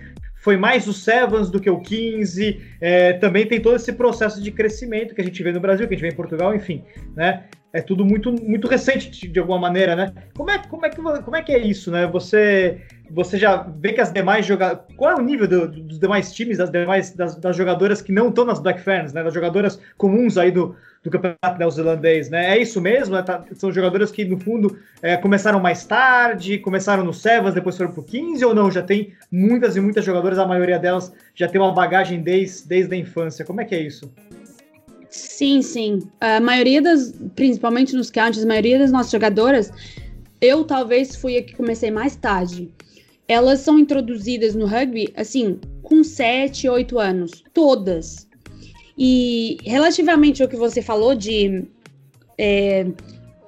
foi 0.43 0.57
mais 0.57 0.89
o 0.89 0.93
Sevens 0.93 1.51
do 1.51 1.61
que 1.61 1.71
o 1.71 1.81
15. 1.81 2.61
É, 2.81 3.13
também 3.15 3.47
tem 3.47 3.61
todo 3.61 3.77
esse 3.77 3.93
processo 3.93 4.43
de 4.43 4.51
crescimento 4.51 5.15
que 5.15 5.21
a 5.21 5.25
gente 5.25 5.43
vê 5.43 5.53
no 5.53 5.61
Brasil, 5.61 5.87
que 5.87 5.95
a 5.95 5.97
gente 5.97 6.07
vê 6.07 6.13
em 6.13 6.17
Portugal, 6.17 6.55
enfim, 6.55 6.83
né? 7.15 7.45
É 7.73 7.81
tudo 7.81 8.05
muito, 8.05 8.33
muito 8.33 8.67
recente 8.67 9.29
de, 9.29 9.39
alguma 9.39 9.59
maneira, 9.59 9.95
né? 9.95 10.13
Como 10.35 10.51
é, 10.51 10.59
como, 10.59 10.85
é 10.85 10.91
que, 10.91 10.97
como 10.97 11.37
é 11.37 11.43
que 11.43 11.53
é 11.53 11.59
isso, 11.59 11.91
né? 11.91 12.07
Você 12.07 12.81
você 13.13 13.37
já 13.37 13.57
vê 13.57 13.93
que 13.93 14.01
as 14.01 14.13
demais 14.13 14.47
jogadoras. 14.47 14.85
Qual 14.97 15.11
é 15.11 15.15
o 15.15 15.23
nível 15.23 15.47
do, 15.47 15.69
dos 15.69 15.99
demais 15.99 16.33
times, 16.33 16.59
das 16.59 16.71
demais 16.71 17.13
das, 17.13 17.37
das 17.37 17.57
jogadoras 17.57 18.01
que 18.01 18.13
não 18.13 18.29
estão 18.29 18.45
nas 18.45 18.61
Black 18.61 18.81
Ferns, 18.81 19.13
né? 19.13 19.23
Das 19.23 19.35
jogadoras 19.35 19.81
comuns 19.97 20.39
aí 20.39 20.51
do, 20.51 20.77
do 21.03 21.11
campeonato 21.11 21.59
neozelandês, 21.59 22.31
né? 22.31 22.57
É 22.57 22.59
isso 22.59 22.81
mesmo? 22.81 23.15
Né? 23.17 23.23
Tá, 23.23 23.45
são 23.55 23.73
jogadoras 23.73 24.13
que, 24.13 24.25
no 24.25 24.39
fundo, 24.39 24.79
é, 25.03 25.17
começaram 25.17 25.59
mais 25.59 25.85
tarde, 25.85 26.59
começaram 26.59 27.05
no 27.05 27.13
Sevens, 27.13 27.55
depois 27.55 27.77
foram 27.77 27.93
pro 27.93 28.03
15 28.03 28.45
ou 28.45 28.55
não? 28.55 28.71
Já 28.71 28.83
tem 28.83 29.13
muitas 29.31 29.77
e 29.77 29.81
muitas 29.81 30.05
jogadoras, 30.05 30.39
a 30.39 30.47
maioria 30.47 30.79
delas 30.79 31.13
já 31.35 31.49
tem 31.49 31.61
uma 31.61 31.73
bagagem 31.73 32.23
desde, 32.23 32.69
desde 32.69 32.95
a 32.95 32.99
infância. 32.99 33.45
Como 33.45 33.61
é 33.61 33.65
que 33.65 33.75
é 33.75 33.81
isso? 33.81 34.13
Sim, 35.11 35.61
sim. 35.61 36.03
A 36.21 36.41
maioria 36.41 36.81
das, 36.81 37.13
principalmente 37.35 37.95
nos 37.95 38.11
counties, 38.11 38.45
a 38.45 38.49
maioria 38.49 38.79
das 38.79 38.93
nossas 38.93 39.11
jogadoras, 39.13 39.73
eu 40.41 40.65
talvez 40.65 41.17
fui 41.17 41.37
a 41.37 41.43
que 41.43 41.55
comecei 41.55 41.91
mais 41.91 42.17
tarde 42.17 42.73
elas 43.31 43.61
são 43.61 43.79
introduzidas 43.79 44.57
no 44.57 44.67
rugby, 44.67 45.13
assim, 45.17 45.61
com 45.85 46.03
7, 46.03 46.69
8 46.69 46.99
anos. 46.99 47.45
Todas. 47.55 48.29
E 48.99 49.57
relativamente 49.63 50.43
ao 50.43 50.49
que 50.49 50.57
você 50.57 50.83
falou 50.83 51.15
de, 51.15 51.65
é, 52.37 52.89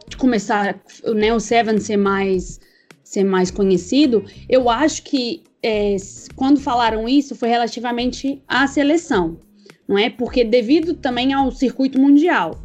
de 0.06 0.16
começar 0.16 0.80
né, 1.16 1.34
o 1.34 1.40
Seven 1.40 1.80
ser 1.80 1.96
mais, 1.96 2.60
ser 3.02 3.24
mais 3.24 3.50
conhecido, 3.50 4.24
eu 4.48 4.70
acho 4.70 5.02
que 5.02 5.42
é, 5.60 5.96
quando 6.36 6.60
falaram 6.60 7.08
isso 7.08 7.34
foi 7.34 7.48
relativamente 7.48 8.40
à 8.46 8.68
seleção, 8.68 9.40
não 9.92 9.98
é? 9.98 10.08
Porque 10.08 10.42
devido 10.42 10.94
também 10.94 11.34
ao 11.34 11.50
circuito 11.50 12.00
mundial. 12.00 12.58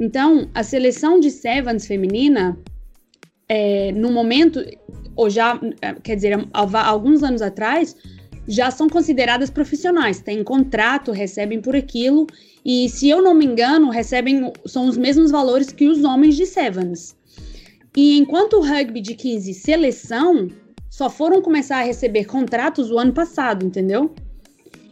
Então, 0.00 0.50
a 0.52 0.64
seleção 0.64 1.20
de 1.20 1.30
Sevens 1.30 1.86
feminina, 1.86 2.58
é, 3.48 3.92
no 3.92 4.10
momento, 4.10 4.64
ou 5.14 5.30
já, 5.30 5.60
quer 6.02 6.16
dizer, 6.16 6.36
alguns 6.52 7.22
anos 7.22 7.40
atrás, 7.40 7.96
já 8.48 8.72
são 8.72 8.88
consideradas 8.88 9.48
profissionais, 9.48 10.20
têm 10.20 10.42
contrato, 10.42 11.12
recebem 11.12 11.60
por 11.60 11.76
aquilo, 11.76 12.26
e 12.64 12.88
se 12.88 13.08
eu 13.08 13.22
não 13.22 13.32
me 13.32 13.46
engano, 13.46 13.88
recebem, 13.88 14.52
são 14.66 14.88
os 14.88 14.96
mesmos 14.96 15.30
valores 15.30 15.70
que 15.70 15.86
os 15.86 16.02
homens 16.02 16.34
de 16.34 16.46
Sevens. 16.46 17.16
E 17.96 18.18
enquanto 18.18 18.54
o 18.54 18.60
rugby 18.60 19.00
de 19.00 19.14
15 19.14 19.54
seleção, 19.54 20.48
só 20.90 21.08
foram 21.08 21.40
começar 21.40 21.78
a 21.78 21.84
receber 21.84 22.24
contratos 22.24 22.90
o 22.90 22.98
ano 22.98 23.12
passado, 23.12 23.64
entendeu? 23.64 24.12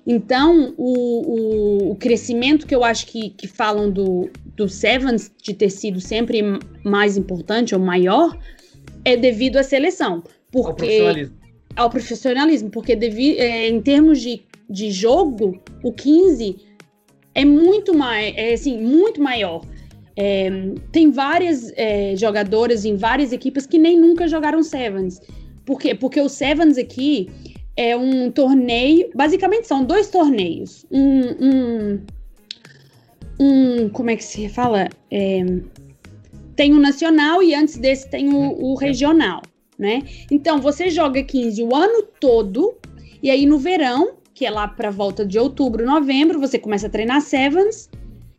Então, 0.07 0.75
o, 0.77 1.89
o, 1.89 1.91
o 1.93 1.97
crescimento 1.97 2.67
que 2.67 2.75
eu 2.75 2.85
acho 2.85 3.07
que, 3.07 3.31
que 3.31 3.47
falam 3.47 3.91
do, 3.91 4.29
do 4.55 4.69
Sevens 4.69 5.33
de 5.43 5.55
ter 5.55 5.71
sido 5.71 6.01
sempre 6.01 6.43
mais 6.85 7.17
importante 7.17 7.75
ou 7.75 7.81
maior, 7.81 8.39
é 9.05 9.17
devido 9.17 9.57
à 9.57 9.63
seleção. 9.63 10.23
Porque, 10.51 10.67
ao 10.67 10.75
profissionalismo. 10.75 11.37
Ao 11.77 11.91
profissionalismo, 11.91 12.71
porque 12.71 12.95
devido, 12.95 13.39
é, 13.39 13.69
em 13.69 13.81
termos 13.81 14.21
de, 14.21 14.43
de 14.69 14.91
jogo, 14.91 15.59
o 15.83 15.93
15 15.93 16.57
é 17.35 17.45
muito 17.45 17.97
mais, 17.97 18.35
é, 18.37 18.53
assim, 18.53 18.81
muito 18.81 19.21
maior. 19.23 19.65
É, 20.17 20.49
tem 20.93 21.11
várias 21.11 21.73
é, 21.77 22.15
jogadoras 22.15 22.85
em 22.85 22.95
várias 22.95 23.33
equipes 23.33 23.67
que 23.67 23.79
nem 23.79 23.99
nunca 23.99 24.29
jogaram 24.29 24.63
Sevens. 24.63 25.21
Por 25.65 25.81
quê? 25.81 25.95
Porque 25.95 26.21
o 26.21 26.29
Sevens 26.29 26.79
aqui 26.79 27.29
é 27.77 27.97
um 27.97 28.31
torneio. 28.31 29.11
Basicamente 29.15 29.67
são 29.67 29.85
dois 29.85 30.09
torneios. 30.09 30.87
Um. 30.91 31.21
um, 31.41 32.01
um 33.39 33.89
como 33.89 34.11
é 34.11 34.17
que 34.17 34.25
se 34.25 34.49
fala? 34.49 34.89
É, 35.11 35.45
tem 36.57 36.73
o 36.73 36.79
nacional 36.79 37.43
e 37.43 37.55
antes 37.55 37.77
desse 37.77 38.09
tem 38.09 38.33
o, 38.33 38.63
o 38.63 38.75
regional, 38.75 39.43
né? 39.79 40.03
Então 40.31 40.61
você 40.61 40.89
joga 40.89 41.23
15 41.23 41.63
o 41.63 41.75
ano 41.75 42.03
todo 42.21 42.77
e 43.23 43.31
aí 43.31 43.47
no 43.47 43.59
verão, 43.59 44.15
que 44.33 44.47
é 44.47 44.51
lá 44.51 44.69
para 44.69 44.91
volta 44.91 45.25
de 45.25 45.39
outubro, 45.39 45.85
novembro, 45.85 46.39
você 46.39 46.59
começa 46.59 46.87
a 46.87 46.91
treinar 46.91 47.21
sevens 47.21 47.91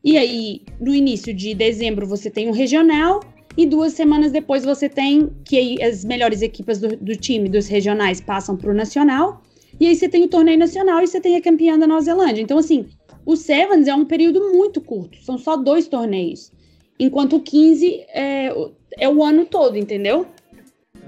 e 0.03 0.17
aí 0.17 0.61
no 0.79 0.93
início 0.93 1.33
de 1.33 1.53
dezembro 1.53 2.07
você 2.07 2.29
tem 2.29 2.47
o 2.47 2.53
regional 2.53 3.19
e 3.57 3.65
duas 3.65 3.93
semanas 3.93 4.31
depois 4.31 4.65
você 4.65 4.89
tem 4.89 5.29
que 5.45 5.81
as 5.81 6.03
melhores 6.03 6.41
equipas 6.41 6.79
do, 6.79 6.95
do 6.95 7.15
time 7.15 7.47
dos 7.47 7.67
regionais 7.67 8.19
passam 8.19 8.55
para 8.57 8.71
o 8.71 8.73
nacional 8.73 9.41
e 9.79 9.87
aí 9.87 9.95
você 9.95 10.07
tem 10.07 10.23
o 10.23 10.27
torneio 10.27 10.57
nacional 10.57 11.01
e 11.01 11.07
você 11.07 11.19
tem 11.19 11.35
a 11.35 11.41
campeã 11.41 11.77
da 11.77 11.85
Nova 11.85 12.01
Zelândia. 12.01 12.41
Então 12.41 12.57
assim, 12.57 12.85
o 13.25 13.35
Sevens 13.35 13.87
é 13.87 13.95
um 13.95 14.05
período 14.05 14.51
muito 14.53 14.79
curto, 14.81 15.17
são 15.23 15.37
só 15.37 15.55
dois 15.57 15.87
torneios 15.87 16.51
enquanto 16.99 17.37
o 17.37 17.41
15 17.41 18.05
é, 18.09 18.53
é 18.97 19.09
o 19.09 19.23
ano 19.23 19.45
todo, 19.45 19.77
entendeu? 19.77 20.25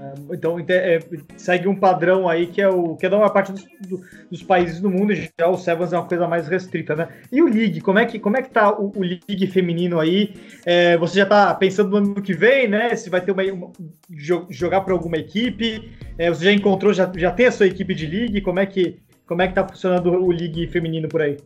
É, 0.00 0.34
então 0.34 0.56
é, 0.68 1.00
segue 1.36 1.66
um 1.66 1.74
padrão 1.74 2.28
aí 2.28 2.46
que 2.46 2.62
é 2.62 2.68
o 2.68 2.94
que 2.96 3.04
é 3.04 3.08
da 3.08 3.16
maior 3.16 3.30
parte 3.30 3.50
dos, 3.50 3.64
do, 3.80 4.00
dos 4.30 4.42
países 4.42 4.80
do 4.80 4.88
mundo, 4.88 5.12
já 5.14 5.48
o 5.48 5.58
Sevens 5.58 5.92
é 5.92 5.98
uma 5.98 6.06
coisa 6.06 6.28
mais 6.28 6.46
restrita, 6.46 6.94
né? 6.94 7.08
E 7.32 7.42
o 7.42 7.46
League, 7.46 7.80
como 7.80 7.98
é 7.98 8.06
que, 8.06 8.18
como 8.18 8.36
é 8.36 8.42
que 8.42 8.50
tá 8.50 8.72
o, 8.78 8.92
o 8.96 9.00
League 9.00 9.46
feminino 9.48 9.98
aí? 9.98 10.34
É, 10.64 10.96
você 10.96 11.18
já 11.18 11.26
tá 11.26 11.52
pensando 11.54 11.90
no 11.90 11.96
ano 11.96 12.22
que 12.22 12.32
vem, 12.32 12.68
né? 12.68 12.94
Se 12.94 13.10
vai 13.10 13.20
ter 13.20 13.32
uma, 13.32 13.42
uma 13.42 13.72
jogar 14.48 14.82
para 14.82 14.92
alguma 14.92 15.16
equipe? 15.16 15.90
É, 16.16 16.28
você 16.28 16.44
já 16.44 16.52
encontrou, 16.52 16.92
já, 16.92 17.10
já 17.16 17.32
tem 17.32 17.46
a 17.46 17.52
sua 17.52 17.66
equipe 17.66 17.94
de 17.94 18.06
League? 18.06 18.40
Como 18.40 18.60
é 18.60 18.66
que 18.66 19.00
como 19.26 19.42
é 19.42 19.48
que 19.48 19.54
tá 19.54 19.68
funcionando 19.68 20.10
o 20.10 20.30
League 20.30 20.66
feminino 20.68 21.06
por 21.06 21.20
aí? 21.20 21.36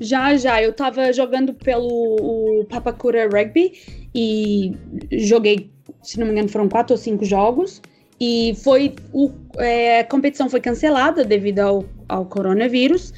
Já, 0.00 0.34
já. 0.36 0.62
Eu 0.62 0.72
tava 0.72 1.12
jogando 1.12 1.52
pelo 1.52 2.64
Papakura 2.70 3.28
Rugby 3.28 3.72
e 4.14 4.72
joguei, 5.12 5.70
se 6.06 6.18
não 6.18 6.26
me 6.26 6.32
engano, 6.32 6.48
foram 6.48 6.68
quatro 6.68 6.94
ou 6.94 6.98
cinco 6.98 7.24
jogos. 7.24 7.82
E 8.20 8.56
foi. 8.62 8.94
O, 9.12 9.30
é, 9.58 10.00
a 10.00 10.04
competição 10.04 10.48
foi 10.48 10.60
cancelada 10.60 11.24
devido 11.24 11.60
ao, 11.60 11.84
ao 12.08 12.24
coronavírus. 12.24 13.12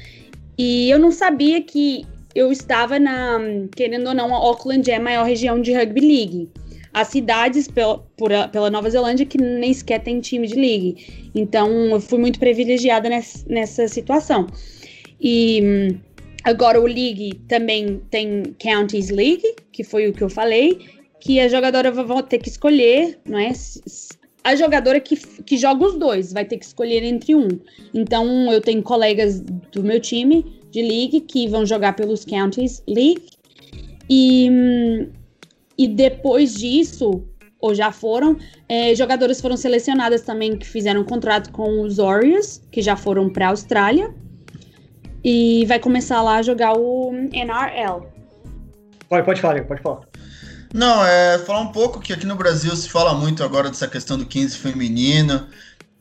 E 0.57 0.89
eu 0.89 0.99
não 0.99 1.11
sabia 1.11 1.61
que 1.61 2.05
eu 2.35 2.51
estava 2.51 2.99
na. 2.99 3.39
Querendo 3.75 4.07
ou 4.07 4.13
não, 4.13 4.33
a 4.33 4.37
Auckland 4.37 4.89
é 4.89 4.95
a 4.95 4.99
maior 4.99 5.25
região 5.25 5.61
de 5.61 5.73
rugby 5.73 6.01
league. 6.01 6.49
As 6.91 7.09
cidades 7.09 7.67
pela, 7.67 7.99
por, 8.17 8.31
pela 8.51 8.69
Nova 8.69 8.89
Zelândia 8.89 9.25
que 9.25 9.37
nem 9.37 9.71
sequer 9.71 10.01
tem 10.01 10.19
time 10.19 10.47
de 10.47 10.55
league. 10.55 11.29
Então 11.35 11.69
eu 11.91 12.01
fui 12.01 12.17
muito 12.17 12.39
privilegiada 12.39 13.07
nessa, 13.07 13.45
nessa 13.47 13.87
situação. 13.87 14.47
E 15.21 15.95
Agora 16.43 16.79
o 16.79 16.85
League 16.85 17.33
também 17.47 18.01
tem 18.09 18.55
Counties 18.61 19.09
League, 19.09 19.43
que 19.71 19.83
foi 19.83 20.07
o 20.07 20.13
que 20.13 20.23
eu 20.23 20.29
falei, 20.29 20.79
que 21.19 21.39
a 21.39 21.47
jogadora 21.47 21.91
vai 21.91 22.23
ter 22.23 22.39
que 22.39 22.49
escolher, 22.49 23.19
não 23.25 23.37
é? 23.37 23.51
A 24.43 24.55
jogadora 24.55 24.99
que, 24.99 25.15
que 25.17 25.57
joga 25.57 25.85
os 25.85 25.97
dois 25.97 26.31
vai 26.31 26.45
ter 26.45 26.57
que 26.57 26.65
escolher 26.65 27.03
entre 27.03 27.35
um. 27.35 27.47
Então 27.93 28.51
eu 28.51 28.61
tenho 28.61 28.81
colegas 28.81 29.41
do 29.41 29.83
meu 29.83 29.99
time 29.99 30.45
de 30.71 30.81
League 30.81 31.21
que 31.21 31.47
vão 31.47 31.65
jogar 31.65 31.93
pelos 31.95 32.23
Counties 32.23 32.81
League. 32.87 33.27
E, 34.09 34.49
e 35.77 35.87
depois 35.87 36.55
disso, 36.55 37.23
ou 37.59 37.75
já 37.75 37.91
foram, 37.91 38.37
é, 38.67 38.95
jogadoras 38.95 39.41
foram 39.41 39.57
selecionadas 39.57 40.21
também 40.21 40.57
que 40.57 40.65
fizeram 40.65 41.03
contrato 41.03 41.51
com 41.51 41.81
os 41.81 41.97
Warriors, 41.97 42.61
que 42.71 42.81
já 42.81 42.95
foram 42.95 43.29
para 43.29 43.47
a 43.47 43.49
Austrália. 43.49 44.13
E 45.21 45.65
vai 45.65 45.79
começar 45.79 46.21
lá 46.21 46.37
a 46.37 46.41
jogar 46.41 46.77
o 46.77 47.11
NRL. 47.33 48.07
Pode, 49.09 49.25
pode 49.25 49.41
falar, 49.41 49.65
pode 49.65 49.81
falar. 49.81 50.08
Não, 50.73 51.03
é 51.03 51.39
falar 51.39 51.61
um 51.61 51.71
pouco 51.71 51.99
que 51.99 52.13
aqui 52.13 52.25
no 52.25 52.35
Brasil 52.35 52.75
se 52.75 52.89
fala 52.89 53.13
muito 53.13 53.43
agora 53.43 53.69
dessa 53.69 53.87
questão 53.87 54.17
do 54.17 54.25
15 54.25 54.57
feminino 54.57 55.47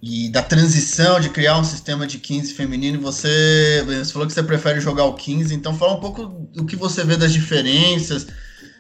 e 0.03 0.29
da 0.29 0.43
transição 0.43 1.19
de 1.19 1.31
criar 1.31 1.59
um 1.59 1.64
sistema 1.64 2.07
de 2.07 2.19
15 2.19 2.53
feminino. 2.53 3.01
Você, 3.01 3.83
você 3.87 4.12
falou 4.12 4.29
que 4.29 4.35
você 4.35 4.43
prefere 4.43 4.81
jogar 4.81 5.05
o 5.05 5.14
15, 5.14 5.55
então 5.55 5.77
fala 5.77 5.95
um 5.95 6.01
pouco 6.01 6.27
do 6.27 6.66
que 6.66 6.77
você 6.77 7.03
vê 7.03 7.16
das 7.16 7.33
diferenças, 7.33 8.27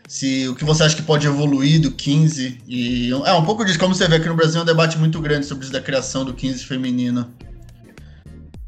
se 0.06 0.48
o 0.48 0.54
que 0.54 0.64
você 0.64 0.84
acha 0.84 0.96
que 0.96 1.02
pode 1.02 1.26
evoluir 1.26 1.80
do 1.80 1.90
15 1.90 2.62
e 2.66 3.10
é 3.10 3.32
um 3.32 3.44
pouco 3.44 3.64
disso 3.64 3.78
como 3.78 3.94
você 3.94 4.08
vê 4.08 4.16
aqui 4.16 4.28
no 4.28 4.34
Brasil 4.34 4.60
é 4.60 4.62
um 4.62 4.66
debate 4.66 4.96
muito 4.98 5.20
grande 5.20 5.46
sobre 5.46 5.64
isso 5.64 5.72
da 5.72 5.80
criação 5.80 6.24
do 6.24 6.32
15 6.32 6.64
feminino. 6.64 7.30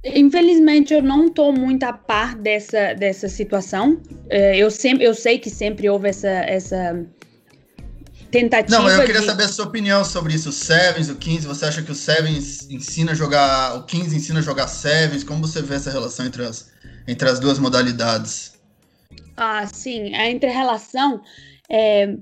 Infelizmente, 0.05 0.95
eu 0.95 1.03
não 1.03 1.27
estou 1.27 1.53
muito 1.53 1.85
a 1.85 1.93
par 1.93 2.35
dessa, 2.35 2.95
dessa 2.95 3.29
situação. 3.29 4.01
É, 4.31 4.57
eu, 4.57 4.71
sempre, 4.71 5.05
eu 5.05 5.15
sei 5.15 5.39
que 5.39 5.51
sempre 5.51 5.91
houve 5.91 6.09
essa, 6.09 6.29
essa 6.29 7.07
tentativa. 8.31 8.79
Não, 8.79 8.89
eu 8.89 9.05
queria 9.05 9.21
de... 9.21 9.27
saber 9.27 9.45
a 9.45 9.49
sua 9.49 9.67
opinião 9.67 10.03
sobre 10.03 10.33
isso. 10.35 10.49
O 10.49 10.53
Sevens, 10.53 11.11
o 11.11 11.17
15, 11.17 11.47
você 11.47 11.67
acha 11.67 11.83
que 11.83 11.93
o 11.93 11.95
Sevens 11.95 12.67
ensina 12.71 13.13
a 13.13 13.15
jogar. 13.15 13.77
O 13.77 13.83
15 13.85 14.17
ensina 14.17 14.39
a 14.39 14.43
jogar 14.43 14.69
Sevens? 14.69 15.23
Como 15.23 15.47
você 15.47 15.61
vê 15.61 15.75
essa 15.75 15.91
relação 15.91 16.25
entre 16.25 16.47
as, 16.47 16.71
entre 17.07 17.29
as 17.29 17.39
duas 17.39 17.59
modalidades? 17.59 18.55
Ah, 19.37 19.67
sim. 19.67 20.15
A 20.15 20.31
entre-relação. 20.31 21.21
É, 21.69 22.17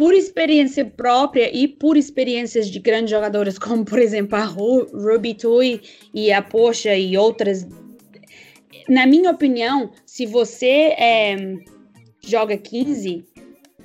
por 0.00 0.14
experiência 0.14 0.82
própria 0.82 1.54
e 1.54 1.68
por 1.68 1.94
experiências 1.94 2.70
de 2.70 2.78
grandes 2.78 3.10
jogadoras, 3.10 3.58
como 3.60 3.84
por 3.84 3.98
exemplo 3.98 4.34
a 4.34 4.44
Ruby 4.44 5.34
Tui 5.34 5.82
e 6.14 6.32
a 6.32 6.40
Porsche 6.40 6.88
e 6.88 7.18
outras, 7.18 7.68
na 8.88 9.06
minha 9.06 9.30
opinião, 9.30 9.90
se 10.06 10.24
você 10.24 10.94
é, 10.98 11.36
joga 12.24 12.56
15, 12.56 13.26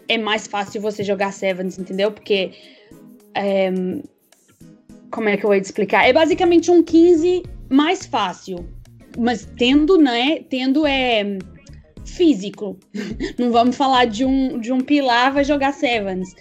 é 0.07 0.17
mais 0.17 0.47
fácil 0.47 0.79
você 0.79 1.03
jogar 1.03 1.33
Sevens, 1.33 1.77
entendeu? 1.77 2.09
Porque. 2.13 2.51
É, 3.35 3.73
como 5.11 5.27
é 5.27 5.35
que 5.35 5.45
eu 5.45 5.49
vou 5.49 5.55
explicar? 5.55 6.07
É 6.07 6.13
basicamente 6.13 6.71
um 6.71 6.81
15 6.81 7.43
mais 7.69 8.05
fácil. 8.05 8.65
Mas 9.17 9.45
tendo, 9.57 9.97
né? 9.97 10.39
Tendo 10.49 10.87
é 10.87 11.37
físico. 12.05 12.77
Não 13.37 13.51
vamos 13.51 13.75
falar 13.75 14.05
de 14.05 14.23
um, 14.23 14.59
de 14.59 14.71
um 14.71 14.79
pilar 14.79 15.33
vai 15.33 15.43
jogar 15.43 15.73
sevens. 15.73 16.33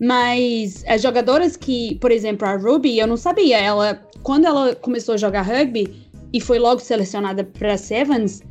Mas 0.00 0.84
as 0.86 1.02
jogadoras 1.02 1.56
que, 1.56 1.96
por 1.96 2.10
exemplo, 2.10 2.46
a 2.46 2.56
Ruby, 2.56 2.98
eu 2.98 3.06
não 3.06 3.16
sabia. 3.16 3.58
Ela, 3.58 4.00
quando 4.22 4.46
ela 4.46 4.74
começou 4.76 5.14
a 5.14 5.18
jogar 5.18 5.42
rugby 5.42 6.08
e 6.32 6.40
foi 6.40 6.58
logo 6.58 6.80
selecionada 6.80 7.42
para 7.42 7.76
sevens, 7.76 8.42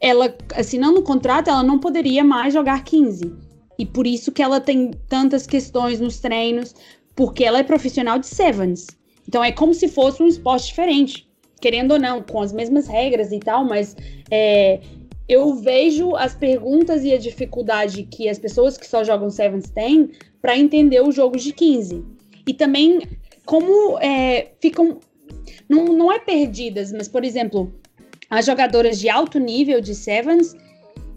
ela 0.00 0.34
assinando 0.54 1.00
o 1.00 1.02
contrato, 1.02 1.50
ela 1.50 1.62
não 1.62 1.78
poderia 1.78 2.24
mais 2.24 2.54
jogar 2.54 2.84
15. 2.84 3.32
E 3.78 3.84
por 3.84 4.06
isso 4.06 4.32
que 4.32 4.42
ela 4.42 4.60
tem 4.60 4.92
tantas 5.08 5.46
questões 5.46 6.00
nos 6.00 6.18
treinos, 6.18 6.74
porque 7.14 7.44
ela 7.44 7.58
é 7.58 7.62
profissional 7.62 8.18
de 8.18 8.26
sevens. 8.26 8.86
Então 9.28 9.42
é 9.44 9.52
como 9.52 9.74
se 9.74 9.88
fosse 9.88 10.22
um 10.22 10.26
esporte 10.26 10.68
diferente, 10.68 11.28
querendo 11.60 11.92
ou 11.92 11.98
não, 11.98 12.22
com 12.22 12.40
as 12.40 12.52
mesmas 12.52 12.86
regras 12.86 13.32
e 13.32 13.38
tal, 13.38 13.64
mas 13.64 13.96
é, 14.30 14.80
eu 15.28 15.54
vejo 15.54 16.14
as 16.14 16.34
perguntas 16.34 17.04
e 17.04 17.12
a 17.12 17.18
dificuldade 17.18 18.04
que 18.04 18.28
as 18.28 18.38
pessoas 18.38 18.76
que 18.76 18.86
só 18.86 19.02
jogam 19.02 19.28
Sevens 19.30 19.68
têm 19.70 20.10
para 20.40 20.56
entender 20.56 21.00
os 21.02 21.14
jogos 21.14 21.42
de 21.42 21.52
15. 21.52 22.04
E 22.46 22.54
também 22.54 23.00
como 23.44 23.98
é, 24.00 24.52
ficam. 24.60 24.98
Não, 25.68 25.84
não 25.86 26.12
é 26.12 26.18
perdidas, 26.18 26.92
mas, 26.92 27.08
por 27.08 27.24
exemplo, 27.24 27.74
as 28.30 28.46
jogadoras 28.46 28.98
de 28.98 29.08
alto 29.08 29.38
nível 29.38 29.80
de 29.80 29.94
Sevens, 29.94 30.54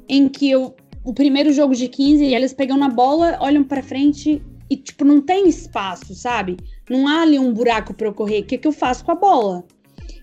em 0.07 0.27
que 0.27 0.49
eu, 0.49 0.75
o 1.03 1.13
primeiro 1.13 1.51
jogo 1.51 1.75
de 1.75 1.87
15, 1.87 2.33
elas 2.33 2.53
pegam 2.53 2.77
na 2.77 2.89
bola, 2.89 3.37
olham 3.39 3.63
para 3.63 3.83
frente 3.83 4.41
e, 4.69 4.75
tipo, 4.75 5.05
não 5.05 5.21
tem 5.21 5.47
espaço, 5.47 6.15
sabe? 6.15 6.57
Não 6.89 7.07
há 7.07 7.21
ali 7.21 7.37
um 7.37 7.53
buraco 7.53 7.93
para 7.93 8.07
eu 8.07 8.13
correr. 8.13 8.41
O 8.41 8.45
que, 8.45 8.57
que 8.57 8.67
eu 8.67 8.71
faço 8.71 9.05
com 9.05 9.11
a 9.11 9.15
bola? 9.15 9.63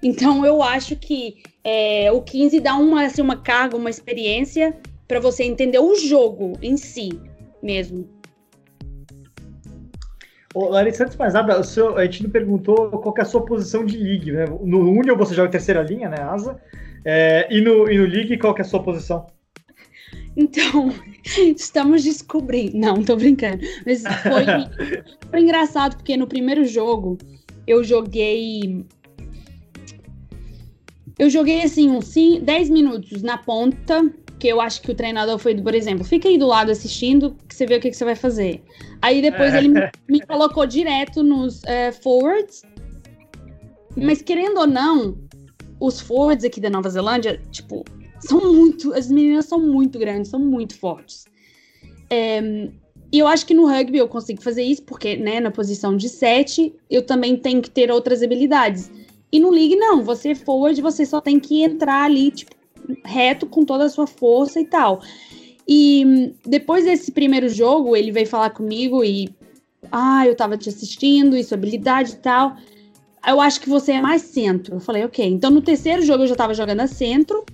Então, 0.07 0.47
eu 0.47 0.63
acho 0.63 0.95
que 0.95 1.43
é, 1.65 2.13
o 2.13 2.23
15 2.23 2.61
dá 2.61 2.77
uma, 2.77 3.07
assim, 3.07 3.21
uma 3.21 3.37
carga, 3.37 3.77
uma 3.77 3.91
experiência 3.91 4.73
para 5.09 5.19
você 5.19 5.43
entender 5.43 5.81
o 5.81 5.97
jogo 5.97 6.53
em 6.63 6.77
si 6.77 7.09
mesmo. 7.61 8.09
Ô, 10.55 10.69
Larissa, 10.69 11.03
antes 11.03 11.15
de 11.15 11.19
mais 11.19 11.35
nada, 11.35 11.61
seu, 11.65 11.99
a 11.99 12.05
gente 12.05 12.23
não 12.23 12.31
perguntou 12.31 12.89
qual 12.91 13.13
é 13.19 13.23
a 13.23 13.25
sua 13.25 13.45
posição 13.45 13.85
de 13.85 13.99
League, 13.99 14.31
né? 14.31 14.45
No 14.63 14.89
Union 14.89 15.17
você 15.17 15.35
joga 15.35 15.51
terceira 15.51 15.83
linha, 15.83 16.09
né, 16.09 16.21
asa, 16.21 16.57
é, 17.05 17.49
e, 17.51 17.61
no, 17.61 17.91
e 17.91 17.99
no 17.99 18.05
League 18.05 18.39
qual 18.39 18.57
é 18.57 18.61
a 18.61 18.65
sua 18.65 18.81
posição? 18.81 19.27
Então, 20.37 20.95
estamos 21.37 22.05
descobrindo. 22.05 22.79
Não, 22.79 23.03
tô 23.03 23.17
brincando. 23.17 23.59
Mas 23.85 24.05
foi, 24.05 25.03
foi 25.31 25.41
engraçado, 25.41 25.97
porque 25.97 26.17
no 26.17 26.29
primeiro 26.29 26.65
jogo 26.65 27.19
eu 27.67 27.83
joguei 27.83 28.87
eu 31.19 31.31
joguei 31.31 31.63
assim 31.63 31.91
uns 31.91 32.15
10 32.15 32.71
minutos 32.71 33.23
na 33.23 33.39
ponta, 33.39 34.13
que 34.39 34.49
eu 34.49 34.61
acho 34.61 34.83
que 34.83 34.91
o 34.91 34.95
treinador 34.95 35.39
foi, 35.39 35.55
por 35.55 35.75
exemplo, 35.75 36.05
fica 36.05 36.29
aí 36.29 36.37
do 36.37 36.47
lado 36.47 36.71
assistindo, 36.71 37.35
que 37.49 37.55
você 37.55 37.67
vê 37.67 37.77
o 37.77 37.81
que, 37.81 37.91
que 37.91 37.97
você 37.97 38.05
vai 38.05 38.15
fazer. 38.15 38.63
Aí 39.01 39.23
depois 39.23 39.55
ele 39.55 39.69
me, 39.69 39.81
me, 40.09 40.21
colocou 40.21 40.67
direto 40.67 41.23
nos 41.23 41.63
uh, 41.63 41.93
forwards. 42.03 42.63
Mas 43.97 44.21
querendo 44.21 44.59
ou 44.59 44.67
não, 44.67 45.17
os 45.81 46.01
forwards 46.01 46.45
aqui 46.45 46.61
da 46.61 46.69
Nova 46.69 46.91
Zelândia, 46.91 47.41
tipo, 47.51 47.83
são 48.21 48.53
muito. 48.53 48.93
As 48.93 49.11
meninas 49.11 49.47
são 49.47 49.59
muito 49.59 49.99
grandes, 49.99 50.31
são 50.31 50.41
muito 50.41 50.79
fortes. 50.79 51.25
É, 52.11 52.69
e 53.13 53.19
eu 53.19 53.27
acho 53.27 53.47
que 53.47 53.55
no 53.55 53.67
rugby 53.67 53.99
eu 53.99 54.09
consigo 54.09 54.43
fazer 54.43 54.63
isso, 54.63 54.83
porque, 54.83 55.17
né, 55.17 55.41
na 55.41 55.51
posição 55.51 55.97
de 55.97 56.09
7, 56.09 56.75
eu 56.91 57.03
também 57.03 57.37
tenho 57.37 57.63
que 57.63 57.71
ter 57.71 57.91
outras 57.91 58.23
habilidades. 58.23 58.91
E 59.37 59.39
no 59.39 59.51
League, 59.51 59.77
não. 59.77 60.03
Você 60.03 60.35
forward, 60.35 60.81
você 60.81 61.05
só 61.05 61.21
tem 61.21 61.39
que 61.39 61.63
entrar 61.63 62.05
ali, 62.05 62.31
tipo, 62.31 62.53
reto 63.05 63.47
com 63.47 63.67
toda 63.67 63.85
a 63.85 63.89
sua 63.91 64.07
força 64.07 64.59
e 64.59 64.65
tal. 64.65 65.03
E 65.69 66.33
depois 66.43 66.87
desse 66.87 67.13
primeiro 67.13 67.47
jogo, 67.51 67.95
ele 67.95 68.11
veio 68.11 68.27
falar 68.27 68.49
comigo 68.49 69.05
e. 69.05 69.29
Ah, 69.93 70.27
eu 70.27 70.35
tava 70.35 70.57
te 70.57 70.71
assistindo, 70.71 71.37
isso, 71.37 71.53
habilidade 71.53 72.13
e 72.13 72.17
tal. 72.17 72.57
Eu 73.27 73.39
acho 73.43 73.61
que 73.61 73.69
você 73.69 73.93
é 73.93 74.01
mais 74.01 74.23
centro. 74.23 74.77
Eu 74.77 74.81
falei, 74.81 75.05
ok. 75.05 75.27
Então 75.27 75.51
no 75.51 75.61
terceiro 75.61 76.01
jogo 76.01 76.23
eu 76.23 76.29
já 76.29 76.35
tava 76.35 76.55
jogando 76.55 76.81
a 76.81 76.87
centro. 76.87 77.45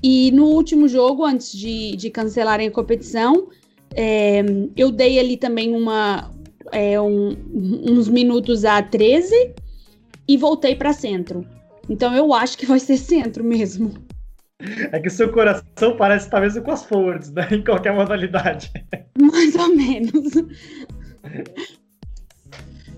E 0.00 0.30
no 0.30 0.46
último 0.46 0.86
jogo, 0.86 1.24
antes 1.24 1.52
de, 1.52 1.96
de 1.96 2.10
cancelarem 2.10 2.68
a 2.68 2.70
competição, 2.70 3.48
é, 3.92 4.40
eu 4.76 4.92
dei 4.92 5.18
ali 5.18 5.36
também 5.36 5.74
uma, 5.74 6.30
é, 6.70 6.98
um, 7.00 7.36
uns 7.52 8.08
minutos 8.08 8.64
a 8.64 8.80
13 8.80 9.52
e 10.30 10.36
voltei 10.36 10.76
para 10.76 10.92
centro. 10.92 11.44
Então 11.88 12.14
eu 12.14 12.32
acho 12.32 12.56
que 12.56 12.64
vai 12.64 12.78
ser 12.78 12.96
centro 12.96 13.42
mesmo. 13.42 13.92
É 14.92 15.00
que 15.00 15.08
o 15.08 15.10
seu 15.10 15.32
coração 15.32 15.96
parece 15.98 16.30
talvez 16.30 16.56
com 16.56 16.70
as 16.70 16.84
forwards, 16.84 17.32
né? 17.32 17.48
Em 17.50 17.64
qualquer 17.64 17.92
modalidade. 17.92 18.70
Mais 19.20 19.56
ou 19.56 19.74
menos. 19.74 20.34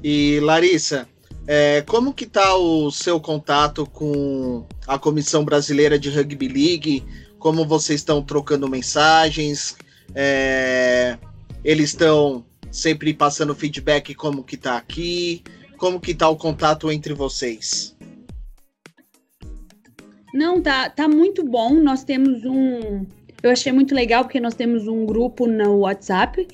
E 0.05 0.41
Larissa, 0.41 1.09
é, 1.47 1.81
como 1.83 2.13
que 2.13 2.27
tá 2.27 2.55
o 2.55 2.91
seu 2.91 3.19
contato 3.19 3.87
com 3.87 4.67
a 4.87 4.99
Comissão 4.99 5.43
Brasileira 5.43 5.99
de 5.99 6.11
Rugby 6.11 6.49
League? 6.49 7.03
Como 7.39 7.67
vocês 7.67 8.01
estão 8.01 8.23
trocando 8.23 8.69
mensagens? 8.69 9.75
É, 10.15 11.17
eles 11.65 11.91
estão 11.91 12.45
sempre 12.71 13.15
passando 13.15 13.55
feedback 13.55 14.15
como 14.15 14.45
que 14.45 14.59
tá 14.59 14.77
aqui? 14.77 15.43
Como 15.83 15.99
que 15.99 16.15
tá 16.15 16.29
o 16.29 16.37
contato 16.37 16.93
entre 16.93 17.13
vocês? 17.13 17.97
Não, 20.33 20.63
tá, 20.63 20.89
tá 20.89 21.09
muito 21.09 21.45
bom. 21.45 21.75
Nós 21.75 22.05
temos 22.05 22.45
um. 22.45 23.05
Eu 23.43 23.51
achei 23.51 23.73
muito 23.73 23.93
legal 23.93 24.23
porque 24.23 24.39
nós 24.39 24.55
temos 24.55 24.87
um 24.87 25.05
grupo 25.05 25.45
no 25.45 25.79
WhatsApp 25.79 26.47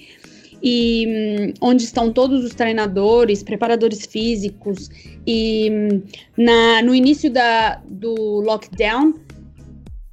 e 0.62 1.07
hum, 1.07 1.53
onde 1.61 1.85
estão 1.85 2.11
todos 2.11 2.43
os 2.43 2.55
treinadores, 2.55 3.43
preparadores 3.43 4.07
físicos 4.07 4.89
e 5.26 5.68
hum, 5.70 6.03
na, 6.35 6.81
no 6.83 6.95
início 6.95 7.31
da, 7.31 7.83
do 7.87 8.41
lockdown 8.41 9.12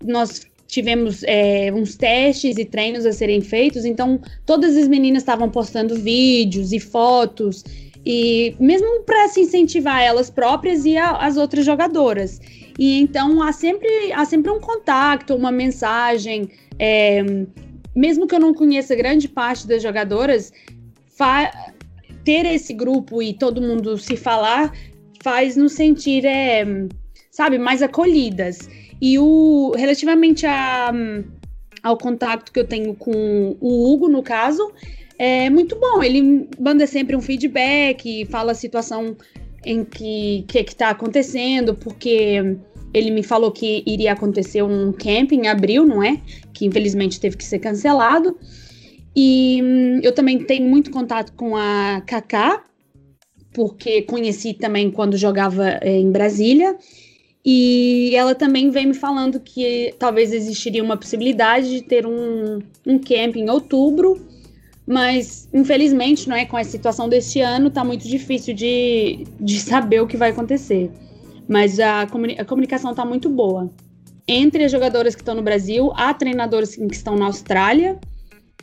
nós 0.04 0.46
tivemos 0.68 1.24
é, 1.24 1.72
uns 1.72 1.96
testes 1.96 2.58
e 2.58 2.66
treinos 2.66 3.06
a 3.06 3.14
serem 3.14 3.40
feitos, 3.40 3.86
então 3.86 4.20
todas 4.46 4.76
as 4.76 4.90
meninas 4.90 5.22
estavam 5.22 5.50
postando 5.50 5.96
vídeos 5.96 6.74
e 6.74 6.82
fotos, 6.82 7.64
e 8.06 8.56
mesmo 8.60 9.02
para 9.04 9.28
se 9.30 9.42
incentivar 9.42 10.02
elas 10.02 10.30
próprias 10.30 10.86
e 10.86 10.98
a, 10.98 11.12
as 11.18 11.38
outras 11.38 11.66
jogadoras. 11.66 12.40
E 12.78 13.00
então 13.02 13.42
há 13.42 13.52
sempre, 13.52 14.12
há 14.14 14.24
sempre 14.26 14.52
um 14.52 14.60
contato, 14.60 15.34
uma 15.34 15.52
mensagem. 15.52 16.50
É, 16.78 17.24
mesmo 17.96 18.28
que 18.28 18.36
eu 18.36 18.40
não 18.40 18.54
conheça 18.54 18.94
grande 18.94 19.30
parte 19.30 19.66
das 19.66 19.82
jogadoras, 19.82 20.52
ter 22.26 22.46
esse 22.46 22.74
grupo 22.74 23.22
e 23.22 23.34
todo 23.34 23.62
mundo 23.62 23.98
se 23.98 24.18
falar 24.18 24.74
faz 25.24 25.56
nos 25.56 25.74
sentir, 25.74 26.26
é, 26.26 26.66
sabe, 27.32 27.58
mais 27.58 27.82
acolhidas. 27.82 28.70
E 29.02 29.18
o 29.18 29.74
relativamente 29.78 30.46
a, 30.46 30.92
ao 31.82 31.98
contato 31.98 32.52
que 32.52 32.60
eu 32.60 32.68
tenho 32.68 32.94
com 32.96 33.56
o 33.62 33.94
Hugo, 33.94 34.10
no 34.10 34.22
caso, 34.22 34.72
é 35.18 35.50
muito 35.50 35.78
bom. 35.80 36.04
Ele 36.04 36.48
manda 36.60 36.86
sempre 36.88 37.16
um 37.16 37.22
feedback, 37.22 38.26
fala 38.26 38.52
a 38.52 38.56
situação 38.56 39.16
em 39.66 39.84
que 39.84 40.46
que 40.48 40.60
está 40.60 40.90
acontecendo, 40.90 41.74
porque 41.76 42.58
ele 42.94 43.12
me 43.12 43.24
falou 43.24 43.52
que 43.52 43.84
iria 43.86 44.14
acontecer 44.14 44.62
um 44.62 44.94
camp 44.94 45.32
em 45.34 45.48
abril, 45.48 45.86
não 45.86 46.02
é? 46.02 46.22
Que 46.54 46.66
infelizmente 46.66 47.20
teve 47.20 47.36
que 47.36 47.44
ser 47.44 47.60
cancelado. 47.60 48.38
E 49.16 49.62
hum, 49.64 50.00
eu 50.04 50.14
também 50.14 50.40
tenho 50.44 50.70
muito 50.70 50.92
contato 50.92 51.34
com 51.34 51.56
a 51.56 52.02
Kaká, 52.06 52.64
porque 53.54 54.02
conheci 54.02 54.54
também 54.54 54.92
quando 54.92 55.18
jogava 55.18 55.78
é, 55.82 55.98
em 55.98 56.12
Brasília. 56.12 56.78
E 57.46 58.16
ela 58.16 58.34
também 58.34 58.72
vem 58.72 58.88
me 58.88 58.94
falando 58.94 59.40
que 59.40 59.94
talvez 60.00 60.34
existiria 60.34 60.84
uma 60.84 60.98
possibilidade 60.98 61.70
de 61.70 61.82
ter 61.84 62.06
um, 62.06 62.60
um 62.86 62.98
camp 62.98 63.36
em 63.36 63.50
outubro, 63.50 64.26
mas 64.88 65.50
infelizmente, 65.54 66.30
não 66.30 66.36
é, 66.36 66.46
com 66.46 66.58
a 66.58 66.64
situação 66.64 67.10
deste 67.10 67.42
ano, 67.42 67.68
está 67.68 67.84
muito 67.84 68.08
difícil 68.08 68.54
de, 68.54 69.26
de 69.40 69.60
saber 69.60 70.02
o 70.02 70.08
que 70.08 70.18
vai 70.18 70.30
acontecer. 70.32 70.92
Mas 71.48 71.80
a, 71.80 72.06
comuni 72.08 72.38
a 72.40 72.46
comunicação 72.46 72.92
está 72.92 73.06
muito 73.06 73.30
boa. 73.30 73.70
Entre 74.28 74.64
as 74.64 74.72
jogadoras 74.72 75.16
que 75.16 75.22
estão 75.22 75.36
no 75.36 75.44
Brasil, 75.44 75.92
há 75.96 76.14
treinadoras 76.14 76.76
que 76.76 76.84
estão 76.92 77.16
na 77.16 77.26
Austrália 77.26 78.00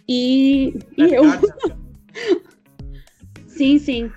e, 0.08 0.74
e 0.96 1.02
eu. 1.02 1.24
sim, 3.46 3.78
sim. 3.78 4.10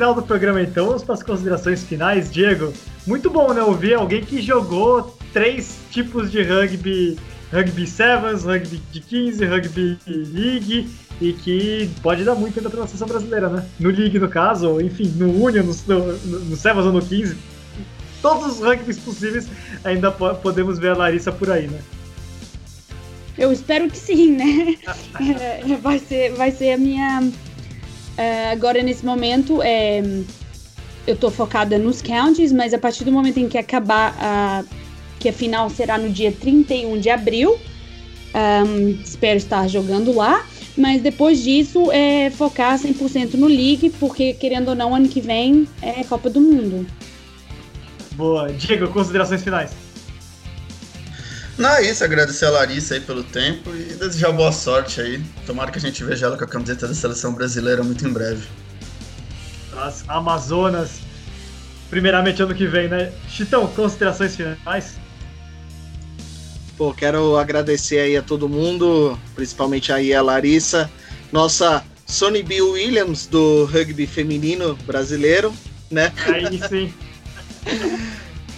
Final 0.00 0.14
do 0.14 0.22
programa, 0.22 0.62
então, 0.62 0.86
vamos 0.86 1.04
para 1.04 1.14
as 1.14 1.22
considerações 1.22 1.84
finais. 1.84 2.32
Diego, 2.32 2.72
muito 3.06 3.28
bom, 3.28 3.52
né? 3.52 3.62
Ouvir 3.62 3.92
alguém 3.92 4.24
que 4.24 4.40
jogou 4.40 5.14
três 5.30 5.78
tipos 5.90 6.32
de 6.32 6.42
rugby: 6.42 7.18
rugby 7.52 7.86
sevens, 7.86 8.42
rugby 8.42 8.80
de 8.90 8.98
15, 8.98 9.44
rugby 9.44 9.98
league, 10.06 10.88
e 11.20 11.34
que 11.34 11.90
pode 12.02 12.24
dar 12.24 12.34
muito 12.34 12.58
ainda 12.58 12.70
para 12.70 12.82
a 12.82 12.86
seleção 12.86 13.08
brasileira, 13.08 13.50
né? 13.50 13.66
No 13.78 13.90
league, 13.90 14.18
no 14.18 14.26
caso, 14.26 14.70
ou 14.70 14.80
enfim, 14.80 15.06
no 15.16 15.44
Union, 15.44 15.64
no, 15.64 15.98
no, 15.98 16.40
no 16.46 16.56
sevens 16.56 16.86
ou 16.86 16.92
no 16.92 17.02
15. 17.02 17.36
Todos 18.22 18.52
os 18.54 18.58
rugbys 18.60 18.98
possíveis, 18.98 19.48
ainda 19.84 20.10
podemos 20.10 20.78
ver 20.78 20.92
a 20.92 20.96
Larissa 20.96 21.30
por 21.30 21.50
aí, 21.50 21.68
né? 21.68 21.78
Eu 23.36 23.52
espero 23.52 23.88
que 23.90 23.98
sim, 23.98 24.32
né? 24.32 24.76
É, 25.40 25.76
vai, 25.76 25.98
ser, 25.98 26.32
vai 26.32 26.50
ser 26.50 26.72
a 26.72 26.78
minha 26.78 27.30
Uh, 28.20 28.52
agora, 28.52 28.82
nesse 28.82 29.02
momento, 29.02 29.62
é, 29.62 30.02
eu 31.06 31.14
estou 31.14 31.30
focada 31.30 31.78
nos 31.78 32.02
counties, 32.02 32.52
mas 32.52 32.74
a 32.74 32.78
partir 32.78 33.02
do 33.02 33.10
momento 33.10 33.38
em 33.38 33.48
que 33.48 33.56
acabar, 33.56 34.14
a, 34.20 34.62
que 35.18 35.30
a 35.30 35.32
final 35.32 35.70
será 35.70 35.96
no 35.96 36.10
dia 36.10 36.30
31 36.30 37.00
de 37.00 37.08
abril, 37.08 37.58
um, 38.34 38.90
espero 39.02 39.38
estar 39.38 39.66
jogando 39.68 40.14
lá. 40.14 40.44
Mas 40.76 41.00
depois 41.00 41.42
disso, 41.42 41.90
é 41.90 42.28
focar 42.30 42.78
100% 42.78 43.34
no 43.34 43.46
League, 43.46 43.90
porque, 43.98 44.34
querendo 44.34 44.68
ou 44.68 44.74
não, 44.74 44.94
ano 44.94 45.08
que 45.08 45.22
vem 45.22 45.66
é 45.80 46.04
Copa 46.04 46.28
do 46.28 46.42
Mundo. 46.42 46.86
Boa. 48.12 48.52
Diego, 48.52 48.86
considerações 48.88 49.42
finais. 49.42 49.72
Não, 51.60 51.68
é 51.76 51.90
isso, 51.90 52.02
agradecer 52.02 52.46
a 52.46 52.50
Larissa 52.50 52.94
aí 52.94 53.00
pelo 53.00 53.22
tempo 53.22 53.68
e 53.74 53.92
desejar 53.92 54.32
boa 54.32 54.50
sorte 54.50 54.98
aí. 54.98 55.22
Tomara 55.44 55.70
que 55.70 55.76
a 55.76 55.80
gente 55.80 56.02
veja 56.02 56.24
ela 56.24 56.38
com 56.38 56.44
a 56.44 56.46
camiseta 56.46 56.88
da 56.88 56.94
seleção 56.94 57.34
brasileira 57.34 57.82
muito 57.82 58.08
em 58.08 58.10
breve. 58.10 58.48
As 59.76 60.02
Amazonas, 60.08 61.00
primeiramente 61.90 62.42
ano 62.42 62.54
que 62.54 62.66
vem, 62.66 62.88
né? 62.88 63.12
Chitão, 63.28 63.66
considerações 63.66 64.34
finais? 64.34 64.94
Pô, 66.78 66.94
quero 66.94 67.36
agradecer 67.36 67.98
aí 67.98 68.16
a 68.16 68.22
todo 68.22 68.48
mundo, 68.48 69.18
principalmente 69.34 69.92
aí 69.92 70.14
a 70.14 70.22
Larissa, 70.22 70.90
nossa 71.30 71.84
Sony 72.06 72.42
B. 72.42 72.62
Williams 72.62 73.26
do 73.26 73.66
rugby 73.66 74.06
feminino 74.06 74.78
brasileiro, 74.86 75.52
né? 75.90 76.10
Aí 76.24 76.58
sim. 76.66 76.94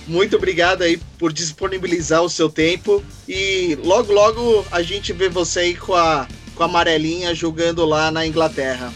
Muito 0.07 0.37
obrigado 0.37 0.83
aí 0.83 0.99
por 1.19 1.33
disponibilizar 1.33 2.23
o 2.23 2.29
seu 2.29 2.49
tempo. 2.49 3.03
E 3.29 3.79
logo, 3.85 4.13
logo 4.13 4.65
a 4.71 4.83
gente 4.83 5.13
vê 5.13 5.29
você 5.29 5.61
aí 5.61 5.77
com 5.77 5.95
a, 5.95 6.27
com 6.55 6.63
a 6.63 6.67
amarelinha 6.67 7.35
jogando 7.35 7.85
lá 7.85 8.11
na 8.11 8.27
Inglaterra. 8.27 8.93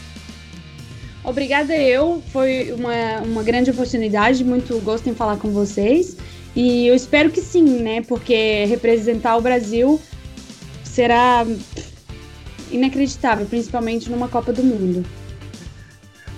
Obrigada 1.22 1.76
eu, 1.76 2.22
foi 2.32 2.72
uma, 2.72 3.20
uma 3.22 3.42
grande 3.42 3.70
oportunidade, 3.70 4.44
muito 4.44 4.78
gosto 4.80 5.08
em 5.08 5.14
falar 5.14 5.36
com 5.38 5.50
vocês. 5.50 6.16
E 6.54 6.86
eu 6.86 6.94
espero 6.94 7.30
que 7.30 7.40
sim, 7.40 7.64
né? 7.64 8.00
Porque 8.02 8.64
representar 8.64 9.36
o 9.36 9.40
Brasil 9.40 10.00
será 10.84 11.44
inacreditável, 12.70 13.44
principalmente 13.46 14.10
numa 14.10 14.28
Copa 14.28 14.52
do 14.52 14.62
Mundo. 14.62 15.04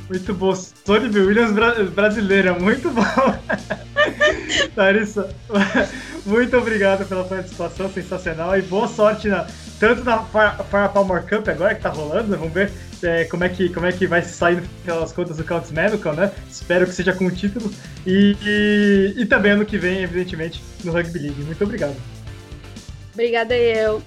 Muito 0.09 0.33
bom. 0.33 0.55
Sony 0.55 1.09
Williams 1.19 1.53
bra 1.53 1.85
brasileira, 1.85 2.55
muito 2.55 2.91
bom. 2.91 3.03
Larissa, 4.75 5.29
muito 6.25 6.57
obrigado 6.57 7.07
pela 7.07 7.25
participação, 7.25 7.91
sensacional. 7.93 8.57
E 8.59 8.63
boa 8.63 8.89
sorte 8.89 9.29
na, 9.29 9.47
tanto 9.79 10.03
na 10.05 10.25
Fire 10.25 10.93
Palmer 10.95 11.23
Cup 11.23 11.47
agora 11.49 11.75
que 11.75 11.83
tá 11.83 11.91
rolando. 11.91 12.37
Vamos 12.39 12.55
ver 12.55 12.73
é, 13.03 13.25
como, 13.25 13.45
é 13.45 13.51
que, 13.51 13.69
como 13.69 13.85
é 13.85 13.93
que 13.93 14.07
vai 14.07 14.23
sair 14.23 14.63
pelas 14.83 15.13
contas 15.13 15.37
do 15.37 15.45
Counts 15.45 15.71
Medical, 15.71 16.15
né? 16.15 16.33
Espero 16.51 16.87
que 16.87 16.93
seja 16.93 17.13
com 17.13 17.27
o 17.27 17.31
título. 17.31 17.71
E, 18.07 18.35
e, 18.43 19.15
e 19.23 19.27
também 19.27 19.53
ano 19.53 19.67
que 19.67 19.77
vem, 19.77 20.03
evidentemente, 20.03 20.63
no 20.85 20.93
Rugby 20.93 21.19
League. 21.19 21.43
Muito 21.43 21.63
obrigado. 21.63 21.97
Obrigada 23.13 23.55
eu. 23.55 24.03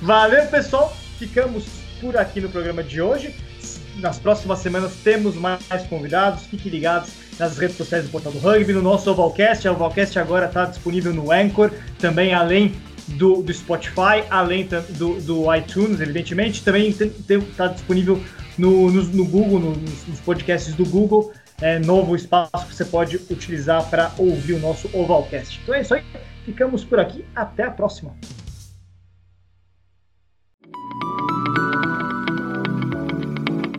Valeu, 0.00 0.46
pessoal. 0.46 0.96
Ficamos 1.18 1.66
por 2.00 2.16
aqui 2.16 2.40
no 2.40 2.48
programa 2.48 2.82
de 2.82 3.02
hoje 3.02 3.34
nas 3.96 4.18
próximas 4.18 4.58
semanas 4.58 4.92
temos 5.02 5.34
mais 5.34 5.62
convidados. 5.88 6.44
Fiquem 6.44 6.70
ligados 6.70 7.10
nas 7.38 7.56
redes 7.58 7.76
sociais 7.76 8.04
do 8.04 8.10
Portal 8.10 8.32
do 8.32 8.38
Rugby, 8.38 8.72
no 8.72 8.82
nosso 8.82 9.10
Ovalcast. 9.10 9.66
O 9.68 9.72
Ovalcast 9.72 10.18
agora 10.18 10.46
está 10.46 10.64
disponível 10.64 11.12
no 11.12 11.32
Anchor, 11.32 11.70
também 11.98 12.34
além 12.34 12.74
do, 13.08 13.42
do 13.42 13.52
Spotify, 13.52 14.24
além 14.30 14.66
do, 14.66 15.20
do 15.20 15.54
iTunes, 15.54 16.00
evidentemente. 16.00 16.62
Também 16.62 16.88
está 16.88 17.68
disponível 17.68 18.20
no, 18.58 18.90
no, 18.90 19.02
no 19.02 19.24
Google, 19.24 19.58
no, 19.58 19.70
nos 19.72 20.20
podcasts 20.24 20.74
do 20.74 20.84
Google. 20.84 21.32
É, 21.60 21.78
novo 21.78 22.14
espaço 22.14 22.66
que 22.66 22.74
você 22.74 22.84
pode 22.84 23.16
utilizar 23.30 23.88
para 23.88 24.12
ouvir 24.18 24.54
o 24.54 24.58
nosso 24.58 24.90
Ovalcast. 24.92 25.58
Então 25.62 25.74
é 25.74 25.80
isso 25.80 25.94
aí. 25.94 26.02
Ficamos 26.44 26.84
por 26.84 26.98
aqui. 27.00 27.24
Até 27.34 27.64
a 27.64 27.70
próxima. 27.70 28.14